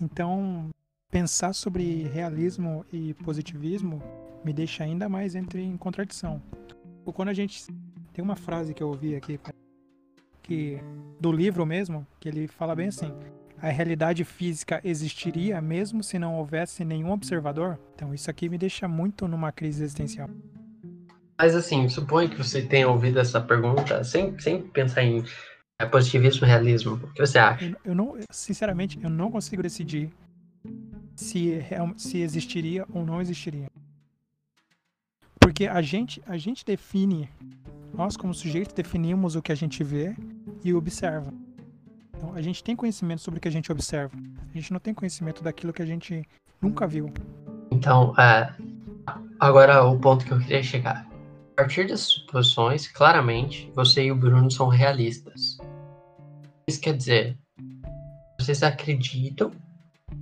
Então, 0.00 0.68
pensar 1.16 1.54
sobre 1.54 2.02
realismo 2.08 2.84
e 2.92 3.14
positivismo 3.14 4.02
me 4.44 4.52
deixa 4.52 4.84
ainda 4.84 5.08
mais 5.08 5.34
entre 5.34 5.62
em 5.62 5.74
contradição. 5.74 6.42
Quando 7.06 7.30
a 7.30 7.32
gente 7.32 7.64
tem 8.12 8.22
uma 8.22 8.36
frase 8.36 8.74
que 8.74 8.82
eu 8.82 8.88
ouvi 8.88 9.16
aqui 9.16 9.40
que 10.42 10.78
do 11.18 11.32
livro 11.32 11.64
mesmo, 11.64 12.06
que 12.20 12.28
ele 12.28 12.46
fala 12.46 12.76
bem 12.76 12.88
assim: 12.88 13.10
a 13.62 13.68
realidade 13.68 14.24
física 14.24 14.78
existiria 14.84 15.58
mesmo 15.58 16.02
se 16.02 16.18
não 16.18 16.34
houvesse 16.34 16.84
nenhum 16.84 17.10
observador? 17.10 17.78
Então 17.94 18.12
isso 18.12 18.30
aqui 18.30 18.46
me 18.50 18.58
deixa 18.58 18.86
muito 18.86 19.26
numa 19.26 19.50
crise 19.50 19.84
existencial. 19.84 20.28
Mas 21.38 21.56
assim, 21.56 21.88
suponho 21.88 22.28
que 22.28 22.36
você 22.36 22.60
tenha 22.60 22.90
ouvido 22.90 23.18
essa 23.18 23.40
pergunta 23.40 24.04
sem, 24.04 24.38
sem 24.38 24.60
pensar 24.60 25.02
em 25.02 25.24
é, 25.80 25.86
positivismo 25.86 26.46
e 26.46 26.48
realismo. 26.50 26.96
O 26.96 27.12
que 27.14 27.26
você 27.26 27.38
acha? 27.38 27.64
Eu, 27.64 27.76
eu, 27.86 27.94
não, 27.94 28.18
sinceramente, 28.30 28.98
eu 29.02 29.08
não 29.08 29.30
consigo 29.30 29.62
decidir 29.62 30.12
se, 31.16 31.64
se 31.96 32.18
existiria 32.18 32.86
ou 32.92 33.04
não 33.04 33.20
existiria. 33.20 33.70
Porque 35.40 35.66
a 35.66 35.80
gente, 35.80 36.22
a 36.26 36.36
gente 36.36 36.64
define, 36.64 37.28
nós 37.94 38.16
como 38.16 38.34
sujeitos 38.34 38.74
definimos 38.74 39.34
o 39.34 39.42
que 39.42 39.50
a 39.50 39.54
gente 39.54 39.82
vê 39.82 40.14
e 40.62 40.74
observa. 40.74 41.32
Então, 42.16 42.34
a 42.34 42.42
gente 42.42 42.62
tem 42.62 42.76
conhecimento 42.76 43.22
sobre 43.22 43.38
o 43.38 43.40
que 43.40 43.48
a 43.48 43.52
gente 43.52 43.70
observa. 43.72 44.16
A 44.50 44.52
gente 44.58 44.72
não 44.72 44.80
tem 44.80 44.94
conhecimento 44.94 45.42
daquilo 45.42 45.72
que 45.72 45.82
a 45.82 45.86
gente 45.86 46.26
nunca 46.60 46.86
viu. 46.86 47.12
Então, 47.70 48.14
é, 48.18 48.54
agora 49.38 49.84
o 49.84 49.98
ponto 49.98 50.24
que 50.24 50.32
eu 50.32 50.38
queria 50.38 50.62
chegar. 50.62 51.06
A 51.52 51.62
partir 51.62 51.86
das 51.86 52.00
suposições, 52.00 52.88
claramente, 52.88 53.70
você 53.74 54.04
e 54.04 54.12
o 54.12 54.16
Bruno 54.16 54.50
são 54.50 54.68
realistas. 54.68 55.58
Isso 56.68 56.80
quer 56.80 56.96
dizer, 56.96 57.38
vocês 58.38 58.62
acreditam 58.62 59.52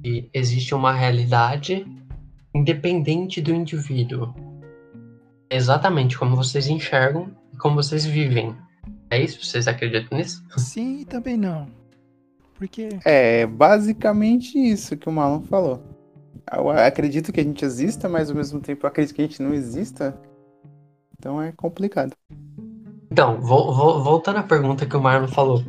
que 0.04 0.28
existe 0.34 0.74
uma 0.74 0.92
realidade 0.92 1.86
independente 2.54 3.40
do 3.40 3.54
indivíduo 3.54 4.34
exatamente 5.50 6.18
como 6.18 6.36
vocês 6.36 6.66
enxergam 6.66 7.30
e 7.52 7.56
como 7.56 7.76
vocês 7.76 8.04
vivem. 8.04 8.54
É 9.10 9.18
isso? 9.18 9.42
Vocês 9.42 9.66
acreditam 9.66 10.18
nisso? 10.18 10.44
Sim 10.58 11.00
e 11.00 11.04
também 11.06 11.38
não. 11.38 11.66
Porque. 12.54 12.90
É 13.04 13.46
basicamente 13.46 14.58
isso 14.58 14.96
que 14.96 15.08
o 15.08 15.12
Marlon 15.12 15.40
falou. 15.42 15.82
Eu 16.52 16.68
acredito 16.70 17.32
que 17.32 17.40
a 17.40 17.44
gente 17.44 17.64
exista, 17.64 18.06
mas 18.06 18.28
ao 18.28 18.36
mesmo 18.36 18.60
tempo 18.60 18.84
eu 18.84 18.88
acredito 18.88 19.14
que 19.14 19.22
a 19.22 19.26
gente 19.26 19.42
não 19.42 19.54
exista. 19.54 20.14
Então 21.18 21.40
é 21.40 21.50
complicado. 21.52 22.12
Então, 23.10 23.40
vo 23.40 23.72
vo 23.72 24.02
voltando 24.02 24.38
à 24.38 24.42
pergunta 24.42 24.84
que 24.84 24.96
o 24.96 25.00
Marlon 25.00 25.28
falou. 25.28 25.64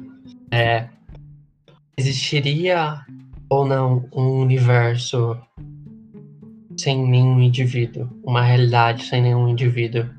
É, 0.51 0.89
existiria 1.97 3.05
ou 3.49 3.65
não 3.65 4.07
um 4.13 4.41
universo 4.41 5.37
sem 6.77 7.07
nenhum 7.07 7.39
indivíduo? 7.39 8.09
Uma 8.23 8.41
realidade 8.41 9.03
sem 9.03 9.21
nenhum 9.21 9.47
indivíduo? 9.47 10.09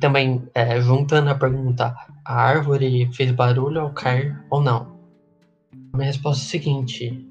Também, 0.00 0.42
é, 0.54 0.80
juntando 0.80 1.30
a 1.30 1.34
pergunta, 1.34 1.94
a 2.24 2.34
árvore 2.34 3.08
fez 3.12 3.30
barulho 3.30 3.80
ao 3.80 3.92
cair 3.92 4.38
ou 4.50 4.60
não? 4.60 4.98
A 5.92 5.96
minha 5.96 6.08
resposta 6.08 6.42
é 6.42 6.46
a 6.46 6.50
seguinte: 6.50 7.28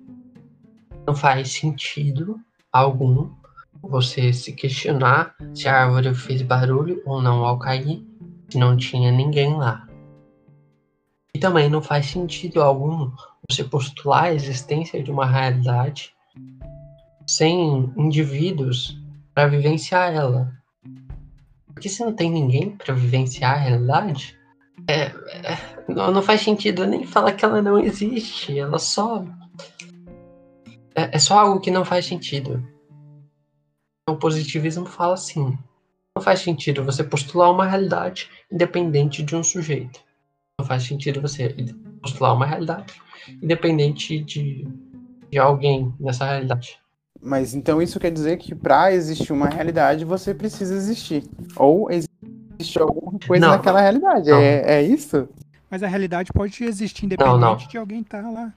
não 1.06 1.16
faz 1.16 1.52
sentido 1.52 2.40
algum 2.72 3.30
você 3.82 4.32
se 4.32 4.54
questionar 4.54 5.36
se 5.54 5.68
a 5.68 5.84
árvore 5.84 6.14
fez 6.16 6.42
barulho 6.42 7.02
ou 7.06 7.22
não 7.22 7.44
ao 7.44 7.60
cair, 7.60 8.06
se 8.50 8.58
não 8.58 8.78
tinha 8.78 9.12
ninguém 9.12 9.56
lá. 9.56 9.86
E 11.36 11.40
também 11.40 11.70
não 11.70 11.82
faz 11.82 12.06
sentido 12.06 12.62
algum 12.62 13.12
você 13.50 13.64
postular 13.64 14.26
a 14.26 14.34
existência 14.34 15.02
de 15.02 15.12
uma 15.12 15.26
realidade 15.26 16.14
sem 17.28 17.92
indivíduos 17.98 18.98
para 19.34 19.48
vivenciar 19.48 20.14
ela. 20.14 20.52
Porque 21.74 21.90
se 21.90 22.04
não 22.04 22.14
tem 22.14 22.30
ninguém 22.32 22.72
para 22.72 22.94
vivenciar 22.94 23.56
a 23.56 23.58
realidade, 23.58 24.38
é, 24.88 25.04
é, 25.04 25.86
não, 25.88 26.12
não, 26.12 26.22
faz 26.22 26.42
sentido 26.42 26.86
nem 26.86 27.06
falar 27.06 27.34
que 27.34 27.46
ela 27.46 27.62
não 27.62 27.80
existe. 27.80 28.58
Ela 28.58 28.80
só. 28.80 29.26
É, 30.96 31.16
é 31.16 31.20
só 31.20 31.40
algo 31.40 31.60
que 31.60 31.72
não 31.72 31.86
faz 31.86 32.06
sentido. 32.06 32.64
O 34.08 34.16
positivismo 34.16 34.86
fala 34.86 35.14
assim: 35.14 35.58
não 36.16 36.24
faz 36.24 36.42
sentido 36.42 36.84
você 36.84 37.04
postular 37.04 37.52
uma 37.52 37.66
realidade 37.66 38.30
independente 38.52 39.24
de 39.24 39.36
um 39.36 39.44
sujeito. 39.44 40.00
Não 40.60 40.68
faz 40.68 40.84
sentido 40.84 41.22
você 41.22 41.56
postular 42.02 42.36
uma 42.36 42.46
realidade 42.46 42.94
independente 43.42 44.20
de, 44.24 44.68
de 45.32 45.40
alguém 45.40 45.94
nessa 46.00 46.26
realidade. 46.26 46.78
Mas 47.22 47.54
então 47.54 47.82
isso 47.82 48.00
quer 48.00 48.12
dizer 48.12 48.38
que 48.38 48.54
para 48.54 48.94
existir 48.94 49.32
uma 49.32 49.48
realidade 49.48 50.04
você 50.04 50.34
precisa 50.34 50.76
existir. 50.76 51.24
Ou 51.56 51.90
existe 51.90 52.80
alguma 52.80 53.18
coisa 53.26 53.46
não, 53.46 53.54
naquela 53.54 53.80
realidade. 53.80 54.30
É, 54.30 54.76
é 54.76 54.82
isso? 54.84 55.28
Mas 55.72 55.82
a 55.82 55.88
realidade 55.88 56.32
pode 56.34 56.64
existir 56.64 57.06
independente 57.06 57.40
não, 57.40 57.52
não. 57.52 57.56
de 57.56 57.78
alguém 57.78 58.02
estar 58.02 58.22
tá 58.22 58.30
lá. 58.30 58.54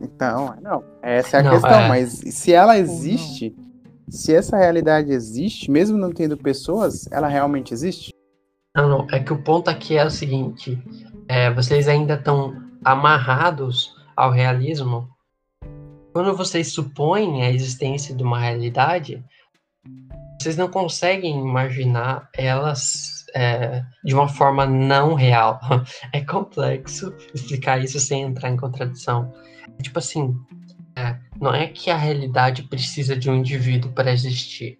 Então, 0.00 0.56
não. 0.60 0.82
Essa 1.02 1.36
é 1.36 1.40
a 1.40 1.50
questão. 1.50 1.70
É... 1.70 1.88
Mas 1.88 2.12
se 2.12 2.52
ela 2.52 2.78
existe, 2.78 3.54
se 4.08 4.34
essa 4.34 4.56
realidade 4.56 5.12
existe, 5.12 5.70
mesmo 5.70 5.96
não 5.96 6.10
tendo 6.10 6.36
pessoas, 6.36 7.06
ela 7.12 7.28
realmente 7.28 7.72
existe? 7.72 8.12
Não, 8.74 8.88
não. 8.88 9.06
É 9.12 9.20
que 9.20 9.32
o 9.32 9.42
ponto 9.42 9.68
aqui 9.68 9.96
é 9.96 10.04
o 10.04 10.10
seguinte: 10.10 10.82
é, 11.32 11.50
vocês 11.50 11.88
ainda 11.88 12.14
estão 12.14 12.62
amarrados 12.84 13.96
ao 14.14 14.30
realismo 14.30 15.08
quando 16.12 16.36
vocês 16.36 16.72
supõem 16.72 17.42
a 17.42 17.50
existência 17.50 18.14
de 18.14 18.22
uma 18.22 18.38
realidade, 18.38 19.24
vocês 20.38 20.58
não 20.58 20.68
conseguem 20.68 21.40
imaginar 21.40 22.28
elas 22.34 23.24
é, 23.34 23.82
de 24.04 24.14
uma 24.14 24.28
forma 24.28 24.66
não 24.66 25.14
real. 25.14 25.58
É 26.12 26.20
complexo 26.20 27.14
explicar 27.34 27.82
isso 27.82 27.98
sem 27.98 28.24
entrar 28.24 28.50
em 28.50 28.56
contradição. 28.58 29.32
É 29.78 29.82
tipo 29.82 29.98
assim, 29.98 30.36
é, 30.94 31.16
não 31.40 31.54
é 31.54 31.66
que 31.66 31.90
a 31.90 31.96
realidade 31.96 32.64
precisa 32.64 33.16
de 33.16 33.30
um 33.30 33.36
indivíduo 33.36 33.90
para 33.92 34.12
existir. 34.12 34.78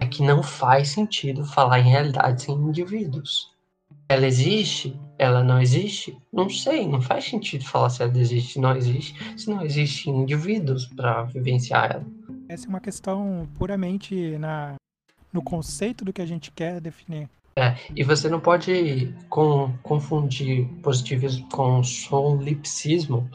É 0.00 0.06
que 0.06 0.24
não 0.24 0.42
faz 0.42 0.88
sentido 0.88 1.44
falar 1.44 1.78
em 1.78 1.88
realidade 1.88 2.42
sem 2.42 2.54
indivíduos. 2.56 3.52
Ela 4.08 4.26
existe 4.26 4.98
ela 5.18 5.42
não 5.42 5.60
existe? 5.60 6.16
Não 6.32 6.48
sei, 6.48 6.86
não 6.86 7.00
faz 7.00 7.24
sentido 7.24 7.64
falar 7.64 7.90
se 7.90 8.02
ela 8.02 8.16
existe 8.16 8.58
não 8.58 8.76
existe, 8.76 9.14
se 9.38 9.48
não 9.48 9.62
existem 9.62 10.14
indivíduos 10.14 10.86
para 10.86 11.24
vivenciar 11.24 11.92
ela. 11.92 12.06
Essa 12.48 12.66
é 12.66 12.68
uma 12.68 12.80
questão 12.80 13.48
puramente 13.58 14.38
na, 14.38 14.74
no 15.32 15.42
conceito 15.42 16.04
do 16.04 16.12
que 16.12 16.22
a 16.22 16.26
gente 16.26 16.50
quer 16.50 16.80
definir. 16.80 17.28
É, 17.58 17.74
e 17.94 18.04
você 18.04 18.28
não 18.28 18.38
pode 18.38 19.14
com, 19.30 19.72
confundir 19.82 20.68
positivismo 20.82 21.48
com 21.48 21.82
solipsismo, 21.82 23.28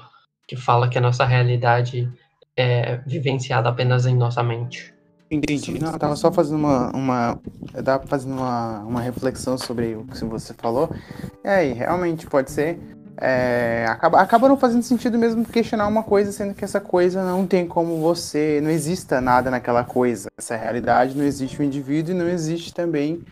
que 0.48 0.56
fala 0.56 0.88
que 0.88 0.98
a 0.98 1.02
nossa 1.02 1.26
realidade 1.26 2.08
é 2.56 2.98
vivenciada 2.98 3.70
apenas 3.70 4.06
em 4.06 4.16
nossa 4.16 4.44
mente. 4.44 4.94
Entendi. 5.32 5.80
Não, 5.80 5.94
eu 5.94 5.98
tava 5.98 6.16
só 6.18 6.30
fazendo 6.30 6.58
uma. 6.58 6.92
uma 6.94 7.40
eu 7.74 7.82
tava 7.82 8.06
fazendo 8.06 8.34
uma, 8.34 8.80
uma 8.80 9.02
reflexão 9.02 9.58
sobre 9.58 9.96
o 9.96 10.04
que 10.04 10.26
você 10.26 10.54
falou. 10.54 10.94
E 11.42 11.48
aí, 11.48 11.72
realmente 11.72 12.28
pode 12.28 12.52
ser. 12.52 12.78
É, 13.18 13.86
acaba, 13.88 14.20
acaba 14.20 14.50
não 14.50 14.58
fazendo 14.58 14.84
sentido 14.84 15.18
mesmo 15.18 15.46
questionar 15.46 15.88
uma 15.88 16.04
coisa, 16.04 16.34
sendo 16.34 16.54
que 16.54 16.66
essa 16.66 16.82
coisa 16.82 17.24
não 17.24 17.48
tem 17.48 17.66
como 17.66 18.02
você. 18.02 18.60
Não 18.62 18.70
exista 18.70 19.22
nada 19.22 19.50
naquela 19.50 19.86
coisa. 19.86 20.30
Essa 20.38 20.58
realidade 20.58 21.18
não 21.18 21.24
existe 21.24 21.62
o 21.62 21.64
indivíduo 21.64 22.14
e 22.14 22.18
não 22.18 22.28
existe 22.28 22.74
também. 22.74 23.24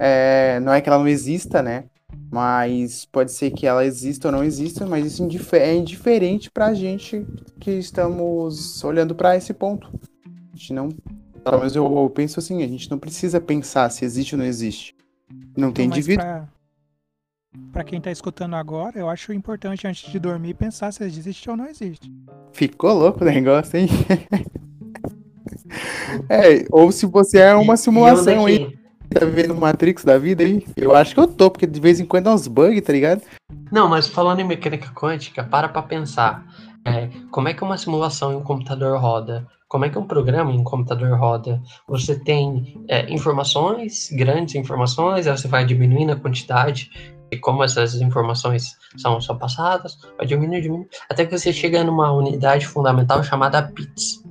É, 0.00 0.58
não 0.60 0.72
é 0.72 0.80
que 0.80 0.88
ela 0.88 0.98
não 0.98 1.06
exista, 1.06 1.62
né? 1.62 1.84
Mas 2.28 3.04
pode 3.04 3.30
ser 3.30 3.52
que 3.52 3.68
ela 3.68 3.84
exista 3.84 4.26
ou 4.28 4.32
não 4.32 4.42
exista, 4.42 4.84
mas 4.84 5.06
isso 5.06 5.22
é 5.52 5.74
indiferente 5.76 6.50
pra 6.50 6.74
gente 6.74 7.24
que 7.60 7.70
estamos 7.70 8.82
olhando 8.82 9.14
para 9.14 9.36
esse 9.36 9.54
ponto. 9.54 9.88
A 10.52 10.56
gente 10.56 10.72
não 10.72 10.88
menos 11.52 11.76
eu, 11.76 11.84
eu, 11.84 12.10
penso 12.10 12.38
assim, 12.38 12.62
a 12.62 12.66
gente 12.66 12.90
não 12.90 12.98
precisa 12.98 13.40
pensar 13.40 13.90
se 13.90 14.04
existe 14.04 14.34
ou 14.34 14.38
não 14.38 14.46
existe. 14.46 14.94
Não 15.56 15.72
tem 15.72 15.86
indivíduo. 15.86 16.24
Pra, 16.24 16.48
pra 17.72 17.84
quem 17.84 18.00
tá 18.00 18.10
escutando 18.10 18.54
agora, 18.54 18.98
eu 18.98 19.08
acho 19.08 19.32
importante 19.32 19.86
antes 19.86 20.10
de 20.10 20.18
dormir 20.18 20.54
pensar 20.54 20.92
se 20.92 21.04
existe 21.04 21.48
ou 21.48 21.56
não 21.56 21.66
existe. 21.66 22.12
Ficou 22.52 22.92
louco 22.92 23.22
o 23.22 23.26
negócio, 23.26 23.78
hein? 23.78 23.88
é, 26.28 26.64
ou 26.70 26.90
se 26.90 27.06
você 27.06 27.38
é 27.38 27.54
uma 27.54 27.76
simulação 27.76 28.46
aí. 28.46 28.76
Tá 29.08 29.24
vendo 29.24 29.54
Matrix 29.54 30.04
da 30.04 30.18
vida 30.18 30.42
aí? 30.42 30.66
Eu 30.76 30.94
acho 30.94 31.14
que 31.14 31.20
eu 31.20 31.28
tô, 31.28 31.50
porque 31.50 31.66
de 31.66 31.80
vez 31.80 32.00
em 32.00 32.04
quando 32.04 32.24
dá 32.24 32.34
uns 32.34 32.48
bugs, 32.48 32.82
tá 32.82 32.92
ligado? 32.92 33.22
Não, 33.70 33.88
mas 33.88 34.08
falando 34.08 34.40
em 34.40 34.44
mecânica 34.44 34.90
quântica, 34.92 35.44
para 35.44 35.68
pra 35.68 35.82
pensar. 35.82 36.44
É, 36.84 37.08
como 37.30 37.48
é 37.48 37.54
que 37.54 37.62
uma 37.62 37.78
simulação 37.78 38.32
em 38.32 38.36
um 38.36 38.42
computador 38.42 38.98
roda? 39.00 39.46
Como 39.68 39.84
é 39.84 39.90
que 39.90 39.98
um 39.98 40.06
programa 40.06 40.52
em 40.52 40.58
um 40.58 40.64
computador 40.64 41.18
roda? 41.18 41.60
Você 41.88 42.18
tem 42.18 42.84
é, 42.88 43.12
informações, 43.12 44.10
grandes 44.12 44.54
informações, 44.54 45.26
aí 45.26 45.36
você 45.36 45.48
vai 45.48 45.64
diminuindo 45.64 46.12
a 46.12 46.16
quantidade 46.16 46.90
e 47.30 47.36
como 47.36 47.64
essas 47.64 47.96
informações 47.96 48.76
são 48.96 49.20
só 49.20 49.34
passadas, 49.34 49.98
vai 50.16 50.26
diminuindo, 50.26 50.62
diminuindo, 50.62 50.88
até 51.10 51.26
que 51.26 51.36
você 51.36 51.52
chega 51.52 51.82
numa 51.82 52.12
unidade 52.12 52.66
fundamental 52.66 53.22
chamada 53.24 53.60
bits. 53.60 54.22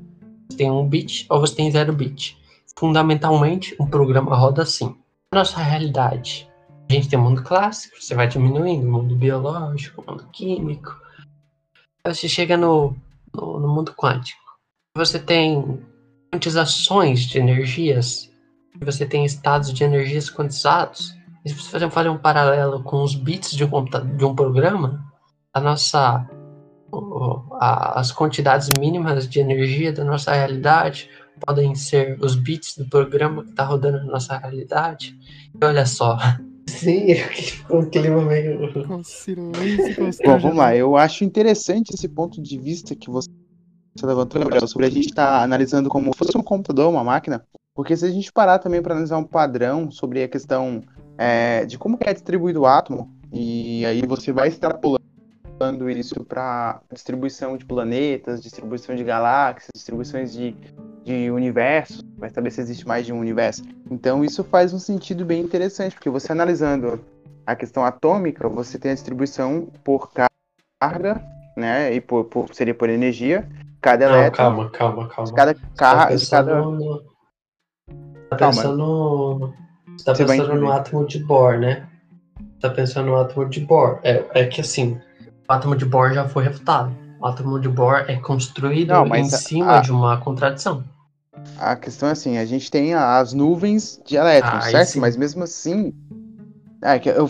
Você 0.49 0.57
tem 0.57 0.71
um 0.71 0.87
bit 0.87 1.25
ou 1.29 1.39
você 1.39 1.55
tem 1.55 1.69
zero 1.69 1.91
bit. 1.91 2.37
Fundamentalmente, 2.77 3.75
um 3.79 3.87
programa 3.87 4.35
roda 4.35 4.61
assim. 4.61 4.95
Nossa 5.33 5.59
realidade. 5.59 6.49
A 6.89 6.93
gente 6.93 7.09
tem 7.09 7.19
o 7.19 7.21
mundo 7.21 7.43
clássico, 7.43 7.97
você 7.99 8.15
vai 8.15 8.27
diminuindo, 8.27 8.87
o 8.87 8.91
mundo 8.91 9.15
biológico, 9.15 10.01
o 10.01 10.11
mundo 10.11 10.25
químico. 10.31 10.95
Aí 12.05 12.13
você 12.13 12.29
chega 12.29 12.55
no, 12.55 12.95
no, 13.33 13.59
no 13.59 13.67
mundo 13.67 13.93
quântico 13.93 14.44
você 14.95 15.19
tem 15.19 15.79
quantizações 16.31 17.21
de 17.21 17.37
energias, 17.37 18.31
você 18.79 19.05
tem 19.05 19.25
estados 19.25 19.73
de 19.73 19.83
energias 19.83 20.29
quantizados. 20.29 21.13
E 21.43 21.49
se 21.49 21.55
você 21.55 21.89
fazer 21.89 22.09
um 22.09 22.17
paralelo 22.17 22.81
com 22.81 23.03
os 23.03 23.13
bits 23.13 23.51
de 23.51 23.65
um, 23.65 23.69
de 24.17 24.25
um 24.25 24.33
programa, 24.33 25.05
a 25.53 25.59
nossa 25.59 26.27
as 27.59 28.11
quantidades 28.11 28.69
mínimas 28.79 29.27
de 29.27 29.39
energia 29.39 29.91
da 29.91 30.03
nossa 30.03 30.33
realidade 30.33 31.09
podem 31.45 31.75
ser 31.75 32.17
os 32.21 32.35
bits 32.35 32.77
do 32.77 32.87
programa 32.87 33.43
que 33.43 33.49
está 33.49 33.65
rodando 33.65 33.97
na 33.97 34.05
nossa 34.05 34.37
realidade. 34.37 35.13
E 35.59 35.65
olha 35.65 35.85
só. 35.85 36.17
Sim, 36.67 37.07
um 37.69 37.85
clima 37.89 38.21
meio. 38.21 38.71
Bom, 38.87 39.01
vamos 40.39 40.55
lá. 40.55 40.75
Eu 40.75 40.95
acho 40.95 41.23
interessante 41.23 41.93
esse 41.93 42.07
ponto 42.07 42.41
de 42.41 42.57
vista 42.57 42.95
que 42.95 43.09
você 43.09 43.29
levantou, 44.03 44.41
Gabriel, 44.41 44.67
sobre 44.67 44.87
a 44.87 44.89
gente 44.89 45.09
estar 45.09 45.27
tá 45.27 45.43
analisando 45.43 45.89
como 45.89 46.15
fosse 46.15 46.37
um 46.37 46.41
computador, 46.41 46.89
uma 46.89 47.03
máquina, 47.03 47.45
porque 47.73 47.95
se 47.95 48.05
a 48.05 48.09
gente 48.09 48.31
parar 48.31 48.59
também 48.59 48.81
para 48.81 48.93
analisar 48.93 49.17
um 49.17 49.23
padrão 49.23 49.91
sobre 49.91 50.23
a 50.23 50.27
questão 50.27 50.81
é, 51.17 51.65
de 51.65 51.77
como 51.77 51.97
é 52.01 52.13
distribuído 52.13 52.61
o 52.61 52.65
átomo, 52.65 53.13
e 53.31 53.85
aí 53.85 54.01
você 54.05 54.31
vai 54.31 54.47
extrapolando 54.47 54.99
isso 55.89 56.23
para 56.25 56.81
distribuição 56.91 57.55
de 57.57 57.65
planetas, 57.65 58.41
distribuição 58.41 58.95
de 58.95 59.03
galáxias, 59.03 59.71
distribuições 59.73 60.33
de, 60.33 60.55
de 61.03 61.31
universos, 61.31 62.01
vai 62.17 62.29
saber 62.29 62.51
se 62.51 62.61
existe 62.61 62.87
mais 62.87 63.05
de 63.05 63.13
um 63.13 63.19
universo. 63.19 63.63
Então 63.89 64.23
isso 64.23 64.43
faz 64.43 64.73
um 64.73 64.79
sentido 64.79 65.25
bem 65.25 65.41
interessante, 65.41 65.93
porque 65.93 66.09
você 66.09 66.31
analisando 66.31 66.99
a 67.45 67.55
questão 67.55 67.85
atômica, 67.85 68.49
você 68.49 68.77
tem 68.77 68.91
a 68.91 68.95
distribuição 68.95 69.67
por 69.83 70.11
carga 70.79 71.21
né? 71.55 71.93
E 71.93 72.01
por, 72.01 72.25
por- 72.25 72.53
seria 72.53 72.73
por 72.75 72.89
energia. 72.89 73.47
Cada 73.85 74.03
elétron, 74.05 74.35
calma, 74.35 74.69
calma, 74.71 75.07
calma. 75.07 75.33
cada 75.33 75.53
Você 75.53 75.59
tá 75.59 75.69
carro, 75.75 76.07
pensando 76.09 76.45
cada 76.47 76.61
no. 76.61 77.03
Tá 78.31 78.35
Calma. 78.35 78.55
pensando. 78.55 79.53
Você 79.95 80.05
tá 80.05 80.15
Você 80.15 80.25
pensando 80.25 80.55
no 80.59 80.71
átomo 80.71 81.07
de 81.07 81.19
Bohr, 81.23 81.59
né? 81.59 81.87
Tá 82.59 82.71
pensando 82.71 83.05
no 83.11 83.15
átomo 83.15 83.47
de 83.47 83.59
Bohr. 83.59 83.99
É, 84.01 84.25
é 84.33 84.45
que 84.47 84.59
assim, 84.61 84.99
o 85.47 85.53
átomo 85.53 85.75
de 85.75 85.85
Bohr 85.85 86.11
já 86.13 86.27
foi 86.27 86.45
refutado. 86.45 86.97
O 87.19 87.27
átomo 87.27 87.59
de 87.59 87.69
Bohr 87.69 88.05
é 88.07 88.15
construído 88.15 88.87
Não, 88.87 89.15
em 89.15 89.29
cima 89.29 89.73
a- 89.77 89.81
de 89.81 89.91
uma 89.91 90.17
contradição. 90.19 90.83
A 91.59 91.75
questão 91.75 92.09
é 92.09 92.13
assim, 92.13 92.39
a 92.39 92.45
gente 92.45 92.71
tem 92.71 92.95
as 92.95 93.33
nuvens 93.33 94.01
de 94.03 94.15
elétrons, 94.15 94.65
Ah, 94.65 94.71
certo? 94.71 94.97
Mas 94.99 95.15
mesmo 95.15 95.43
assim, 95.43 95.93
é 96.81 96.97
que 96.97 97.09
eu 97.09 97.27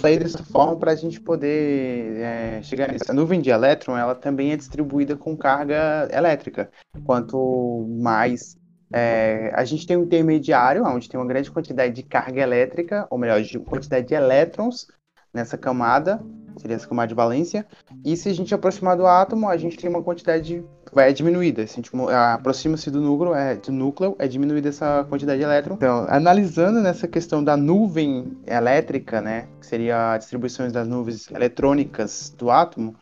falei 0.00 0.18
dessa 0.18 0.42
forma 0.42 0.76
para 0.76 0.92
a 0.92 0.96
gente 0.96 1.20
poder 1.20 2.16
é, 2.20 2.62
chegar 2.62 2.90
nisso. 2.90 3.04
A 3.08 3.12
nuvem 3.14 3.40
de 3.40 3.50
elétron, 3.50 3.96
ela 3.96 4.14
também 4.14 4.52
é 4.52 4.56
distribuída 4.56 5.16
com 5.16 5.36
carga 5.36 6.08
elétrica. 6.10 6.70
Quanto 7.04 7.86
mais 8.00 8.56
é, 8.92 9.52
a 9.54 9.64
gente 9.64 9.86
tem 9.86 9.96
um 9.96 10.04
intermediário, 10.04 10.84
onde 10.84 11.08
tem 11.08 11.20
uma 11.20 11.26
grande 11.26 11.50
quantidade 11.50 11.94
de 11.94 12.02
carga 12.02 12.40
elétrica, 12.40 13.06
ou 13.10 13.18
melhor, 13.18 13.40
de 13.42 13.58
quantidade 13.58 14.08
de 14.08 14.14
elétrons 14.14 14.86
nessa 15.32 15.56
camada, 15.56 16.20
seria 16.56 16.76
essa 16.76 16.88
camada 16.88 17.08
de 17.08 17.14
valência. 17.14 17.66
E 18.04 18.16
se 18.16 18.28
a 18.28 18.34
gente 18.34 18.54
aproximar 18.54 18.96
do 18.96 19.06
átomo, 19.06 19.48
a 19.48 19.56
gente 19.56 19.76
tem 19.76 19.88
uma 19.88 20.02
quantidade 20.02 20.64
vai 20.92 21.12
diminuída. 21.12 21.66
Se 21.66 21.74
a 21.74 21.76
gente 21.76 21.94
mo- 21.94 22.08
aproxima-se 22.08 22.90
do 22.90 23.00
núcleo, 23.00 23.34
é, 23.34 23.56
do 23.56 23.72
núcleo, 23.72 24.16
é 24.18 24.26
diminuída 24.26 24.68
essa 24.68 25.04
quantidade 25.08 25.38
de 25.38 25.44
elétron. 25.44 25.74
Então, 25.74 26.06
analisando 26.08 26.80
nessa 26.80 27.06
questão 27.06 27.42
da 27.42 27.56
nuvem 27.56 28.36
elétrica, 28.46 29.20
né, 29.20 29.46
que 29.60 29.66
seria 29.66 30.12
a 30.12 30.18
distribuição 30.18 30.68
das 30.70 30.86
nuvens 30.86 31.30
eletrônicas 31.30 32.34
do 32.36 32.50
átomo, 32.50 32.94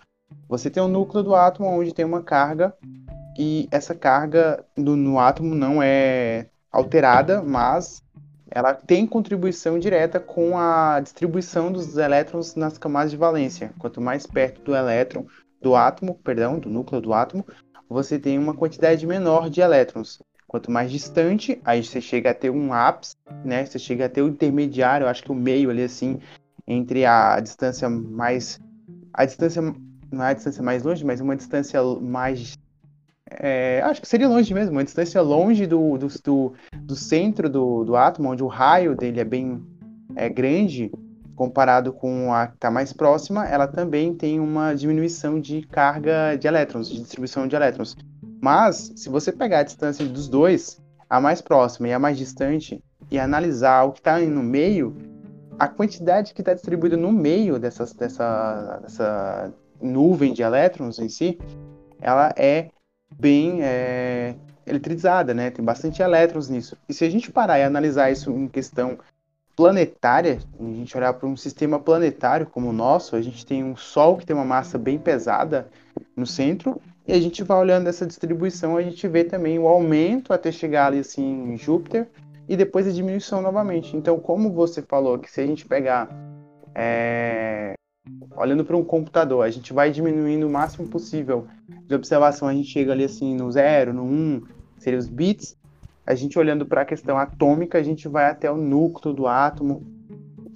você 0.48 0.68
tem 0.70 0.82
o 0.82 0.88
núcleo 0.88 1.22
do 1.22 1.34
átomo 1.34 1.68
onde 1.68 1.94
tem 1.94 2.04
uma 2.04 2.22
carga 2.22 2.74
e 3.38 3.68
essa 3.70 3.94
carga 3.94 4.64
no, 4.76 4.96
no 4.96 5.18
átomo 5.18 5.54
não 5.54 5.82
é 5.82 6.46
alterada, 6.70 7.42
mas 7.42 8.02
ela 8.50 8.74
tem 8.74 9.06
contribuição 9.06 9.78
direta 9.78 10.18
com 10.18 10.58
a 10.58 11.00
distribuição 11.00 11.70
dos 11.70 11.96
elétrons 11.96 12.54
nas 12.54 12.78
camadas 12.78 13.10
de 13.10 13.16
valência. 13.16 13.70
Quanto 13.78 14.00
mais 14.00 14.26
perto 14.26 14.62
do 14.62 14.74
elétron, 14.74 15.26
do 15.60 15.74
átomo, 15.74 16.18
perdão, 16.22 16.58
do 16.58 16.68
núcleo 16.68 17.00
do 17.00 17.12
átomo, 17.12 17.44
você 17.88 18.18
tem 18.18 18.38
uma 18.38 18.54
quantidade 18.54 19.06
menor 19.06 19.48
de 19.48 19.60
elétrons. 19.60 20.20
Quanto 20.46 20.70
mais 20.70 20.90
distante, 20.90 21.60
aí 21.64 21.84
você 21.84 22.00
chega 22.00 22.30
a 22.30 22.34
ter 22.34 22.50
um 22.50 22.72
ápice, 22.72 23.16
né? 23.44 23.66
Você 23.66 23.78
chega 23.78 24.06
a 24.06 24.08
ter 24.08 24.22
o 24.22 24.28
intermediário, 24.28 25.06
acho 25.06 25.22
que 25.22 25.32
o 25.32 25.34
meio 25.34 25.70
ali 25.70 25.82
assim, 25.82 26.18
entre 26.66 27.04
a 27.04 27.38
distância 27.40 27.88
mais 27.88 28.58
a 29.12 29.24
distância 29.24 29.60
não 30.10 30.24
é 30.24 30.30
a 30.30 30.32
distância 30.32 30.62
mais 30.62 30.82
longe, 30.82 31.04
mas 31.04 31.20
uma 31.20 31.36
distância 31.36 31.82
mais 32.00 32.56
é, 33.30 33.82
acho 33.82 34.00
que 34.00 34.08
seria 34.08 34.28
longe 34.28 34.54
mesmo, 34.54 34.72
uma 34.72 34.84
distância 34.84 35.20
longe 35.20 35.66
do, 35.66 35.98
do, 35.98 36.08
do, 36.24 36.54
do 36.82 36.96
centro 36.96 37.50
do, 37.50 37.84
do 37.84 37.94
átomo, 37.94 38.30
onde 38.30 38.42
o 38.42 38.46
raio 38.46 38.96
dele 38.96 39.20
é 39.20 39.24
bem 39.24 39.62
é, 40.16 40.28
grande, 40.28 40.90
comparado 41.38 41.92
com 41.92 42.34
a 42.34 42.48
que 42.48 42.54
está 42.54 42.68
mais 42.68 42.92
próxima, 42.92 43.46
ela 43.46 43.68
também 43.68 44.12
tem 44.12 44.40
uma 44.40 44.74
diminuição 44.74 45.40
de 45.40 45.62
carga 45.62 46.34
de 46.34 46.48
elétrons, 46.48 46.90
de 46.90 46.98
distribuição 46.98 47.46
de 47.46 47.54
elétrons. 47.54 47.96
Mas, 48.42 48.92
se 48.96 49.08
você 49.08 49.30
pegar 49.30 49.60
a 49.60 49.62
distância 49.62 50.04
dos 50.04 50.28
dois, 50.28 50.82
a 51.08 51.20
mais 51.20 51.40
próxima 51.40 51.86
e 51.86 51.92
a 51.92 51.98
mais 51.98 52.18
distante, 52.18 52.82
e 53.08 53.20
analisar 53.20 53.84
o 53.84 53.92
que 53.92 54.00
está 54.00 54.18
no 54.18 54.42
meio, 54.42 54.96
a 55.56 55.68
quantidade 55.68 56.34
que 56.34 56.40
está 56.40 56.52
distribuída 56.54 56.96
no 56.96 57.12
meio 57.12 57.56
dessas, 57.56 57.92
dessa, 57.92 58.80
dessa 58.82 59.54
nuvem 59.80 60.32
de 60.32 60.42
elétrons 60.42 60.98
em 60.98 61.08
si, 61.08 61.38
ela 62.00 62.34
é 62.36 62.68
bem 63.16 63.62
é, 63.62 64.34
eletrizada, 64.66 65.32
né? 65.32 65.50
Tem 65.50 65.64
bastante 65.64 66.02
elétrons 66.02 66.48
nisso. 66.48 66.76
E 66.88 66.92
se 66.92 67.04
a 67.04 67.10
gente 67.10 67.30
parar 67.30 67.60
e 67.60 67.62
analisar 67.62 68.10
isso 68.10 68.32
em 68.32 68.48
questão 68.48 68.98
planetária, 69.58 70.38
a 70.60 70.62
gente 70.62 70.96
olhar 70.96 71.12
para 71.12 71.28
um 71.28 71.36
sistema 71.36 71.80
planetário 71.80 72.46
como 72.46 72.68
o 72.68 72.72
nosso, 72.72 73.16
a 73.16 73.20
gente 73.20 73.44
tem 73.44 73.64
um 73.64 73.74
Sol 73.74 74.16
que 74.16 74.24
tem 74.24 74.36
uma 74.36 74.44
massa 74.44 74.78
bem 74.78 74.96
pesada 74.96 75.68
no 76.16 76.24
centro, 76.24 76.80
e 77.04 77.12
a 77.12 77.20
gente 77.20 77.42
vai 77.42 77.58
olhando 77.58 77.88
essa 77.88 78.06
distribuição, 78.06 78.76
a 78.76 78.82
gente 78.82 79.08
vê 79.08 79.24
também 79.24 79.58
o 79.58 79.66
aumento 79.66 80.32
até 80.32 80.52
chegar 80.52 80.86
ali 80.86 81.00
assim 81.00 81.24
em 81.24 81.56
Júpiter, 81.56 82.06
e 82.48 82.56
depois 82.56 82.86
a 82.86 82.92
diminuição 82.92 83.42
novamente. 83.42 83.96
Então, 83.96 84.20
como 84.20 84.52
você 84.52 84.80
falou, 84.80 85.18
que 85.18 85.28
se 85.28 85.40
a 85.40 85.46
gente 85.46 85.66
pegar 85.66 86.08
é, 86.72 87.74
olhando 88.36 88.64
para 88.64 88.76
um 88.76 88.84
computador, 88.84 89.44
a 89.44 89.50
gente 89.50 89.72
vai 89.72 89.90
diminuindo 89.90 90.46
o 90.46 90.50
máximo 90.50 90.86
possível 90.86 91.48
de 91.84 91.96
observação, 91.96 92.46
a 92.46 92.54
gente 92.54 92.68
chega 92.68 92.92
ali 92.92 93.02
assim 93.02 93.34
no 93.34 93.50
zero, 93.50 93.92
no 93.92 94.04
um, 94.04 94.40
seria 94.78 95.00
os 95.00 95.08
bits. 95.08 95.57
A 96.08 96.14
gente 96.14 96.38
olhando 96.38 96.64
para 96.64 96.80
a 96.80 96.86
questão 96.86 97.18
atômica, 97.18 97.76
a 97.76 97.82
gente 97.82 98.08
vai 98.08 98.30
até 98.30 98.50
o 98.50 98.56
núcleo 98.56 99.14
do 99.14 99.26
átomo, 99.26 99.86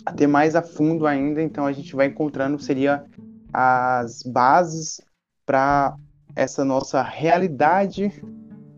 até 0.03 0.27
mais 0.27 0.57
a 0.57 0.63
fundo 0.63 1.07
ainda, 1.07 1.43
então 1.43 1.67
a 1.67 1.73
gente 1.73 1.95
vai 1.95 2.07
encontrando 2.07 2.59
seria 2.59 3.05
as 3.53 4.23
bases 4.23 4.99
para 5.45 5.95
essa 6.35 6.65
nossa 6.65 7.03
realidade 7.03 8.11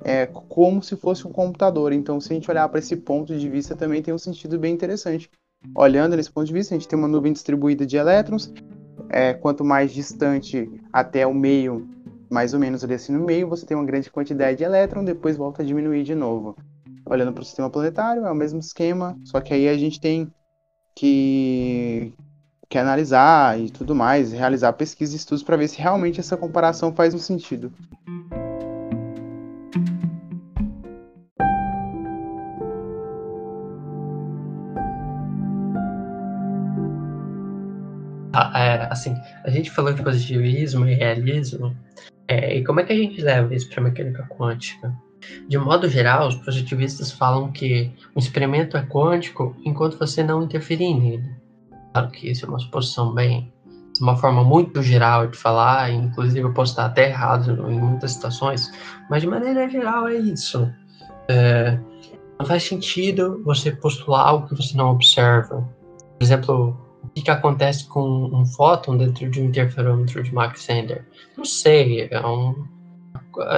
é, 0.03 0.27
como 0.27 0.83
se 0.83 0.97
fosse 0.97 1.29
um 1.29 1.31
computador. 1.31 1.93
Então, 1.93 2.21
se 2.21 2.33
a 2.33 2.35
gente 2.35 2.51
olhar 2.51 2.69
para 2.69 2.81
esse 2.81 2.97
ponto 2.97 3.39
de 3.39 3.49
vista, 3.49 3.77
também 3.77 4.03
tem 4.03 4.13
um 4.13 4.19
sentido 4.19 4.59
bem 4.59 4.75
interessante. 4.75 5.31
Olhando 5.77 6.17
nesse 6.17 6.33
ponto 6.33 6.49
de 6.49 6.53
vista, 6.53 6.75
a 6.75 6.77
gente 6.77 6.89
tem 6.89 6.99
uma 6.99 7.07
nuvem 7.07 7.33
distribuída 7.33 7.87
de 7.87 7.97
elétrons. 7.97 8.53
É, 9.11 9.33
quanto 9.33 9.65
mais 9.65 9.95
distante 9.95 10.69
até 10.93 11.25
o 11.25 11.33
meio, 11.33 11.89
mais 12.35 12.53
ou 12.53 12.59
menos 12.59 12.83
ali 12.83 12.95
assim 12.95 13.13
no 13.13 13.25
meio, 13.25 13.49
você 13.49 13.65
tem 13.65 13.77
uma 13.77 13.87
grande 13.87 14.11
quantidade 14.11 14.59
de 14.59 14.65
elétrons, 14.65 15.07
depois 15.07 15.37
volta 15.37 15.63
a 15.63 15.65
diminuir 15.65 16.03
de 16.03 16.17
novo. 16.17 16.57
Olhando 17.07 17.33
para 17.33 17.43
o 17.43 17.45
sistema 17.45 17.71
planetário, 17.71 18.27
é 18.27 18.31
o 18.31 18.35
mesmo 18.35 18.59
esquema, 18.59 19.17
só 19.25 19.41
que 19.41 19.55
aí 19.55 19.69
a 19.69 19.79
gente 19.79 20.01
tem 20.01 20.29
que, 20.97 22.13
que 22.69 22.77
analisar 22.77 23.61
e 23.61 23.71
tudo 23.71 23.95
mais, 23.95 24.33
realizar 24.33 24.73
pesquisas 24.73 25.15
e 25.15 25.19
estudos 25.19 25.45
para 25.45 25.57
ver 25.57 25.69
se 25.69 25.79
realmente 25.79 26.19
essa 26.19 26.37
comparação 26.37 26.93
faz 26.93 27.15
um 27.15 27.19
sentido. 27.19 27.73
é, 38.57 38.89
assim, 38.91 39.15
a 39.45 39.51
gente 39.51 39.71
falou 39.71 39.93
de 39.93 40.03
positivismo 40.03 40.87
e 40.87 40.95
realismo, 40.95 41.77
é, 42.27 42.57
e 42.57 42.65
como 42.65 42.81
é 42.81 42.85
que 42.85 42.93
a 42.93 42.97
gente 42.97 43.21
leva 43.21 43.55
isso 43.55 43.69
para 43.69 43.81
a 43.81 43.85
mecânica 43.85 44.27
quântica? 44.29 44.95
De 45.49 45.57
modo 45.59 45.89
geral, 45.89 46.29
os 46.29 46.37
positivistas 46.37 47.11
falam 47.11 47.51
que 47.51 47.91
o 48.15 48.19
experimento 48.19 48.77
é 48.77 48.83
quântico 48.83 49.57
enquanto 49.65 49.99
você 49.99 50.23
não 50.23 50.43
interferir 50.43 50.95
nele. 50.95 51.31
Claro 51.93 52.11
que 52.11 52.31
isso 52.31 52.45
é 52.45 52.49
uma 52.49 52.59
suposição 52.59 53.15
bem, 53.15 53.53
uma 54.01 54.17
forma 54.17 54.43
muito 54.43 54.83
geral 54.83 55.27
de 55.27 55.37
falar, 55.37 55.91
inclusive 55.91 56.41
eu 56.41 56.53
posso 56.53 56.73
estar 56.73 56.87
até 56.87 57.09
errado 57.09 57.71
em 57.71 57.81
muitas 57.81 58.13
situações, 58.13 58.71
mas 59.09 59.23
de 59.23 59.29
maneira 59.29 59.69
geral 59.69 60.09
é 60.09 60.17
isso. 60.17 60.71
É, 61.29 61.79
não 62.39 62.47
faz 62.47 62.65
sentido 62.65 63.41
você 63.45 63.71
postular 63.71 64.27
algo 64.27 64.49
que 64.49 64.57
você 64.57 64.77
não 64.77 64.91
observa. 64.91 65.67
Por 66.19 66.23
exemplo, 66.23 66.77
que, 67.15 67.23
que 67.23 67.31
acontece 67.31 67.87
com 67.87 68.31
um 68.33 68.45
fóton 68.45 68.97
dentro 68.97 69.31
de 69.31 69.41
um 69.41 69.47
interferômetro 69.47 70.23
de 70.23 70.35
Mach 70.35 70.57
Zehnder? 70.59 71.07
Não 71.37 71.45
sei, 71.45 72.09
é 72.11 72.27
um, 72.27 72.67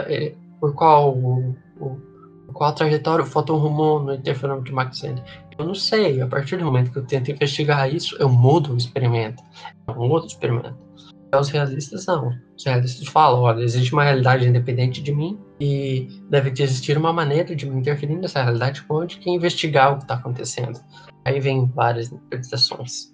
é, 0.06 0.34
por 0.60 0.74
qual 0.74 1.16
o, 1.16 1.56
o, 1.80 2.52
qual 2.52 2.74
trajetória 2.74 3.24
o 3.24 3.28
fóton 3.28 3.56
rumou 3.56 4.02
no 4.02 4.14
interferômetro 4.14 4.66
de 4.66 4.72
Mach 4.72 4.92
Zehnder? 4.94 5.24
Eu 5.58 5.64
não 5.64 5.74
sei, 5.74 6.20
a 6.20 6.26
partir 6.26 6.58
do 6.58 6.66
momento 6.66 6.92
que 6.92 6.98
eu 6.98 7.06
tento 7.06 7.30
investigar 7.30 7.92
isso, 7.92 8.14
eu 8.20 8.28
mudo 8.28 8.74
o 8.74 8.76
experimento, 8.76 9.42
é 9.88 9.92
um 9.92 10.10
outro 10.10 10.28
experimento. 10.28 10.86
Os 11.34 11.48
realistas 11.48 12.06
não. 12.06 12.32
Os 12.56 12.64
realistas 12.64 13.08
falam, 13.08 13.42
olha, 13.42 13.62
existe 13.62 13.92
uma 13.92 14.04
realidade 14.04 14.46
independente 14.46 15.02
de 15.02 15.12
mim 15.12 15.38
e 15.60 16.08
deve 16.30 16.50
existir 16.50 16.96
uma 16.96 17.12
maneira 17.12 17.54
de 17.54 17.66
me 17.66 17.80
interferir 17.80 18.16
nessa 18.16 18.42
realidade 18.42 18.82
quântica 18.84 19.28
e 19.28 19.32
investigar 19.32 19.92
o 19.92 19.96
que 19.96 20.04
está 20.04 20.14
acontecendo. 20.14 20.80
Aí 21.24 21.40
vem 21.40 21.66
várias 21.66 22.12
interpretações. 22.12 23.12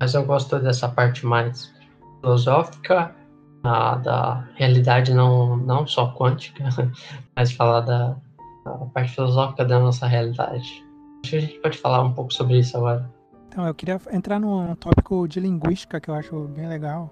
Mas 0.00 0.14
eu 0.14 0.24
gosto 0.24 0.58
dessa 0.58 0.88
parte 0.88 1.24
mais 1.24 1.72
filosófica, 2.20 3.14
a, 3.62 3.96
da 3.96 4.48
realidade 4.54 5.14
não, 5.14 5.56
não 5.56 5.86
só 5.86 6.12
quântica, 6.12 6.64
mas 7.34 7.52
falar 7.52 7.80
da, 7.80 8.16
da 8.64 8.72
parte 8.92 9.14
filosófica 9.14 9.64
da 9.64 9.78
nossa 9.78 10.06
realidade. 10.06 10.84
Acho 11.22 11.30
que 11.30 11.36
a 11.36 11.40
gente 11.40 11.58
pode 11.60 11.78
falar 11.78 12.02
um 12.02 12.12
pouco 12.12 12.32
sobre 12.32 12.58
isso 12.58 12.76
agora. 12.76 13.08
Então, 13.48 13.66
eu 13.66 13.74
queria 13.74 14.00
entrar 14.12 14.40
num 14.40 14.74
tópico 14.74 15.28
de 15.28 15.38
linguística 15.38 16.00
que 16.00 16.10
eu 16.10 16.14
acho 16.14 16.48
bem 16.48 16.68
legal. 16.68 17.10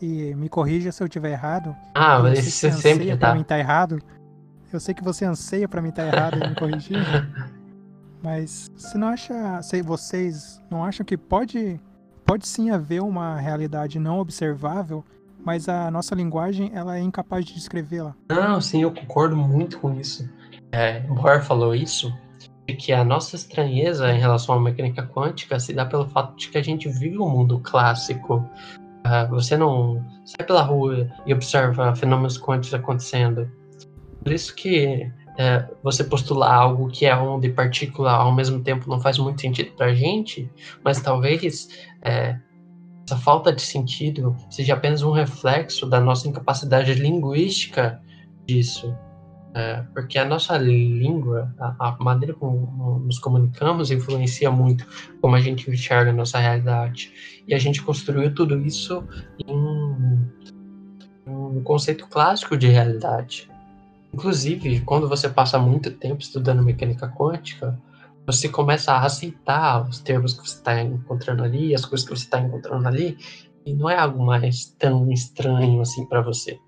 E 0.00 0.34
me 0.34 0.48
corrija 0.48 0.90
se 0.92 1.02
eu 1.02 1.06
estiver 1.06 1.32
errado. 1.32 1.74
Ah, 1.94 2.20
mas 2.20 2.46
isso 2.46 2.70
sempre 2.80 3.06
pra 3.16 3.28
tá. 3.28 3.34
mim 3.34 3.42
tá 3.42 3.58
errado. 3.58 3.98
Eu 4.72 4.80
sei 4.80 4.94
que 4.94 5.02
você 5.02 5.24
anseia 5.24 5.68
pra 5.68 5.82
mim 5.82 5.90
tá 5.90 6.06
errado 6.06 6.38
e 6.42 6.48
me 6.48 6.54
corrigir. 6.54 6.96
Mas 8.22 8.70
você 8.76 8.98
não 8.98 9.08
acha, 9.08 9.62
se 9.62 9.80
vocês 9.80 10.60
não 10.68 10.84
acham 10.84 11.06
que 11.06 11.16
pode, 11.16 11.80
pode 12.28 12.46
sim 12.46 12.68
haver 12.68 13.00
uma 13.00 13.40
realidade 13.40 13.98
não 13.98 14.18
observável, 14.18 15.02
mas 15.42 15.66
a 15.66 15.90
nossa 15.90 16.14
linguagem 16.14 16.70
ela 16.74 16.98
é 16.98 17.00
incapaz 17.00 17.46
de 17.46 17.54
descrevê-la. 17.54 18.14
Não, 18.28 18.60
sim, 18.60 18.82
eu 18.82 18.92
concordo 18.92 19.34
muito 19.34 19.78
com 19.78 19.98
isso. 19.98 20.28
É, 20.70 21.00
Bohr 21.00 21.42
falou 21.42 21.74
isso, 21.74 22.12
de 22.68 22.74
que 22.74 22.92
a 22.92 23.02
nossa 23.02 23.34
estranheza 23.34 24.12
em 24.12 24.20
relação 24.20 24.54
à 24.56 24.60
mecânica 24.60 25.02
quântica 25.06 25.58
se 25.58 25.72
dá 25.72 25.86
pelo 25.86 26.06
fato 26.06 26.36
de 26.36 26.50
que 26.50 26.58
a 26.58 26.62
gente 26.62 26.86
vive 26.86 27.18
um 27.18 27.30
mundo 27.30 27.60
clássico. 27.60 28.44
Uh, 29.06 29.30
você 29.30 29.56
não 29.56 30.04
sai 30.26 30.46
pela 30.46 30.60
rua 30.60 31.10
e 31.24 31.32
observa 31.32 31.96
fenômenos 31.96 32.36
quânticos 32.36 32.74
acontecendo. 32.74 33.50
Por 34.22 34.30
isso 34.34 34.54
que 34.54 35.10
é, 35.38 35.64
você 35.84 36.02
postular 36.02 36.52
algo 36.52 36.88
que 36.88 37.06
é 37.06 37.16
onda 37.16 37.46
e 37.46 37.52
partícula 37.52 38.10
ao 38.10 38.34
mesmo 38.34 38.60
tempo 38.60 38.90
não 38.90 39.00
faz 39.00 39.18
muito 39.18 39.40
sentido 39.40 39.70
para 39.76 39.86
a 39.86 39.94
gente, 39.94 40.50
mas 40.82 41.00
talvez 41.00 41.68
é, 42.02 42.38
essa 43.04 43.16
falta 43.16 43.52
de 43.52 43.62
sentido 43.62 44.36
seja 44.50 44.74
apenas 44.74 45.02
um 45.02 45.10
reflexo 45.10 45.86
da 45.86 46.00
nossa 46.00 46.28
incapacidade 46.28 46.92
linguística 46.94 48.00
disso. 48.46 48.94
É, 49.54 49.82
porque 49.94 50.18
a 50.18 50.26
nossa 50.26 50.58
língua, 50.58 51.52
a, 51.58 51.88
a, 51.88 51.96
maneira 51.98 52.34
como 52.34 52.98
nos 52.98 53.18
comunicamos, 53.18 53.90
influencia 53.90 54.50
muito 54.50 54.86
como 55.22 55.34
a 55.34 55.40
gente 55.40 55.70
enxerga 55.70 56.10
a 56.10 56.14
nossa 56.14 56.38
realidade. 56.38 57.12
E 57.48 57.54
a 57.54 57.58
gente 57.58 57.82
construiu 57.82 58.32
tudo 58.34 58.58
isso 58.60 59.02
em 59.46 60.28
um 61.26 61.62
conceito 61.62 62.06
clássico 62.08 62.56
de 62.56 62.68
realidade. 62.68 63.50
Inclusive, 64.12 64.80
quando 64.80 65.08
você 65.08 65.28
passa 65.28 65.58
muito 65.58 65.90
tempo 65.90 66.20
estudando 66.20 66.62
mecânica 66.62 67.08
quântica, 67.08 67.78
você 68.28 68.46
começa 68.46 68.92
a 68.92 69.06
aceitar 69.06 69.88
os 69.88 70.00
termos 70.00 70.34
que 70.34 70.46
você 70.46 70.56
está 70.56 70.82
encontrando 70.82 71.42
ali, 71.42 71.74
as 71.74 71.86
coisas 71.86 72.06
que 72.06 72.14
você 72.14 72.24
está 72.24 72.38
encontrando 72.38 72.86
ali, 72.86 73.16
e 73.64 73.72
não 73.72 73.88
é 73.88 73.96
algo 73.96 74.22
mais 74.22 74.66
tão 74.78 75.10
estranho 75.10 75.80
assim 75.80 76.04
para 76.04 76.20
você. 76.20 76.58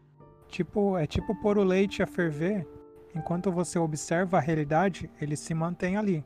Tipo, 0.48 0.96
é 0.96 1.06
tipo 1.06 1.34
pôr 1.42 1.58
o 1.58 1.62
leite 1.62 2.02
a 2.02 2.06
ferver. 2.06 2.66
Enquanto 3.14 3.52
você 3.52 3.78
observa 3.78 4.38
a 4.38 4.40
realidade, 4.40 5.10
ele 5.20 5.36
se 5.36 5.52
mantém 5.52 5.98
ali. 5.98 6.24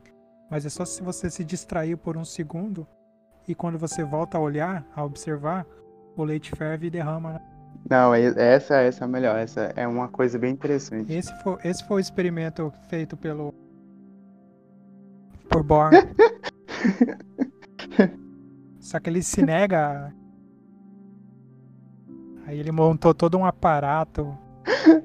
Mas 0.49 0.65
é 0.65 0.69
só 0.69 0.85
se 0.85 1.03
você 1.03 1.29
se 1.29 1.43
distrair 1.43 1.97
por 1.97 2.15
um 2.15 2.23
segundo 2.23 2.87
e 3.45 3.53
quando 3.53 3.77
você 3.77 4.05
volta 4.05 4.37
a 4.37 4.41
olhar, 4.41 4.87
a 4.95 5.03
observar, 5.03 5.65
o 6.15 6.23
leite 6.23 6.51
ferve 6.51 6.87
e 6.87 6.89
derrama. 6.89 7.41
Não, 7.89 8.15
essa, 8.15 8.77
essa 8.77 9.03
é 9.03 9.05
a 9.05 9.07
melhor. 9.07 9.37
Essa 9.37 9.73
é 9.75 9.85
uma 9.85 10.07
coisa 10.07 10.39
bem 10.39 10.53
interessante. 10.53 11.11
Esse 11.11 11.35
foi, 11.43 11.57
esse 11.65 11.85
foi 11.85 11.97
o 11.97 11.99
experimento 11.99 12.71
feito 12.87 13.17
pelo 13.17 13.53
por 15.49 15.63
Born. 15.63 15.95
Só 18.79 18.99
que 18.99 19.09
ele 19.09 19.23
se 19.23 19.41
nega. 19.41 20.13
Aí 22.45 22.59
ele 22.59 22.71
montou 22.71 23.13
todo 23.13 23.37
um 23.37 23.45
aparato. 23.45 24.37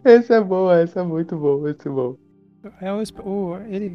Esse 0.04 0.34
é 0.34 0.40
bom, 0.40 0.72
esse 0.72 0.98
é 0.98 1.02
muito 1.02 1.36
bom, 1.36 1.66
esse 1.66 1.88
é 1.88 1.90
bom. 1.90 2.16
É 2.80 2.92
o, 2.92 3.02
o, 3.24 3.56
ele, 3.68 3.94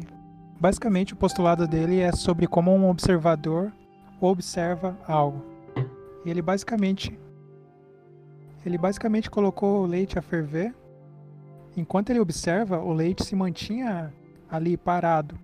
basicamente 0.58 1.14
o 1.14 1.16
postulado 1.16 1.68
dele 1.68 2.00
é 2.00 2.10
sobre 2.12 2.46
como 2.46 2.74
um 2.74 2.90
observador 2.90 3.72
observa 4.20 4.98
algo. 5.06 5.44
E 6.24 6.30
ele 6.30 6.42
basicamente 6.42 7.18
ele 8.64 8.76
basicamente 8.76 9.30
colocou 9.30 9.84
o 9.84 9.86
leite 9.86 10.18
a 10.18 10.22
ferver. 10.22 10.74
Enquanto 11.76 12.10
ele 12.10 12.18
observa, 12.18 12.80
o 12.80 12.92
leite 12.92 13.24
se 13.24 13.36
mantinha 13.36 14.12
ali 14.50 14.76
parado. 14.76 15.38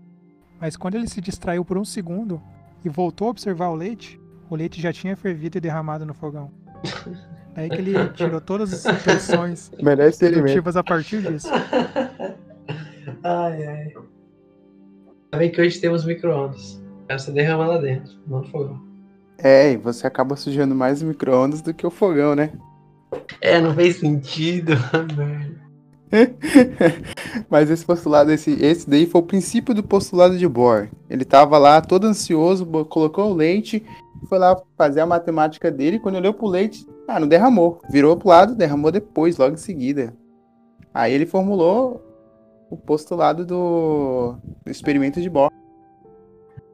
Mas 0.63 0.77
quando 0.77 0.95
ele 0.95 1.09
se 1.09 1.21
distraiu 1.21 1.65
por 1.65 1.77
um 1.77 1.85
segundo 1.85 2.41
e 2.85 2.89
voltou 2.89 3.27
a 3.27 3.31
observar 3.33 3.71
o 3.71 3.75
leite, 3.75 4.21
o 4.49 4.55
leite 4.55 4.81
já 4.81 4.93
tinha 4.93 5.17
fervido 5.17 5.59
e 5.59 5.61
derramado 5.61 6.07
no 6.07 6.15
fogão. 6.15 6.53
Daí 7.53 7.69
que 7.69 7.75
ele 7.75 8.09
tirou 8.11 8.41
todas 8.41 8.73
as 8.73 8.95
impressões 8.95 9.73
dedutivas 10.21 10.77
a 10.79 10.85
partir 10.85 11.21
disso. 11.21 11.49
Ai, 13.25 13.67
ai. 13.67 13.93
Sabe 15.33 15.51
que 15.51 15.61
hoje 15.61 15.81
temos 15.81 16.05
micro-ondas. 16.05 16.81
Você 17.11 17.33
derrama 17.33 17.67
lá 17.67 17.79
dentro, 17.79 18.15
no 18.27 18.45
fogão. 18.45 18.81
É, 19.39 19.73
e 19.73 19.77
você 19.77 20.07
acaba 20.07 20.37
sujando 20.37 20.75
mais 20.75 21.03
o 21.03 21.07
micro-ondas 21.07 21.61
do 21.61 21.75
que 21.75 21.85
o 21.85 21.91
fogão, 21.91 22.37
né? 22.37 22.53
É, 23.41 23.61
não 23.61 23.75
fez 23.75 23.97
sentido, 23.97 24.73
velho. 25.17 25.52
Mas 27.49 27.71
esse 27.71 27.85
postulado, 27.85 28.31
esse, 28.31 28.53
esse 28.63 28.89
daí 28.89 29.07
foi 29.07 29.21
o 29.21 29.25
princípio 29.25 29.75
do 29.75 29.83
postulado 29.83 30.37
de 30.37 30.47
Bohr. 30.47 30.89
Ele 31.09 31.25
tava 31.25 31.59
lá 31.59 31.81
todo 31.81 32.07
ansioso, 32.07 32.67
colocou 32.85 33.31
o 33.31 33.35
leite, 33.35 33.85
foi 34.29 34.39
lá 34.39 34.61
fazer 34.77 35.01
a 35.01 35.07
matemática 35.07 35.71
dele. 35.71 35.99
Quando 35.99 36.17
olhou 36.17 36.35
pro 36.35 36.47
leite, 36.47 36.87
ah, 37.09 37.19
não 37.19 37.27
derramou. 37.27 37.81
Virou 37.91 38.17
pro 38.17 38.29
lado, 38.29 38.55
derramou 38.55 38.91
depois, 38.91 39.39
logo 39.39 39.55
em 39.55 39.59
seguida. 39.59 40.15
Aí 40.93 41.13
ele 41.13 41.27
formulou 41.27 42.03
o 42.71 42.77
postulado 42.77 43.45
do, 43.45 44.37
do 44.65 44.71
experimento 44.71 45.21
de 45.21 45.31
Bohr. 45.31 45.51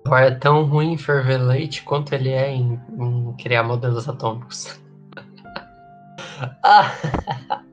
Bohr 0.05 0.20
é 0.20 0.30
tão 0.32 0.64
ruim 0.64 0.93
em 0.93 0.99
ferver 0.99 1.39
leite 1.39 1.82
quanto 1.84 2.14
ele 2.14 2.30
é 2.30 2.51
em, 2.51 2.80
em 2.99 3.34
criar 3.39 3.62
modelos 3.62 4.09
atômicos. 4.09 4.80
ah. 6.64 6.93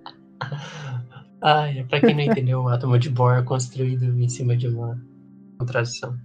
Ai, 1.48 1.86
pra 1.88 2.00
quem 2.00 2.16
não 2.16 2.22
entendeu, 2.22 2.64
o 2.64 2.70
átomo 2.70 2.98
de 2.98 3.08
Bohr 3.08 3.38
é 3.38 3.44
construído 3.44 4.06
em 4.20 4.28
cima 4.28 4.58
de 4.58 4.68
uma 4.68 5.00
contradição. 5.60 6.18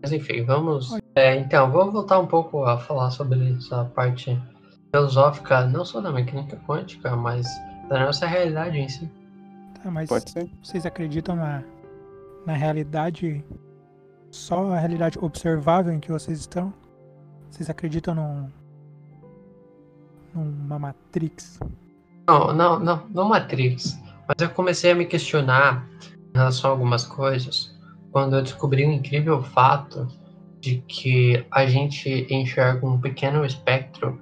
Mas 0.00 0.12
enfim, 0.12 0.42
vamos. 0.42 0.98
É, 1.14 1.36
então, 1.36 1.70
vamos 1.70 1.92
voltar 1.92 2.18
um 2.18 2.26
pouco 2.26 2.64
a 2.64 2.78
falar 2.78 3.10
sobre 3.10 3.52
essa 3.52 3.84
parte 3.84 4.34
filosófica, 4.90 5.66
não 5.66 5.84
só 5.84 6.00
da 6.00 6.10
mecânica 6.10 6.56
quântica, 6.66 7.14
mas 7.14 7.46
da 7.90 8.06
nossa 8.06 8.26
realidade 8.26 8.78
em 8.78 8.88
si. 8.88 9.10
Tá, 9.82 9.90
mas 9.90 10.08
Pode 10.08 10.30
ser. 10.30 10.48
vocês 10.62 10.86
acreditam 10.86 11.36
na, 11.36 11.62
na 12.46 12.54
realidade, 12.54 13.44
só 14.30 14.72
a 14.72 14.78
realidade 14.78 15.18
observável 15.18 15.92
em 15.92 16.00
que 16.00 16.10
vocês 16.10 16.40
estão? 16.40 16.72
Vocês 17.50 17.68
acreditam 17.68 18.14
num, 18.14 18.48
numa 20.34 20.78
Matrix? 20.78 21.60
Não, 22.28 22.52
não, 22.52 22.78
não, 22.80 23.06
não 23.08 23.28
Matrix. 23.28 23.98
Mas 24.26 24.36
eu 24.40 24.50
comecei 24.50 24.90
a 24.90 24.94
me 24.94 25.06
questionar 25.06 25.88
em 26.34 26.36
relação 26.36 26.70
a 26.70 26.72
algumas 26.72 27.06
coisas 27.06 27.74
quando 28.10 28.36
eu 28.36 28.42
descobri 28.42 28.84
o 28.84 28.90
incrível 28.90 29.42
fato 29.42 30.08
de 30.60 30.78
que 30.88 31.46
a 31.50 31.66
gente 31.66 32.26
enxerga 32.30 32.84
um 32.84 33.00
pequeno 33.00 33.44
espectro, 33.44 34.18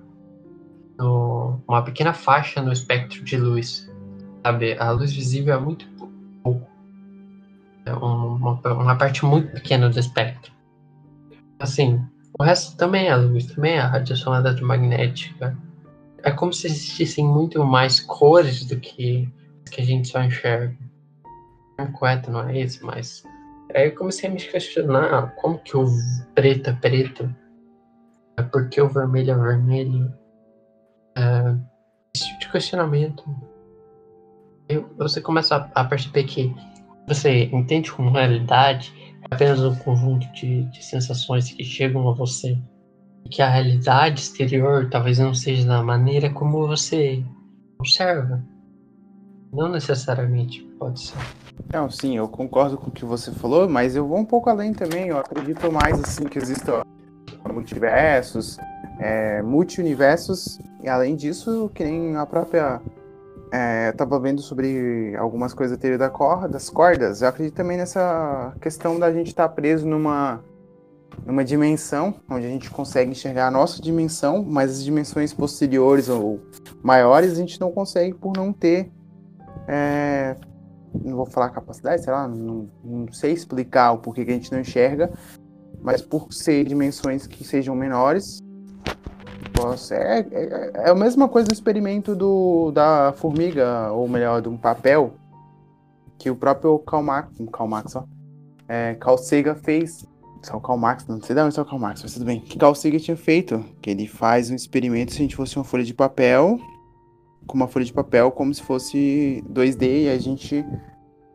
no, 0.98 1.60
uma 1.66 1.82
pequena 1.82 2.12
faixa 2.12 2.60
no 2.60 2.72
espectro 2.72 3.24
de 3.24 3.36
luz. 3.36 3.90
Sabe? 4.44 4.76
A 4.78 4.90
luz 4.90 5.12
visível 5.12 5.54
é 5.54 5.60
muito 5.60 5.86
pouco. 6.42 6.68
É 7.86 7.92
uma, 7.94 8.60
uma 8.60 8.96
parte 8.96 9.24
muito 9.24 9.52
pequena 9.52 9.88
do 9.88 9.98
espectro. 9.98 10.52
Assim, 11.58 12.04
o 12.38 12.42
resto 12.42 12.76
também 12.76 13.06
é 13.06 13.16
luz, 13.16 13.46
também 13.46 13.74
é 13.74 13.80
radiação 13.80 14.34
eletromagnética 14.34 15.56
é 16.24 16.30
como 16.32 16.52
se 16.52 16.66
existissem 16.66 17.26
muito 17.26 17.62
mais 17.64 18.00
cores 18.00 18.64
do 18.64 18.80
que 18.80 19.30
que 19.70 19.80
a 19.80 19.84
gente 19.84 20.08
só 20.08 20.22
enxerga. 20.22 20.76
O 21.78 21.92
correto 21.92 22.30
não 22.30 22.48
é 22.48 22.60
esse, 22.60 22.84
mas 22.84 23.24
aí 23.74 23.88
eu 23.88 23.94
comecei 23.96 24.28
a 24.28 24.32
me 24.32 24.38
questionar 24.38 25.34
como 25.36 25.58
que 25.58 25.76
o 25.76 25.84
preto 26.34 26.70
é 26.70 26.72
preto, 26.72 27.34
é 28.36 28.42
porque 28.42 28.80
o 28.80 28.88
vermelho 28.88 29.32
é 29.32 29.34
vermelho, 29.34 30.14
é, 31.16 31.56
esse 32.14 32.28
tipo 32.28 32.40
de 32.40 32.52
questionamento. 32.52 33.24
Eu, 34.68 34.88
você 34.96 35.20
começa 35.20 35.56
a, 35.56 35.80
a 35.80 35.84
perceber 35.84 36.24
que 36.24 36.54
você 37.08 37.46
entende 37.46 37.92
como 37.92 38.10
realidade 38.10 38.94
é 39.28 39.34
apenas 39.34 39.60
um 39.60 39.74
conjunto 39.74 40.30
de, 40.32 40.64
de 40.66 40.84
sensações 40.84 41.52
que 41.52 41.64
chegam 41.64 42.08
a 42.08 42.14
você 42.14 42.56
que 43.30 43.42
a 43.42 43.48
realidade 43.48 44.20
exterior 44.20 44.88
talvez 44.90 45.18
não 45.18 45.34
seja 45.34 45.66
da 45.66 45.82
maneira 45.82 46.30
como 46.30 46.66
você 46.66 47.22
observa. 47.78 48.42
Não 49.52 49.68
necessariamente 49.68 50.62
pode 50.78 51.00
ser. 51.00 51.16
Não, 51.72 51.88
sim, 51.90 52.16
eu 52.16 52.28
concordo 52.28 52.76
com 52.76 52.88
o 52.88 52.92
que 52.92 53.04
você 53.04 53.30
falou, 53.30 53.68
mas 53.68 53.94
eu 53.94 54.06
vou 54.06 54.18
um 54.18 54.24
pouco 54.24 54.50
além 54.50 54.72
também. 54.72 55.08
Eu 55.08 55.18
acredito 55.18 55.70
mais 55.70 56.00
assim 56.00 56.24
que 56.24 56.38
existam 56.38 56.82
multiversos, 57.52 58.58
é, 58.98 59.42
multiuniversos, 59.42 60.58
e 60.82 60.88
além 60.88 61.14
disso, 61.14 61.70
que 61.74 61.84
nem 61.84 62.16
a 62.16 62.26
própria. 62.26 62.80
É, 63.52 63.90
eu 63.90 63.96
tava 63.96 64.18
vendo 64.18 64.40
sobre 64.40 65.14
algumas 65.16 65.54
coisas 65.54 65.76
da 65.76 65.80
teoria 65.80 65.98
da 65.98 66.10
corda, 66.10 66.48
das 66.48 66.68
cordas. 66.68 67.22
Eu 67.22 67.28
acredito 67.28 67.54
também 67.54 67.76
nessa 67.76 68.52
questão 68.60 68.98
da 68.98 69.12
gente 69.12 69.28
estar 69.28 69.48
tá 69.48 69.54
preso 69.54 69.86
numa 69.86 70.42
numa 71.24 71.44
dimensão 71.44 72.14
onde 72.28 72.46
a 72.46 72.48
gente 72.48 72.70
consegue 72.70 73.10
enxergar 73.10 73.48
a 73.48 73.50
nossa 73.50 73.80
dimensão, 73.80 74.42
mas 74.42 74.70
as 74.70 74.84
dimensões 74.84 75.32
posteriores 75.32 76.08
ou 76.08 76.40
maiores 76.82 77.32
a 77.32 77.36
gente 77.36 77.60
não 77.60 77.70
consegue 77.70 78.14
por 78.14 78.36
não 78.36 78.52
ter. 78.52 78.90
É, 79.66 80.36
não 81.02 81.16
vou 81.16 81.26
falar 81.26 81.50
capacidade, 81.50 82.02
sei 82.02 82.12
lá, 82.12 82.28
não, 82.28 82.68
não 82.82 83.12
sei 83.12 83.32
explicar 83.32 83.92
o 83.92 83.98
porquê 83.98 84.24
que 84.24 84.30
a 84.30 84.34
gente 84.34 84.52
não 84.52 84.60
enxerga, 84.60 85.10
mas 85.80 86.02
por 86.02 86.32
ser 86.32 86.64
dimensões 86.64 87.26
que 87.26 87.44
sejam 87.44 87.74
menores. 87.74 88.38
É, 89.90 90.18
é, 90.18 90.72
é 90.86 90.90
a 90.90 90.94
mesma 90.94 91.28
coisa 91.28 91.48
do 91.48 91.54
experimento 91.54 92.14
do, 92.14 92.70
da 92.72 93.14
formiga, 93.16 93.90
ou 93.92 94.06
melhor, 94.08 94.42
de 94.42 94.48
um 94.48 94.56
papel, 94.56 95.14
que 96.18 96.28
o 96.28 96.36
próprio 96.36 96.78
Karl 96.80 97.02
Marx, 97.02 97.30
Karl 97.52 97.68
Marx 97.68 97.96
ó, 97.96 98.04
é, 98.68 98.94
Carl 98.94 99.16
fez. 99.62 100.06
Só 100.44 100.56
o 100.56 100.60
Karl 100.60 100.78
Marx, 100.78 101.06
não 101.06 101.20
sei 101.20 101.34
de 101.34 101.40
onde 101.40 101.58
é 101.58 101.62
o 101.62 101.64
Karl 101.64 101.78
Marx, 101.78 102.02
mas 102.02 102.12
tudo 102.12 102.26
bem. 102.26 102.40
Que 102.40 102.58
Carl 102.58 102.74
Sagan 102.74 102.98
tinha 102.98 103.16
feito, 103.16 103.64
que 103.80 103.90
ele 103.90 104.06
faz 104.06 104.50
um 104.50 104.54
experimento 104.54 105.12
se 105.12 105.18
a 105.18 105.22
gente 105.22 105.36
fosse 105.36 105.56
uma 105.56 105.64
folha 105.64 105.84
de 105.84 105.94
papel, 105.94 106.58
com 107.46 107.56
uma 107.56 107.66
folha 107.66 107.84
de 107.84 107.92
papel 107.92 108.30
como 108.30 108.52
se 108.52 108.62
fosse 108.62 109.42
2D, 109.50 110.04
e 110.04 110.08
a 110.08 110.18
gente 110.18 110.64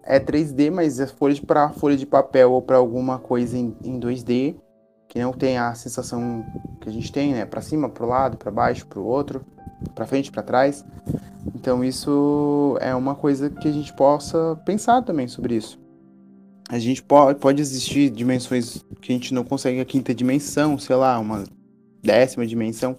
é 0.04 0.20
3D, 0.20 0.72
mas 0.72 1.00
é 1.00 1.08
folha 1.08 1.34
de, 1.34 1.42
para 1.42 1.70
folha 1.70 1.98
de 1.98 2.06
papel 2.06 2.52
ou 2.52 2.62
para 2.62 2.78
alguma 2.78 3.20
coisa 3.20 3.58
em, 3.58 3.76
em 3.84 4.00
2D, 4.00 4.56
que 5.08 5.20
não 5.20 5.34
tem 5.34 5.58
a 5.58 5.74
sensação 5.74 6.46
que 6.80 6.88
a 6.88 6.92
gente 6.92 7.12
tem, 7.12 7.34
né? 7.34 7.46
Para 7.46 7.62
cima, 7.62 7.90
para 7.90 8.06
o 8.06 8.08
lado, 8.08 8.38
para 8.38 8.52
baixo, 8.52 8.86
para 8.86 9.00
o 9.00 9.06
outro, 9.06 9.44
para 9.96 10.06
frente, 10.06 10.32
para 10.32 10.44
trás. 10.44 10.86
Então 11.56 11.84
isso 11.84 12.78
é 12.80 12.94
uma 12.94 13.16
coisa 13.16 13.50
que 13.50 13.68
a 13.68 13.72
gente 13.72 13.92
possa 13.94 14.60
pensar 14.66 15.02
também 15.02 15.28
sobre 15.28 15.56
isso. 15.56 15.80
A 16.70 16.78
gente 16.78 17.02
pode, 17.02 17.40
pode 17.40 17.60
existir 17.60 18.12
dimensões 18.12 18.86
que 19.02 19.12
a 19.12 19.16
gente 19.16 19.34
não 19.34 19.44
consegue 19.44 19.80
a 19.80 19.86
quinta 19.86 20.14
dimensão, 20.14 20.78
sei 20.78 20.96
lá, 20.96 21.18
uma 21.18 21.44
décima 22.04 22.46
dimensão, 22.46 22.96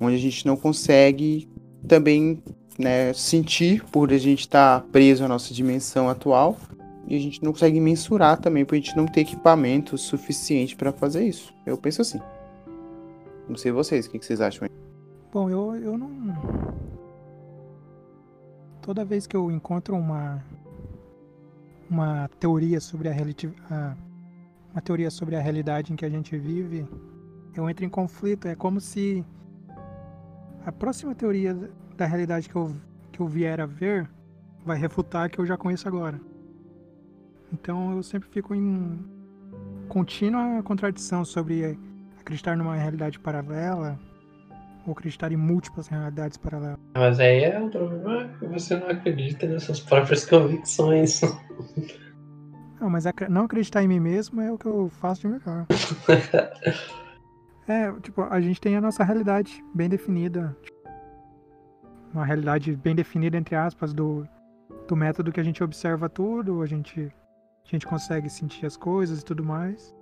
onde 0.00 0.16
a 0.16 0.18
gente 0.18 0.44
não 0.44 0.56
consegue 0.56 1.48
também 1.86 2.42
né, 2.76 3.12
sentir 3.12 3.84
por 3.84 4.12
a 4.12 4.18
gente 4.18 4.40
estar 4.40 4.80
tá 4.80 4.86
preso 4.90 5.24
à 5.24 5.28
nossa 5.28 5.54
dimensão 5.54 6.08
atual 6.08 6.58
e 7.06 7.14
a 7.14 7.20
gente 7.20 7.42
não 7.42 7.52
consegue 7.52 7.80
mensurar 7.80 8.36
também 8.36 8.64
por 8.64 8.74
a 8.74 8.78
gente 8.78 8.96
não 8.96 9.06
ter 9.06 9.20
equipamento 9.20 9.96
suficiente 9.96 10.74
para 10.74 10.92
fazer 10.92 11.24
isso. 11.24 11.54
Eu 11.64 11.78
penso 11.78 12.02
assim. 12.02 12.20
Não 13.48 13.56
sei 13.56 13.70
vocês, 13.70 14.06
o 14.06 14.10
que, 14.10 14.18
que 14.18 14.26
vocês 14.26 14.40
acham 14.40 14.64
aí? 14.64 14.70
Bom, 15.32 15.48
eu, 15.48 15.76
eu 15.76 15.96
não. 15.96 16.10
Toda 18.82 19.04
vez 19.04 19.24
que 19.24 19.36
eu 19.36 19.50
encontro 19.50 19.96
uma 19.96 20.44
uma 21.90 22.28
teoria 22.40 22.80
sobre 22.80 23.08
a, 23.08 23.12
a 23.70 23.96
uma 24.72 24.82
teoria 24.82 25.10
sobre 25.10 25.34
a 25.34 25.40
realidade 25.40 25.92
em 25.92 25.96
que 25.96 26.04
a 26.04 26.10
gente 26.10 26.36
vive, 26.36 26.86
eu 27.54 27.68
entro 27.68 27.84
em 27.84 27.88
conflito. 27.88 28.46
É 28.46 28.54
como 28.54 28.80
se 28.80 29.24
a 30.64 30.70
próxima 30.70 31.14
teoria 31.14 31.54
da 31.96 32.06
realidade 32.06 32.48
que 32.48 32.56
eu, 32.56 32.76
que 33.10 33.20
eu 33.20 33.26
vier 33.26 33.60
a 33.60 33.66
ver 33.66 34.08
vai 34.64 34.78
refutar 34.78 35.24
a 35.24 35.28
que 35.28 35.38
eu 35.38 35.46
já 35.46 35.56
conheço 35.56 35.88
agora. 35.88 36.20
Então 37.52 37.96
eu 37.96 38.02
sempre 38.02 38.28
fico 38.28 38.54
em 38.54 38.98
contínua 39.88 40.62
contradição 40.62 41.24
sobre 41.24 41.78
acreditar 42.20 42.56
numa 42.56 42.76
realidade 42.76 43.18
paralela 43.18 43.98
ou 44.88 44.92
acreditar 44.92 45.32
em 45.32 45.36
múltiplas 45.36 45.88
realidades 45.88 46.36
paralelas. 46.36 46.78
Mas 46.94 47.20
aí 47.20 47.44
é 47.44 47.58
um 47.58 47.68
problema 47.68 48.28
que 48.38 48.46
você 48.46 48.76
não 48.76 48.88
acredita 48.88 49.46
nas 49.46 49.64
suas 49.64 49.80
próprias 49.80 50.24
convicções. 50.24 51.20
Não, 52.80 52.88
mas 52.88 53.04
não 53.28 53.46
acreditar 53.46 53.82
em 53.82 53.88
mim 53.88 53.98
mesmo 53.98 54.40
é 54.40 54.52
o 54.52 54.56
que 54.56 54.66
eu 54.66 54.88
faço 54.88 55.22
de 55.22 55.26
melhor. 55.26 55.66
é, 57.66 57.92
tipo, 58.00 58.22
a 58.22 58.40
gente 58.40 58.60
tem 58.60 58.76
a 58.76 58.80
nossa 58.80 59.02
realidade 59.02 59.64
bem 59.74 59.88
definida. 59.88 60.56
Uma 62.14 62.24
realidade 62.24 62.76
bem 62.76 62.94
definida, 62.94 63.36
entre 63.36 63.56
aspas, 63.56 63.92
do, 63.92 64.24
do 64.86 64.94
método 64.94 65.32
que 65.32 65.40
a 65.40 65.42
gente 65.42 65.64
observa 65.64 66.08
tudo, 66.08 66.62
a 66.62 66.66
gente, 66.66 67.12
a 67.66 67.68
gente 67.68 67.84
consegue 67.84 68.30
sentir 68.30 68.64
as 68.64 68.76
coisas 68.76 69.22
e 69.22 69.24
tudo 69.24 69.42
mais. 69.42 69.92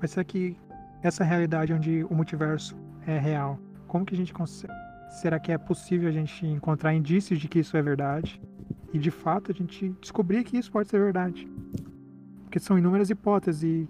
Mas 0.00 0.10
será 0.10 0.24
que 0.24 0.58
essa 1.04 1.22
realidade 1.22 1.72
onde 1.72 2.02
o 2.10 2.12
multiverso 2.12 2.76
é 3.06 3.20
real, 3.20 3.56
como 3.86 4.04
que 4.04 4.14
a 4.14 4.16
gente 4.16 4.32
consegue? 4.32 4.72
Será 5.08 5.38
que 5.38 5.52
é 5.52 5.58
possível 5.58 6.08
a 6.08 6.12
gente 6.12 6.46
encontrar 6.46 6.94
indícios 6.94 7.38
de 7.38 7.48
que 7.48 7.60
isso 7.60 7.76
é 7.76 7.82
verdade? 7.82 8.40
E 8.92 8.98
de 8.98 9.10
fato 9.10 9.50
a 9.50 9.54
gente 9.54 9.94
descobrir 10.00 10.44
que 10.44 10.56
isso 10.56 10.70
pode 10.70 10.88
ser 10.88 10.98
verdade? 10.98 11.48
Porque 12.42 12.58
são 12.58 12.78
inúmeras 12.78 13.10
hipóteses 13.10 13.62
e 13.62 13.88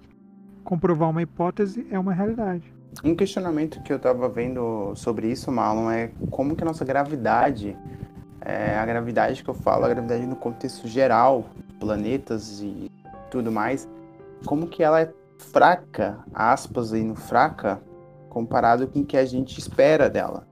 comprovar 0.64 1.11
uma 1.11 1.22
hipótese 1.22 1.86
é 1.90 1.99
uma 1.99 2.12
realidade. 2.12 2.74
Um 3.05 3.14
questionamento 3.14 3.82
que 3.82 3.92
eu 3.92 3.97
estava 3.97 4.28
vendo 4.28 4.94
sobre 4.94 5.30
isso, 5.30 5.53
Marlon, 5.53 5.90
é 5.90 6.11
como 6.30 6.57
que 6.57 6.62
a 6.62 6.66
nossa 6.66 6.84
gravidade, 6.84 7.76
é, 8.40 8.76
a 8.76 8.86
gravidade 8.86 9.44
que 9.44 9.51
eu 9.51 9.55
falo, 9.55 9.84
a 9.84 9.88
gravidade 9.88 10.26
no 10.26 10.36
contexto 10.36 10.88
geral, 10.88 11.47
planetas 11.78 12.61
e 12.62 12.90
tudo 13.30 13.53
mais, 13.53 13.88
como 14.44 14.66
que 14.66 14.82
ela 14.82 15.01
é 15.01 15.12
fraca, 15.38 16.18
aspas 16.34 16.92
aí 16.92 17.05
no 17.05 17.14
fraca, 17.14 17.80
comparado 18.37 18.87
com 18.87 19.01
o 19.01 19.05
que 19.07 19.16
a 19.16 19.24
gente 19.24 19.59
espera 19.59 20.11
dela. 20.11 20.47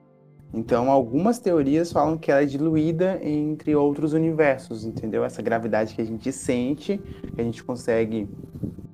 Então, 0.55 0.91
algumas 0.91 1.39
teorias 1.39 1.93
falam 1.93 2.16
que 2.16 2.30
ela 2.30 2.41
é 2.41 2.47
diluída 2.47 3.20
entre 3.22 3.76
outros 3.76 4.14
universos, 4.14 4.87
entendeu? 4.87 5.22
Essa 5.22 5.43
gravidade 5.43 5.95
que 5.95 6.01
a 6.01 6.05
gente 6.05 6.32
sente, 6.32 6.97
que 6.97 7.39
a 7.39 7.45
gente 7.45 7.62
consegue 7.62 8.26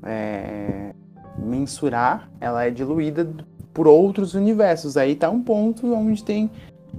é, 0.03 0.93
mensurar, 1.39 2.29
ela 2.41 2.65
é 2.65 2.71
diluída 2.71 3.33
por 3.73 3.87
outros 3.87 4.35
universos. 4.35 4.97
Aí 4.97 5.15
tá 5.15 5.31
um 5.31 5.41
ponto 5.41 5.95
onde 5.95 6.25
tem 6.25 6.51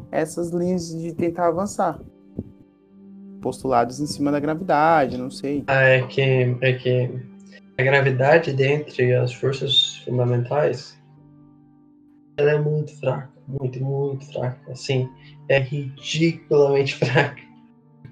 essas 0.09 0.51
linhas 0.51 0.87
de 0.97 1.11
tentar 1.11 1.47
avançar. 1.47 1.99
Postulados 3.41 3.99
em 3.99 4.05
cima 4.05 4.31
da 4.31 4.39
gravidade, 4.39 5.17
não 5.17 5.29
sei. 5.29 5.65
Ah, 5.67 5.81
é 5.81 6.03
que, 6.03 6.21
é 6.61 6.71
que 6.71 7.09
a 7.77 7.83
gravidade 7.83 8.53
dentre 8.53 9.13
as 9.13 9.33
forças 9.33 9.97
fundamentais 10.05 11.00
ela 12.41 12.51
é 12.51 12.57
muito 12.59 12.97
fraca 12.99 13.31
muito, 13.59 13.83
muito 13.83 14.25
fraca. 14.31 14.71
Assim, 14.71 15.09
é 15.49 15.59
ridiculamente 15.59 16.95
fraca. 17.03 17.41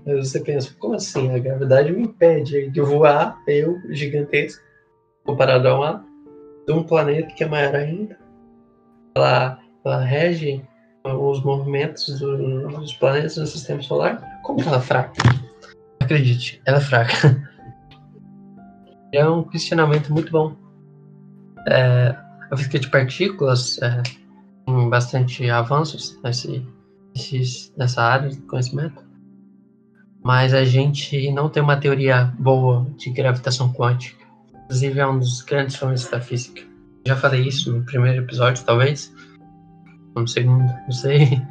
Mas 0.05 0.29
você 0.29 0.39
pensa, 0.39 0.73
como 0.79 0.95
assim? 0.95 1.33
A 1.33 1.39
gravidade 1.39 1.91
me 1.91 2.03
impede 2.03 2.69
de 2.69 2.81
voar, 2.81 3.41
eu, 3.47 3.79
gigantesco, 3.89 4.63
comparado 5.23 5.67
a 5.67 5.77
uma, 5.77 6.05
de 6.65 6.73
um 6.73 6.83
planeta 6.83 7.33
que 7.33 7.43
é 7.43 7.47
maior 7.47 7.75
ainda. 7.75 8.17
Ela, 9.15 9.59
ela 9.85 10.03
rege 10.03 10.63
os 11.03 11.43
movimentos 11.43 12.19
do, 12.19 12.67
dos 12.69 12.93
planetas 12.93 13.35
do 13.35 13.45
sistema 13.45 13.81
solar. 13.81 14.21
Como 14.43 14.61
que 14.61 14.67
ela 14.67 14.77
é 14.77 14.81
fraca? 14.81 15.13
Acredite, 15.99 16.61
ela 16.65 16.77
é 16.77 16.81
fraca. 16.81 17.49
É 19.11 19.27
um 19.27 19.41
questionamento 19.41 20.13
muito 20.13 20.31
bom. 20.31 20.55
É, 21.67 22.15
a 22.51 22.55
física 22.55 22.77
de 22.77 22.91
partículas 22.91 23.81
é, 23.81 24.03
bastante 24.89 25.49
avanços 25.49 26.19
nesse, 26.23 26.65
nessa 27.77 28.01
área 28.01 28.29
de 28.29 28.37
conhecimento, 28.41 29.03
mas 30.23 30.53
a 30.53 30.63
gente 30.65 31.31
não 31.31 31.49
tem 31.49 31.63
uma 31.63 31.77
teoria 31.77 32.33
boa 32.39 32.85
de 32.97 33.09
gravitação 33.09 33.71
quântica. 33.73 34.25
Inclusive, 34.65 34.99
é 34.99 35.07
um 35.07 35.19
dos 35.19 35.41
grandes 35.41 35.75
fãs 35.75 36.09
da 36.09 36.19
física. 36.19 36.61
Já 37.05 37.15
falei 37.15 37.47
isso 37.47 37.71
no 37.71 37.83
primeiro 37.85 38.23
episódio, 38.23 38.63
talvez. 38.65 39.13
No 40.15 40.27
segundo, 40.27 40.63
não 40.63 40.91
sei. 40.91 41.41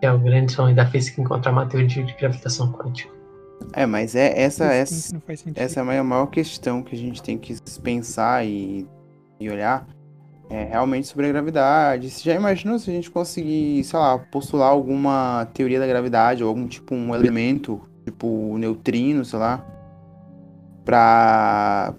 Que 0.00 0.04
é 0.06 0.12
o 0.12 0.18
grande 0.18 0.52
sonho 0.52 0.74
da 0.74 0.84
física 0.84 1.20
encontrar 1.20 1.52
uma 1.52 1.66
teoria 1.66 2.04
de 2.04 2.12
gravitação 2.14 2.72
quântica. 2.72 3.14
É, 3.72 3.86
mas 3.86 4.14
é 4.14 4.38
essa, 4.38 4.66
essa, 4.66 5.16
essa 5.54 5.80
é 5.80 5.98
a 5.98 6.04
maior 6.04 6.26
questão 6.26 6.82
que 6.82 6.94
a 6.94 6.98
gente 6.98 7.22
tem 7.22 7.38
que 7.38 7.56
pensar 7.82 8.44
e, 8.44 8.86
e 9.40 9.48
olhar 9.48 9.86
é, 10.48 10.64
realmente 10.64 11.06
sobre 11.06 11.26
a 11.26 11.28
gravidade. 11.28 12.10
Você 12.10 12.22
já 12.22 12.34
imaginou 12.34 12.78
se 12.78 12.90
a 12.90 12.94
gente 12.94 13.10
conseguir, 13.10 13.82
sei 13.84 13.98
lá, 13.98 14.18
postular 14.18 14.68
alguma 14.68 15.46
teoria 15.52 15.78
da 15.78 15.86
gravidade 15.86 16.42
ou 16.42 16.48
algum 16.48 16.66
tipo, 16.66 16.94
um 16.94 17.14
elemento, 17.14 17.80
tipo 18.04 18.56
neutrino, 18.58 19.24
sei 19.24 19.38
lá, 19.38 19.66
para 20.84 21.94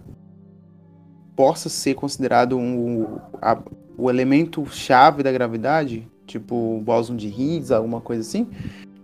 possa 1.35 1.69
ser 1.69 1.93
considerado 1.93 2.57
um, 2.57 3.19
a, 3.39 3.61
o 3.95 4.09
elemento 4.09 4.65
chave 4.65 5.21
da 5.21 5.31
gravidade, 5.31 6.07
tipo 6.25 6.77
o 6.77 6.81
bóson 6.81 7.15
de 7.15 7.27
Higgs, 7.27 7.71
alguma 7.71 8.01
coisa 8.01 8.21
assim. 8.21 8.47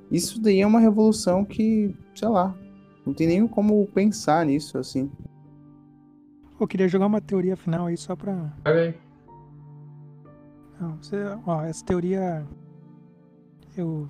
Isso 0.09 0.41
daí 0.41 0.61
é 0.61 0.67
uma 0.67 0.79
revolução 0.79 1.45
que, 1.45 1.95
sei 2.15 2.27
lá, 2.27 2.55
não 3.05 3.13
tem 3.13 3.27
nem 3.27 3.47
como 3.47 3.85
pensar 3.87 4.45
nisso 4.45 4.77
assim. 4.77 5.11
Eu 6.59 6.67
queria 6.67 6.87
jogar 6.87 7.07
uma 7.07 7.19
teoria 7.19 7.57
final 7.57 7.87
aí 7.87 7.97
só 7.97 8.15
pra. 8.15 8.53
Okay. 8.61 8.95
Não, 10.83 10.97
você, 10.97 11.15
ó, 11.45 11.61
essa 11.61 11.85
teoria 11.85 12.45
eu 13.77 14.09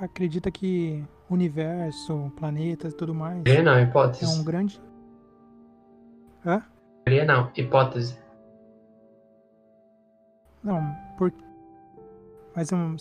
acredita 0.00 0.50
que 0.50 1.04
universo, 1.30 2.32
planetas 2.36 2.92
e 2.92 2.96
tudo 2.96 3.14
mais. 3.14 3.44
Teoria 3.44 3.62
não, 3.62 3.80
hipótese. 3.80 4.24
É 4.24 4.28
um 4.40 4.42
grande. 4.42 4.80
Hã? 6.44 6.62
Teoria 7.04 7.24
não, 7.24 7.48
hipótese. 7.56 8.18
Não, 10.64 10.96
por. 11.16 11.32
Mas 12.56 12.72
um. 12.72 12.96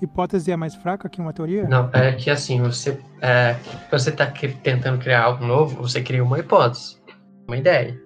Hipótese 0.00 0.52
é 0.52 0.56
mais 0.56 0.76
fraca 0.76 1.08
que 1.08 1.20
uma 1.20 1.32
teoria? 1.32 1.66
Não, 1.66 1.90
é 1.92 2.12
que 2.12 2.30
assim, 2.30 2.62
você. 2.62 3.00
É, 3.20 3.54
você 3.90 4.12
tá 4.12 4.26
tentando 4.62 5.00
criar 5.00 5.24
algo 5.24 5.44
novo, 5.44 5.82
você 5.82 6.00
cria 6.00 6.22
uma 6.22 6.38
hipótese. 6.38 7.02
Uma 7.48 7.56
ideia. 7.56 8.03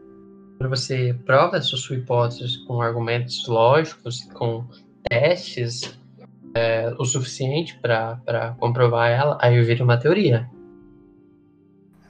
Quando 0.59 0.71
você 0.71 1.17
prova 1.25 1.57
essa 1.57 1.77
sua 1.77 1.97
hipótese 1.97 2.65
com 2.67 2.83
argumentos 2.83 3.47
lógicos, 3.47 4.25
com 4.35 4.65
testes 5.09 5.97
é, 6.53 6.93
o 6.99 7.05
suficiente 7.05 7.79
para 7.79 8.57
comprovar 8.59 9.09
ela, 9.09 9.39
aí 9.41 9.63
vira 9.63 9.85
uma 9.85 9.97
teoria. 9.97 10.51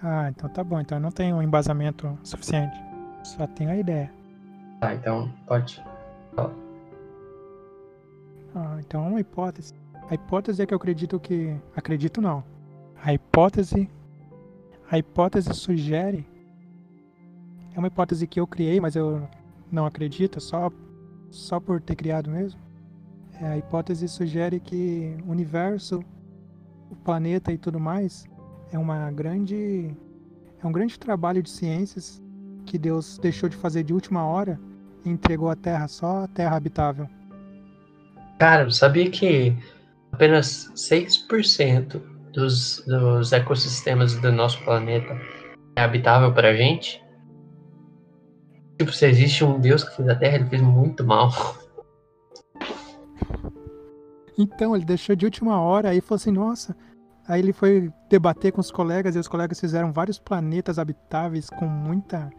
Ah, 0.03 0.31
então 0.31 0.49
tá 0.49 0.65
bom. 0.65 0.81
Então 0.81 0.97
eu 0.97 1.03
não 1.03 1.11
tenho 1.11 1.37
um 1.37 1.43
embasamento 1.43 2.19
suficiente. 2.23 2.75
Só 3.23 3.47
tenho 3.47 3.71
a 3.71 3.77
ideia. 3.77 4.11
Tá, 4.81 4.95
então 4.95 5.31
pode. 5.47 5.85
Ah, 8.55 8.79
então 8.79 9.05
é 9.05 9.09
uma 9.09 9.21
hipótese. 9.21 9.75
A 10.09 10.15
hipótese 10.15 10.63
é 10.63 10.67
que 10.67 10.73
eu 10.73 10.77
acredito 10.77 11.21
que. 11.21 11.55
Acredito 11.77 12.23
não. 12.23 12.43
A 13.05 13.13
hipótese. 13.13 13.91
A 14.91 14.97
hipótese 14.97 15.53
sugere. 15.53 16.38
É 17.79 17.81
uma 17.81 17.87
hipótese 17.87 18.27
que 18.27 18.41
eu 18.41 18.47
criei, 18.47 18.81
mas 18.81 18.97
eu 18.97 19.23
não 19.71 19.87
acredito, 19.87 20.41
só, 20.41 20.69
só 21.31 21.61
por 21.61 21.81
ter 21.81 21.95
criado 21.95 22.29
mesmo. 22.29 22.59
É, 23.41 23.47
a 23.47 23.57
hipótese 23.57 24.09
sugere 24.09 24.59
que 24.59 25.17
o 25.25 25.31
universo, 25.31 26.03
o 26.91 26.97
planeta 26.97 27.53
e 27.53 27.57
tudo 27.57 27.79
mais 27.79 28.27
é 28.73 28.79
uma 28.81 29.13
grande. 29.13 29.95
É 30.61 30.67
um 30.67 30.73
grande 30.73 30.99
trabalho 30.99 31.41
de 31.41 31.51
ciências 31.51 32.21
que 32.67 32.77
Deus 32.77 33.17
deixou 33.17 33.49
de 33.49 33.57
fazer 33.57 33.85
de 33.85 33.95
última 33.95 34.27
hora 34.27 34.59
e 35.05 35.09
entregou 35.09 35.49
a 35.49 35.55
Terra 35.55 35.87
só 35.87 36.25
a 36.25 36.27
Terra 36.27 36.57
habitável. 36.57 37.09
Cara, 38.41 38.69
sabia 38.73 39.09
que 39.09 39.57
apenas 40.11 40.69
6% 40.75 42.03
dos, 42.33 42.85
dos 42.85 43.31
ecossistemas 43.31 44.17
do 44.17 44.33
nosso 44.33 44.61
planeta 44.65 45.17
é 45.77 45.83
habitável 45.83 46.35
para 46.35 46.57
gente? 46.57 47.07
Tipo, 48.79 48.93
se 48.93 49.07
existe 49.07 49.45
um 49.45 49.61
Deus 49.61 49.85
que 49.85 49.97
fez 49.97 50.09
a 50.09 50.15
Terra, 50.15 50.37
ele 50.37 50.47
fez 50.47 50.63
muito 50.63 51.05
mal. 51.05 51.31
Então, 54.39 54.77
ele 54.77 54.85
deixou 54.85 55.17
de 55.17 55.25
última 55.25 55.61
hora, 55.61 55.91
aí 55.91 56.01
falou 56.01 56.17
assim, 56.17 56.31
nossa. 56.31 56.77
Aí 57.27 57.41
ele 57.41 57.53
foi 57.53 57.93
debater 58.09 58.53
com 58.53 58.61
os 58.61 58.71
colegas, 58.71 59.17
e 59.17 59.19
os 59.19 59.29
colegas 59.29 59.59
fizeram 59.61 59.93
vários 59.93 60.19
planetas 60.19 60.79
habitáveis 60.79 61.51
com 61.51 61.67
muita. 61.67 62.31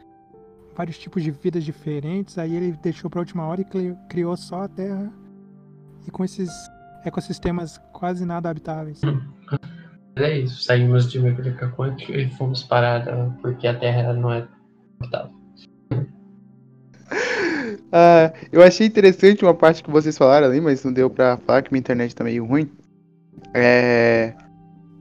vários 0.75 0.97
tipos 0.97 1.21
de 1.21 1.29
vidas 1.29 1.65
diferentes. 1.65 2.37
Aí 2.37 2.55
ele 2.55 2.71
deixou 2.81 3.09
pra 3.09 3.19
última 3.19 3.45
hora 3.45 3.59
e 3.59 3.65
criou 4.07 4.37
só 4.37 4.63
a 4.63 4.67
Terra. 4.69 5.11
E 6.07 6.11
com 6.11 6.23
esses 6.23 6.49
ecossistemas 7.05 7.77
quase 7.91 8.25
nada 8.25 8.49
habitáveis. 8.49 9.01
É 10.15 10.39
isso, 10.39 10.63
saímos 10.63 11.11
de 11.11 11.19
mecânica 11.19 11.69
quântica 11.69 12.13
e 12.13 12.29
fomos 12.31 12.63
parar 12.63 13.05
porque 13.41 13.67
a 13.67 13.77
Terra 13.77 14.13
não 14.13 14.31
é 14.31 14.47
habitável. 14.99 15.38
Uh, 17.89 18.31
eu 18.51 18.61
achei 18.61 18.85
interessante 18.85 19.43
uma 19.43 19.53
parte 19.53 19.83
que 19.83 19.89
vocês 19.89 20.17
falaram 20.17 20.47
ali, 20.47 20.61
mas 20.61 20.83
não 20.83 20.93
deu 20.93 21.09
pra 21.09 21.37
falar 21.37 21.61
que 21.61 21.71
minha 21.71 21.79
internet 21.79 22.15
tá 22.15 22.23
meio 22.23 22.45
ruim. 22.45 22.69
É 23.53 24.33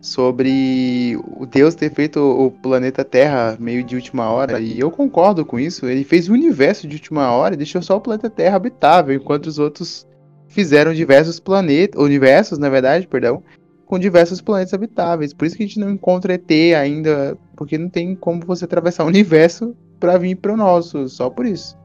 sobre 0.00 1.18
o 1.36 1.44
Deus 1.44 1.74
ter 1.74 1.92
feito 1.92 2.20
o 2.20 2.50
planeta 2.50 3.04
Terra 3.04 3.56
meio 3.58 3.82
de 3.82 3.96
última 3.96 4.30
hora. 4.30 4.60
E 4.60 4.78
eu 4.78 4.90
concordo 4.90 5.44
com 5.44 5.58
isso. 5.58 5.86
Ele 5.86 6.04
fez 6.04 6.28
o 6.28 6.32
universo 6.32 6.86
de 6.86 6.96
última 6.96 7.30
hora 7.32 7.54
e 7.54 7.56
deixou 7.56 7.82
só 7.82 7.96
o 7.96 8.00
planeta 8.00 8.30
Terra 8.30 8.56
habitável, 8.56 9.14
enquanto 9.14 9.46
os 9.46 9.58
outros 9.58 10.06
fizeram 10.46 10.94
diversos 10.94 11.40
planetas, 11.40 12.00
universos, 12.02 12.58
na 12.58 12.68
verdade, 12.68 13.06
perdão, 13.06 13.42
com 13.84 13.98
diversos 13.98 14.40
planetas 14.40 14.72
habitáveis. 14.72 15.34
Por 15.34 15.46
isso 15.46 15.56
que 15.56 15.64
a 15.64 15.66
gente 15.66 15.80
não 15.80 15.90
encontra 15.90 16.34
ET 16.34 16.50
ainda, 16.76 17.36
porque 17.56 17.76
não 17.76 17.88
tem 17.88 18.14
como 18.14 18.40
você 18.46 18.64
atravessar 18.64 19.04
o 19.04 19.08
universo 19.08 19.76
para 19.98 20.16
vir 20.16 20.36
para 20.36 20.52
o 20.52 20.56
nosso, 20.56 21.08
só 21.08 21.28
por 21.28 21.44
isso. 21.44 21.76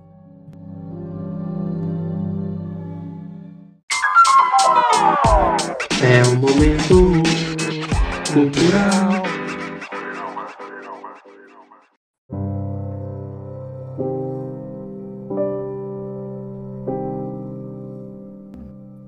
É 6.01 6.21
o 6.27 6.35
momento 6.35 7.23
cultural. 8.33 9.23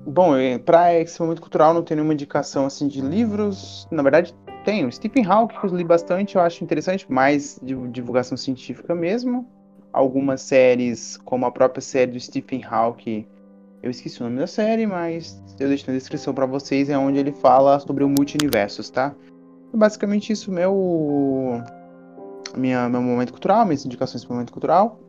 Bom, 0.06 0.32
para 0.64 0.94
esse 0.94 1.20
momento 1.20 1.42
cultural 1.42 1.74
não 1.74 1.82
tem 1.82 1.94
nenhuma 1.94 2.14
indicação 2.14 2.66
assim 2.66 2.88
de 2.88 3.00
livros. 3.02 3.86
Na 3.90 4.02
verdade, 4.02 4.34
tem 4.64 4.86
o 4.86 4.90
Stephen 4.90 5.26
Hawking 5.26 5.58
que 5.60 5.66
eu 5.66 5.76
li 5.76 5.84
bastante, 5.84 6.36
eu 6.36 6.40
acho 6.40 6.64
interessante, 6.64 7.10
mais 7.10 7.60
de 7.62 7.74
divulgação 7.88 8.36
científica 8.36 8.94
mesmo. 8.94 9.46
Algumas 9.92 10.40
séries, 10.40 11.16
como 11.18 11.46
a 11.46 11.52
própria 11.52 11.80
série 11.80 12.12
do 12.12 12.20
Stephen 12.20 12.64
Hawking, 12.64 13.26
eu 13.86 13.90
esqueci 13.90 14.20
o 14.20 14.24
nome 14.24 14.38
da 14.38 14.46
série, 14.46 14.86
mas 14.86 15.40
eu 15.58 15.68
deixo 15.68 15.86
na 15.86 15.96
descrição 15.96 16.34
para 16.34 16.44
vocês, 16.44 16.90
é 16.90 16.98
onde 16.98 17.18
ele 17.18 17.32
fala 17.32 17.78
sobre 17.78 18.02
o 18.02 18.08
multiversos, 18.08 18.90
tá? 18.90 19.14
Basicamente 19.72 20.32
isso, 20.32 20.50
meu 20.50 21.62
minha, 22.56 22.88
meu 22.88 23.00
momento 23.00 23.30
cultural, 23.30 23.64
minhas 23.64 23.84
indicações 23.84 24.24
para 24.24 24.32
o 24.32 24.34
momento 24.34 24.52
cultural. 24.52 25.00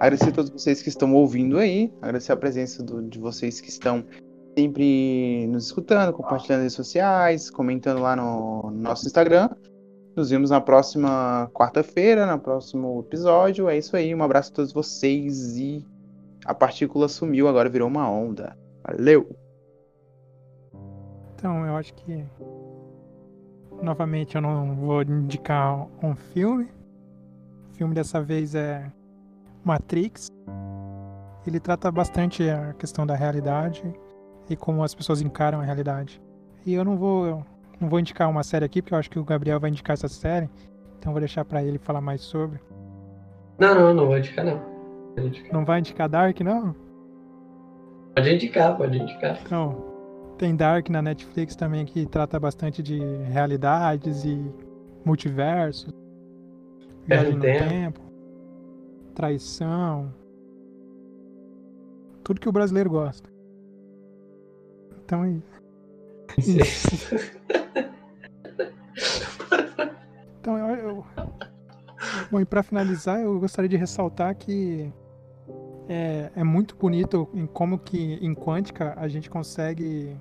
Agradecer 0.00 0.30
a 0.30 0.32
todos 0.32 0.50
vocês 0.50 0.82
que 0.82 0.88
estão 0.88 1.14
ouvindo 1.14 1.58
aí, 1.58 1.92
agradecer 2.02 2.32
a 2.32 2.36
presença 2.36 2.82
do, 2.82 3.02
de 3.02 3.18
vocês 3.18 3.60
que 3.60 3.68
estão 3.68 4.04
sempre 4.58 5.46
nos 5.48 5.66
escutando, 5.66 6.12
compartilhando 6.12 6.62
nas 6.62 6.72
redes 6.72 6.74
sociais, 6.74 7.50
comentando 7.50 8.00
lá 8.00 8.16
no, 8.16 8.70
no 8.70 8.82
nosso 8.82 9.06
Instagram. 9.06 9.50
Nos 10.16 10.30
vemos 10.30 10.50
na 10.50 10.60
próxima 10.60 11.48
quarta-feira, 11.52 12.26
no 12.26 12.38
próximo 12.40 13.04
episódio. 13.06 13.68
É 13.68 13.78
isso 13.78 13.94
aí, 13.96 14.14
um 14.14 14.22
abraço 14.22 14.50
a 14.50 14.56
todos 14.56 14.72
vocês 14.72 15.56
e 15.56 15.84
a 16.46 16.54
partícula 16.54 17.08
sumiu, 17.08 17.48
agora 17.48 17.68
virou 17.68 17.88
uma 17.88 18.08
onda. 18.08 18.56
Valeu! 18.86 19.28
Então, 21.34 21.66
eu 21.66 21.76
acho 21.76 21.92
que. 21.94 22.24
Novamente, 23.82 24.36
eu 24.36 24.40
não 24.40 24.74
vou 24.76 25.02
indicar 25.02 25.86
um 26.02 26.14
filme. 26.14 26.68
O 27.70 27.74
filme 27.74 27.94
dessa 27.94 28.22
vez 28.22 28.54
é 28.54 28.90
Matrix. 29.64 30.28
Ele 31.46 31.60
trata 31.60 31.90
bastante 31.90 32.48
a 32.48 32.72
questão 32.74 33.06
da 33.06 33.14
realidade 33.14 33.82
e 34.48 34.56
como 34.56 34.82
as 34.82 34.94
pessoas 34.94 35.20
encaram 35.20 35.60
a 35.60 35.64
realidade. 35.64 36.22
E 36.64 36.72
eu 36.74 36.84
não 36.84 36.96
vou, 36.96 37.44
não 37.78 37.88
vou 37.88 38.00
indicar 38.00 38.30
uma 38.30 38.42
série 38.42 38.64
aqui, 38.64 38.80
porque 38.80 38.94
eu 38.94 38.98
acho 38.98 39.10
que 39.10 39.18
o 39.18 39.24
Gabriel 39.24 39.60
vai 39.60 39.70
indicar 39.70 39.94
essa 39.94 40.08
série. 40.08 40.48
Então, 40.98 41.12
vou 41.12 41.20
deixar 41.20 41.44
para 41.44 41.62
ele 41.62 41.78
falar 41.78 42.00
mais 42.00 42.22
sobre. 42.22 42.60
Não, 43.58 43.74
não, 43.74 43.94
não 43.94 44.06
vou 44.06 44.16
indicar, 44.16 44.44
não. 44.44 44.75
Não 45.52 45.64
vai 45.64 45.78
indicar 45.80 46.08
Dark, 46.08 46.40
não? 46.40 46.74
Pode 48.14 48.34
indicar, 48.34 48.76
pode 48.76 48.98
indicar. 48.98 49.38
Então, 49.42 49.84
tem 50.38 50.54
Dark 50.54 50.88
na 50.88 51.00
Netflix 51.00 51.56
também 51.56 51.84
que 51.84 52.06
trata 52.06 52.38
bastante 52.38 52.82
de 52.82 52.98
realidades 53.30 54.24
e 54.24 54.38
multiversos. 55.04 55.92
Viagem 57.06 57.34
no 57.34 57.40
tempo. 57.40 57.68
tempo. 57.68 58.00
Traição. 59.14 60.12
Tudo 62.22 62.40
que 62.40 62.48
o 62.48 62.52
brasileiro 62.52 62.90
gosta. 62.90 63.28
Então 65.04 65.24
é 65.24 65.30
isso. 65.30 65.44
então 70.40 70.58
eu, 70.58 70.76
eu... 70.76 71.04
Bom, 72.30 72.40
e 72.40 72.44
para 72.44 72.62
finalizar, 72.62 73.20
eu 73.20 73.38
gostaria 73.38 73.68
de 73.68 73.76
ressaltar 73.76 74.34
que 74.36 74.92
é, 75.88 76.30
é 76.34 76.44
muito 76.44 76.76
bonito 76.76 77.28
em 77.32 77.46
como 77.46 77.78
que 77.78 78.14
em 78.14 78.34
quântica 78.34 78.94
a 78.96 79.08
gente 79.08 79.30
consegue 79.30 80.16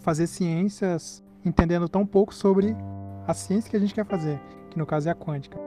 fazer 0.00 0.26
ciências 0.26 1.22
entendendo 1.44 1.88
tão 1.88 2.06
pouco 2.06 2.34
sobre 2.34 2.76
a 3.26 3.34
ciência 3.34 3.70
que 3.70 3.76
a 3.76 3.80
gente 3.80 3.94
quer 3.94 4.04
fazer, 4.04 4.40
que 4.70 4.78
no 4.78 4.86
caso 4.86 5.08
é 5.08 5.12
a 5.12 5.14
quântica. 5.14 5.58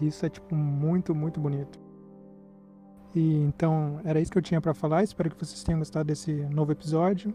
Isso 0.00 0.24
é 0.26 0.28
tipo 0.28 0.54
muito, 0.54 1.14
muito 1.14 1.40
bonito. 1.40 1.78
E 3.14 3.36
então 3.42 4.00
era 4.04 4.20
isso 4.20 4.32
que 4.32 4.38
eu 4.38 4.42
tinha 4.42 4.60
para 4.60 4.74
falar. 4.74 5.04
Espero 5.04 5.30
que 5.30 5.38
vocês 5.38 5.62
tenham 5.62 5.78
gostado 5.78 6.06
desse 6.06 6.32
novo 6.50 6.72
episódio. 6.72 7.32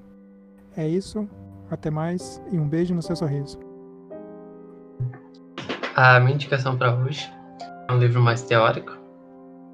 É 0.75 0.87
isso. 0.87 1.27
Até 1.71 1.89
mais 1.89 2.41
e 2.51 2.59
um 2.59 2.67
beijo 2.67 2.93
no 2.93 3.01
seu 3.01 3.15
sorriso. 3.15 3.59
A 5.95 6.19
minha 6.19 6.33
indicação 6.33 6.77
para 6.77 6.95
hoje 6.95 7.31
é 7.87 7.93
um 7.93 7.99
livro 7.99 8.21
mais 8.21 8.41
teórico 8.41 8.98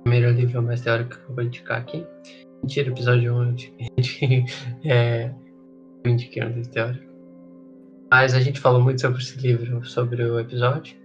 primeiro 0.05 0.31
livro 0.31 0.61
mais 0.61 0.81
teórico 0.81 1.17
que 1.17 1.31
eu 1.31 1.35
vou 1.35 1.43
indicar 1.43 1.79
aqui. 1.79 2.05
Mentira, 2.61 2.89
episódio 2.89 3.33
1 3.33 3.41
a 3.41 3.45
gente 3.45 3.73
é, 4.85 5.33
eu 6.03 6.11
indiquei 6.11 6.43
um 6.43 6.49
livro 6.49 6.69
teórico. 6.69 7.11
Mas 8.11 8.35
a 8.35 8.39
gente 8.39 8.59
falou 8.59 8.79
muito 8.81 9.01
sobre 9.01 9.19
esse 9.19 9.35
livro, 9.39 9.83
sobre 9.83 10.23
o 10.23 10.39
episódio. 10.39 10.95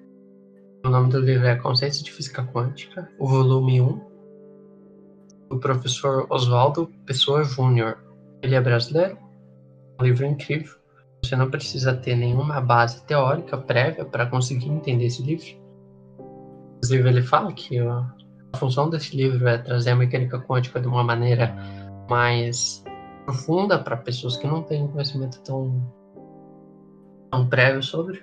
O 0.85 0.91
nome 0.91 1.11
do 1.11 1.19
livro 1.19 1.47
é 1.47 1.57
Conceito 1.57 2.05
de 2.05 2.13
Física 2.13 2.45
Quântica, 2.45 3.11
o 3.19 3.27
volume 3.27 3.81
1, 3.81 4.01
do 5.49 5.59
professor 5.59 6.27
Oswaldo 6.29 6.93
Pessoa 7.07 7.43
Júnior. 7.43 7.97
Ele 8.43 8.55
é 8.55 8.61
brasileiro, 8.61 9.17
um 9.99 10.05
livro 10.05 10.27
incrível. 10.27 10.75
Você 11.25 11.35
não 11.37 11.51
precisa 11.51 11.95
ter 11.95 12.17
nenhuma 12.17 12.61
base 12.61 13.03
teórica 13.07 13.57
prévia 13.57 14.05
para 14.05 14.27
conseguir 14.27 14.69
entender 14.69 15.07
esse 15.07 15.23
livro. 15.23 15.59
Inclusive, 16.77 17.09
ele 17.09 17.23
fala 17.23 17.53
que 17.53 17.79
a 18.53 18.57
função 18.57 18.91
desse 18.91 19.17
livro 19.17 19.47
é 19.49 19.59
trazer 19.59 19.91
a 19.91 19.97
mecânica 19.97 20.39
quântica 20.41 20.81
de 20.81 20.87
uma 20.87 21.05
maneira 21.05 21.55
mais 22.09 22.85
profunda 23.25 23.79
para 23.79 23.97
pessoas 23.97 24.37
que 24.37 24.47
não 24.47 24.63
têm 24.63 24.89
conhecimento 24.89 25.41
tão, 25.43 25.81
tão 27.31 27.47
prévio 27.47 27.83
sobre. 27.83 28.23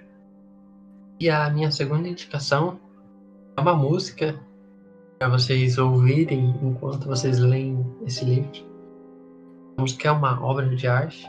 E 1.19 1.29
a 1.29 1.49
minha 1.49 1.71
segunda 1.71 2.07
indicação 2.07 2.79
é 3.55 3.61
uma 3.61 3.75
música 3.75 4.39
para 5.17 5.29
vocês 5.29 5.77
ouvirem 5.77 6.55
enquanto 6.61 7.07
vocês 7.07 7.39
leem 7.39 7.83
esse 8.05 8.23
livro. 8.25 8.67
A 9.77 9.81
música 9.81 10.09
é 10.09 10.11
uma 10.11 10.43
obra 10.43 10.67
de 10.75 10.87
arte 10.87 11.27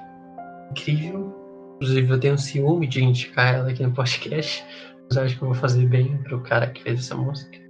incrível. 0.70 1.34
Inclusive, 1.76 2.10
eu 2.10 2.20
tenho 2.20 2.38
ciúme 2.38 2.86
de 2.86 3.02
indicar 3.02 3.54
ela 3.54 3.70
aqui 3.70 3.82
no 3.84 3.92
podcast, 3.92 4.64
mas 5.08 5.16
acho 5.16 5.38
que 5.38 5.42
eu 5.42 5.48
vou 5.48 5.54
fazer 5.54 5.86
bem 5.86 6.18
pro 6.24 6.40
cara 6.40 6.66
que 6.66 6.82
fez 6.82 6.98
essa 6.98 7.14
música. 7.14 7.67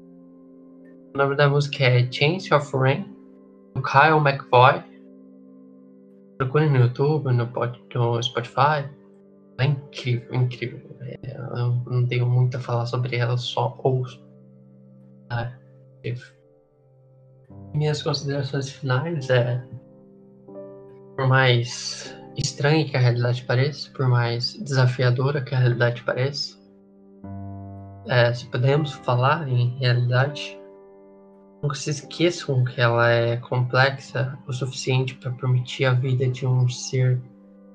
O 1.15 1.19
nome 1.19 1.37
da 1.37 1.49
música 1.49 1.85
é 1.85 2.11
Chance 2.11 2.53
of 2.53 2.77
Rain, 2.77 3.05
do 3.75 3.83
Kyle 3.83 4.19
McVoy. 4.19 4.83
Procure 6.39 6.69
no 6.69 6.77
YouTube, 6.77 7.33
no, 7.33 7.47
no 7.95 8.23
Spotify. 8.23 8.89
É 9.59 9.65
incrível, 9.65 10.35
incrível. 10.35 10.81
É, 11.01 11.37
eu 11.37 11.83
não 11.87 12.07
tenho 12.07 12.27
muito 12.27 12.57
a 12.57 12.61
falar 12.61 12.87
sobre 12.87 13.17
ela, 13.17 13.37
só 13.37 13.77
ouço. 13.83 14.23
Ah, 15.31 15.53
minhas 17.75 18.03
considerações 18.03 18.71
finais 18.71 19.29
é 19.31 19.63
por 21.17 21.27
mais 21.27 22.17
estranha 22.37 22.85
que 22.85 22.97
a 22.97 23.01
realidade 23.01 23.43
pareça, 23.45 23.91
por 23.91 24.09
mais 24.09 24.55
desafiadora 24.55 25.43
que 25.43 25.55
a 25.55 25.59
realidade 25.59 26.03
pareça, 26.03 26.57
é, 28.07 28.33
se 28.33 28.47
podemos 28.47 28.93
falar 28.93 29.49
em 29.49 29.77
realidade, 29.79 30.58
nunca 31.63 31.75
se 31.75 31.91
esqueçam 31.91 32.65
que 32.65 32.81
ela 32.81 33.11
é 33.11 33.37
complexa 33.37 34.39
o 34.47 34.53
suficiente 34.53 35.15
para 35.15 35.31
permitir 35.33 35.85
a 35.85 35.95
vida 35.95 36.27
de 36.29 36.47
um 36.47 36.69
ser 36.69 37.21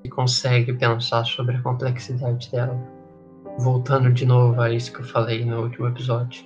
que 0.02 0.08
consegue 0.08 0.72
pensar 0.72 1.24
sobre 1.24 1.56
a 1.56 1.62
complexidade 1.62 2.50
dela. 2.50 2.78
Voltando 3.58 4.12
de 4.12 4.26
novo 4.26 4.60
a 4.60 4.70
isso 4.70 4.92
que 4.92 5.00
eu 5.00 5.04
falei 5.04 5.44
no 5.44 5.62
último 5.62 5.86
episódio. 5.86 6.44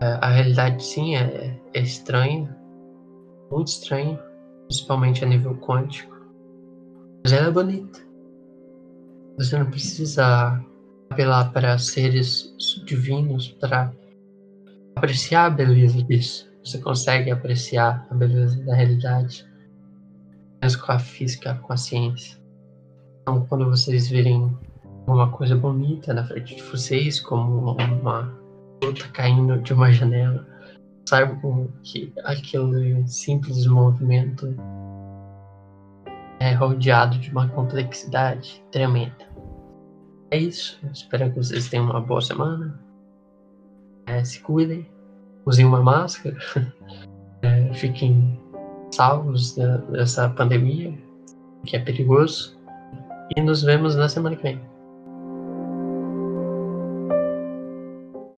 É, 0.00 0.18
a 0.20 0.28
realidade, 0.28 0.84
sim, 0.84 1.16
é, 1.16 1.58
é 1.72 1.80
estranha, 1.80 2.54
muito 3.50 3.68
estranha, 3.68 4.20
principalmente 4.66 5.24
a 5.24 5.28
nível 5.28 5.56
quântico. 5.56 6.14
Mas 7.22 7.32
ela 7.32 7.48
é 7.48 7.50
bonita. 7.50 8.00
Você 9.38 9.58
não 9.58 9.66
precisa 9.66 10.60
apelar 11.10 11.52
para 11.52 11.78
seres 11.78 12.54
divinos 12.84 13.48
para 13.48 13.92
apreciar 14.96 15.46
a 15.46 15.50
beleza 15.50 16.02
disso. 16.02 16.50
Você 16.64 16.78
consegue 16.78 17.30
apreciar 17.30 18.06
a 18.10 18.14
beleza 18.14 18.62
da 18.64 18.74
realidade 18.74 19.46
mas 20.64 20.76
com 20.76 20.92
a 20.92 20.98
física, 20.98 21.54
com 21.56 21.74
a 21.74 21.76
ciência. 21.76 22.40
Então, 23.20 23.44
quando 23.46 23.66
vocês 23.66 24.08
virem 24.08 24.50
uma 25.06 25.30
coisa 25.30 25.54
bonita 25.54 26.14
na 26.14 26.24
frente 26.24 26.56
de 26.56 26.62
vocês, 26.62 27.20
como 27.20 27.72
uma 27.72 28.34
fruta 28.82 29.06
caindo 29.08 29.60
de 29.60 29.74
uma 29.74 29.92
janela, 29.92 30.46
saibam 31.06 31.68
que 31.82 32.10
aquele 32.24 33.06
simples 33.06 33.66
movimento 33.66 34.56
é 36.40 36.54
rodeado 36.54 37.18
de 37.18 37.30
uma 37.30 37.46
complexidade 37.48 38.64
tremenda. 38.72 39.28
É 40.30 40.38
isso. 40.38 40.80
Espero 40.90 41.30
que 41.30 41.36
vocês 41.36 41.68
tenham 41.68 41.90
uma 41.90 42.00
boa 42.00 42.22
semana. 42.22 42.82
É, 44.06 44.24
se 44.24 44.40
cuidem. 44.40 44.86
Usem 45.46 45.64
uma 45.64 45.82
máscara. 45.82 46.36
É, 47.42 47.74
fiquem 47.74 48.40
salvos 48.90 49.54
dessa 49.90 50.30
pandemia, 50.30 50.96
que 51.66 51.76
é 51.76 51.78
perigoso. 51.78 52.58
E 53.36 53.40
nos 53.42 53.62
vemos 53.62 53.94
na 53.96 54.08
semana 54.08 54.34
que 54.34 54.42
vem. 54.42 54.60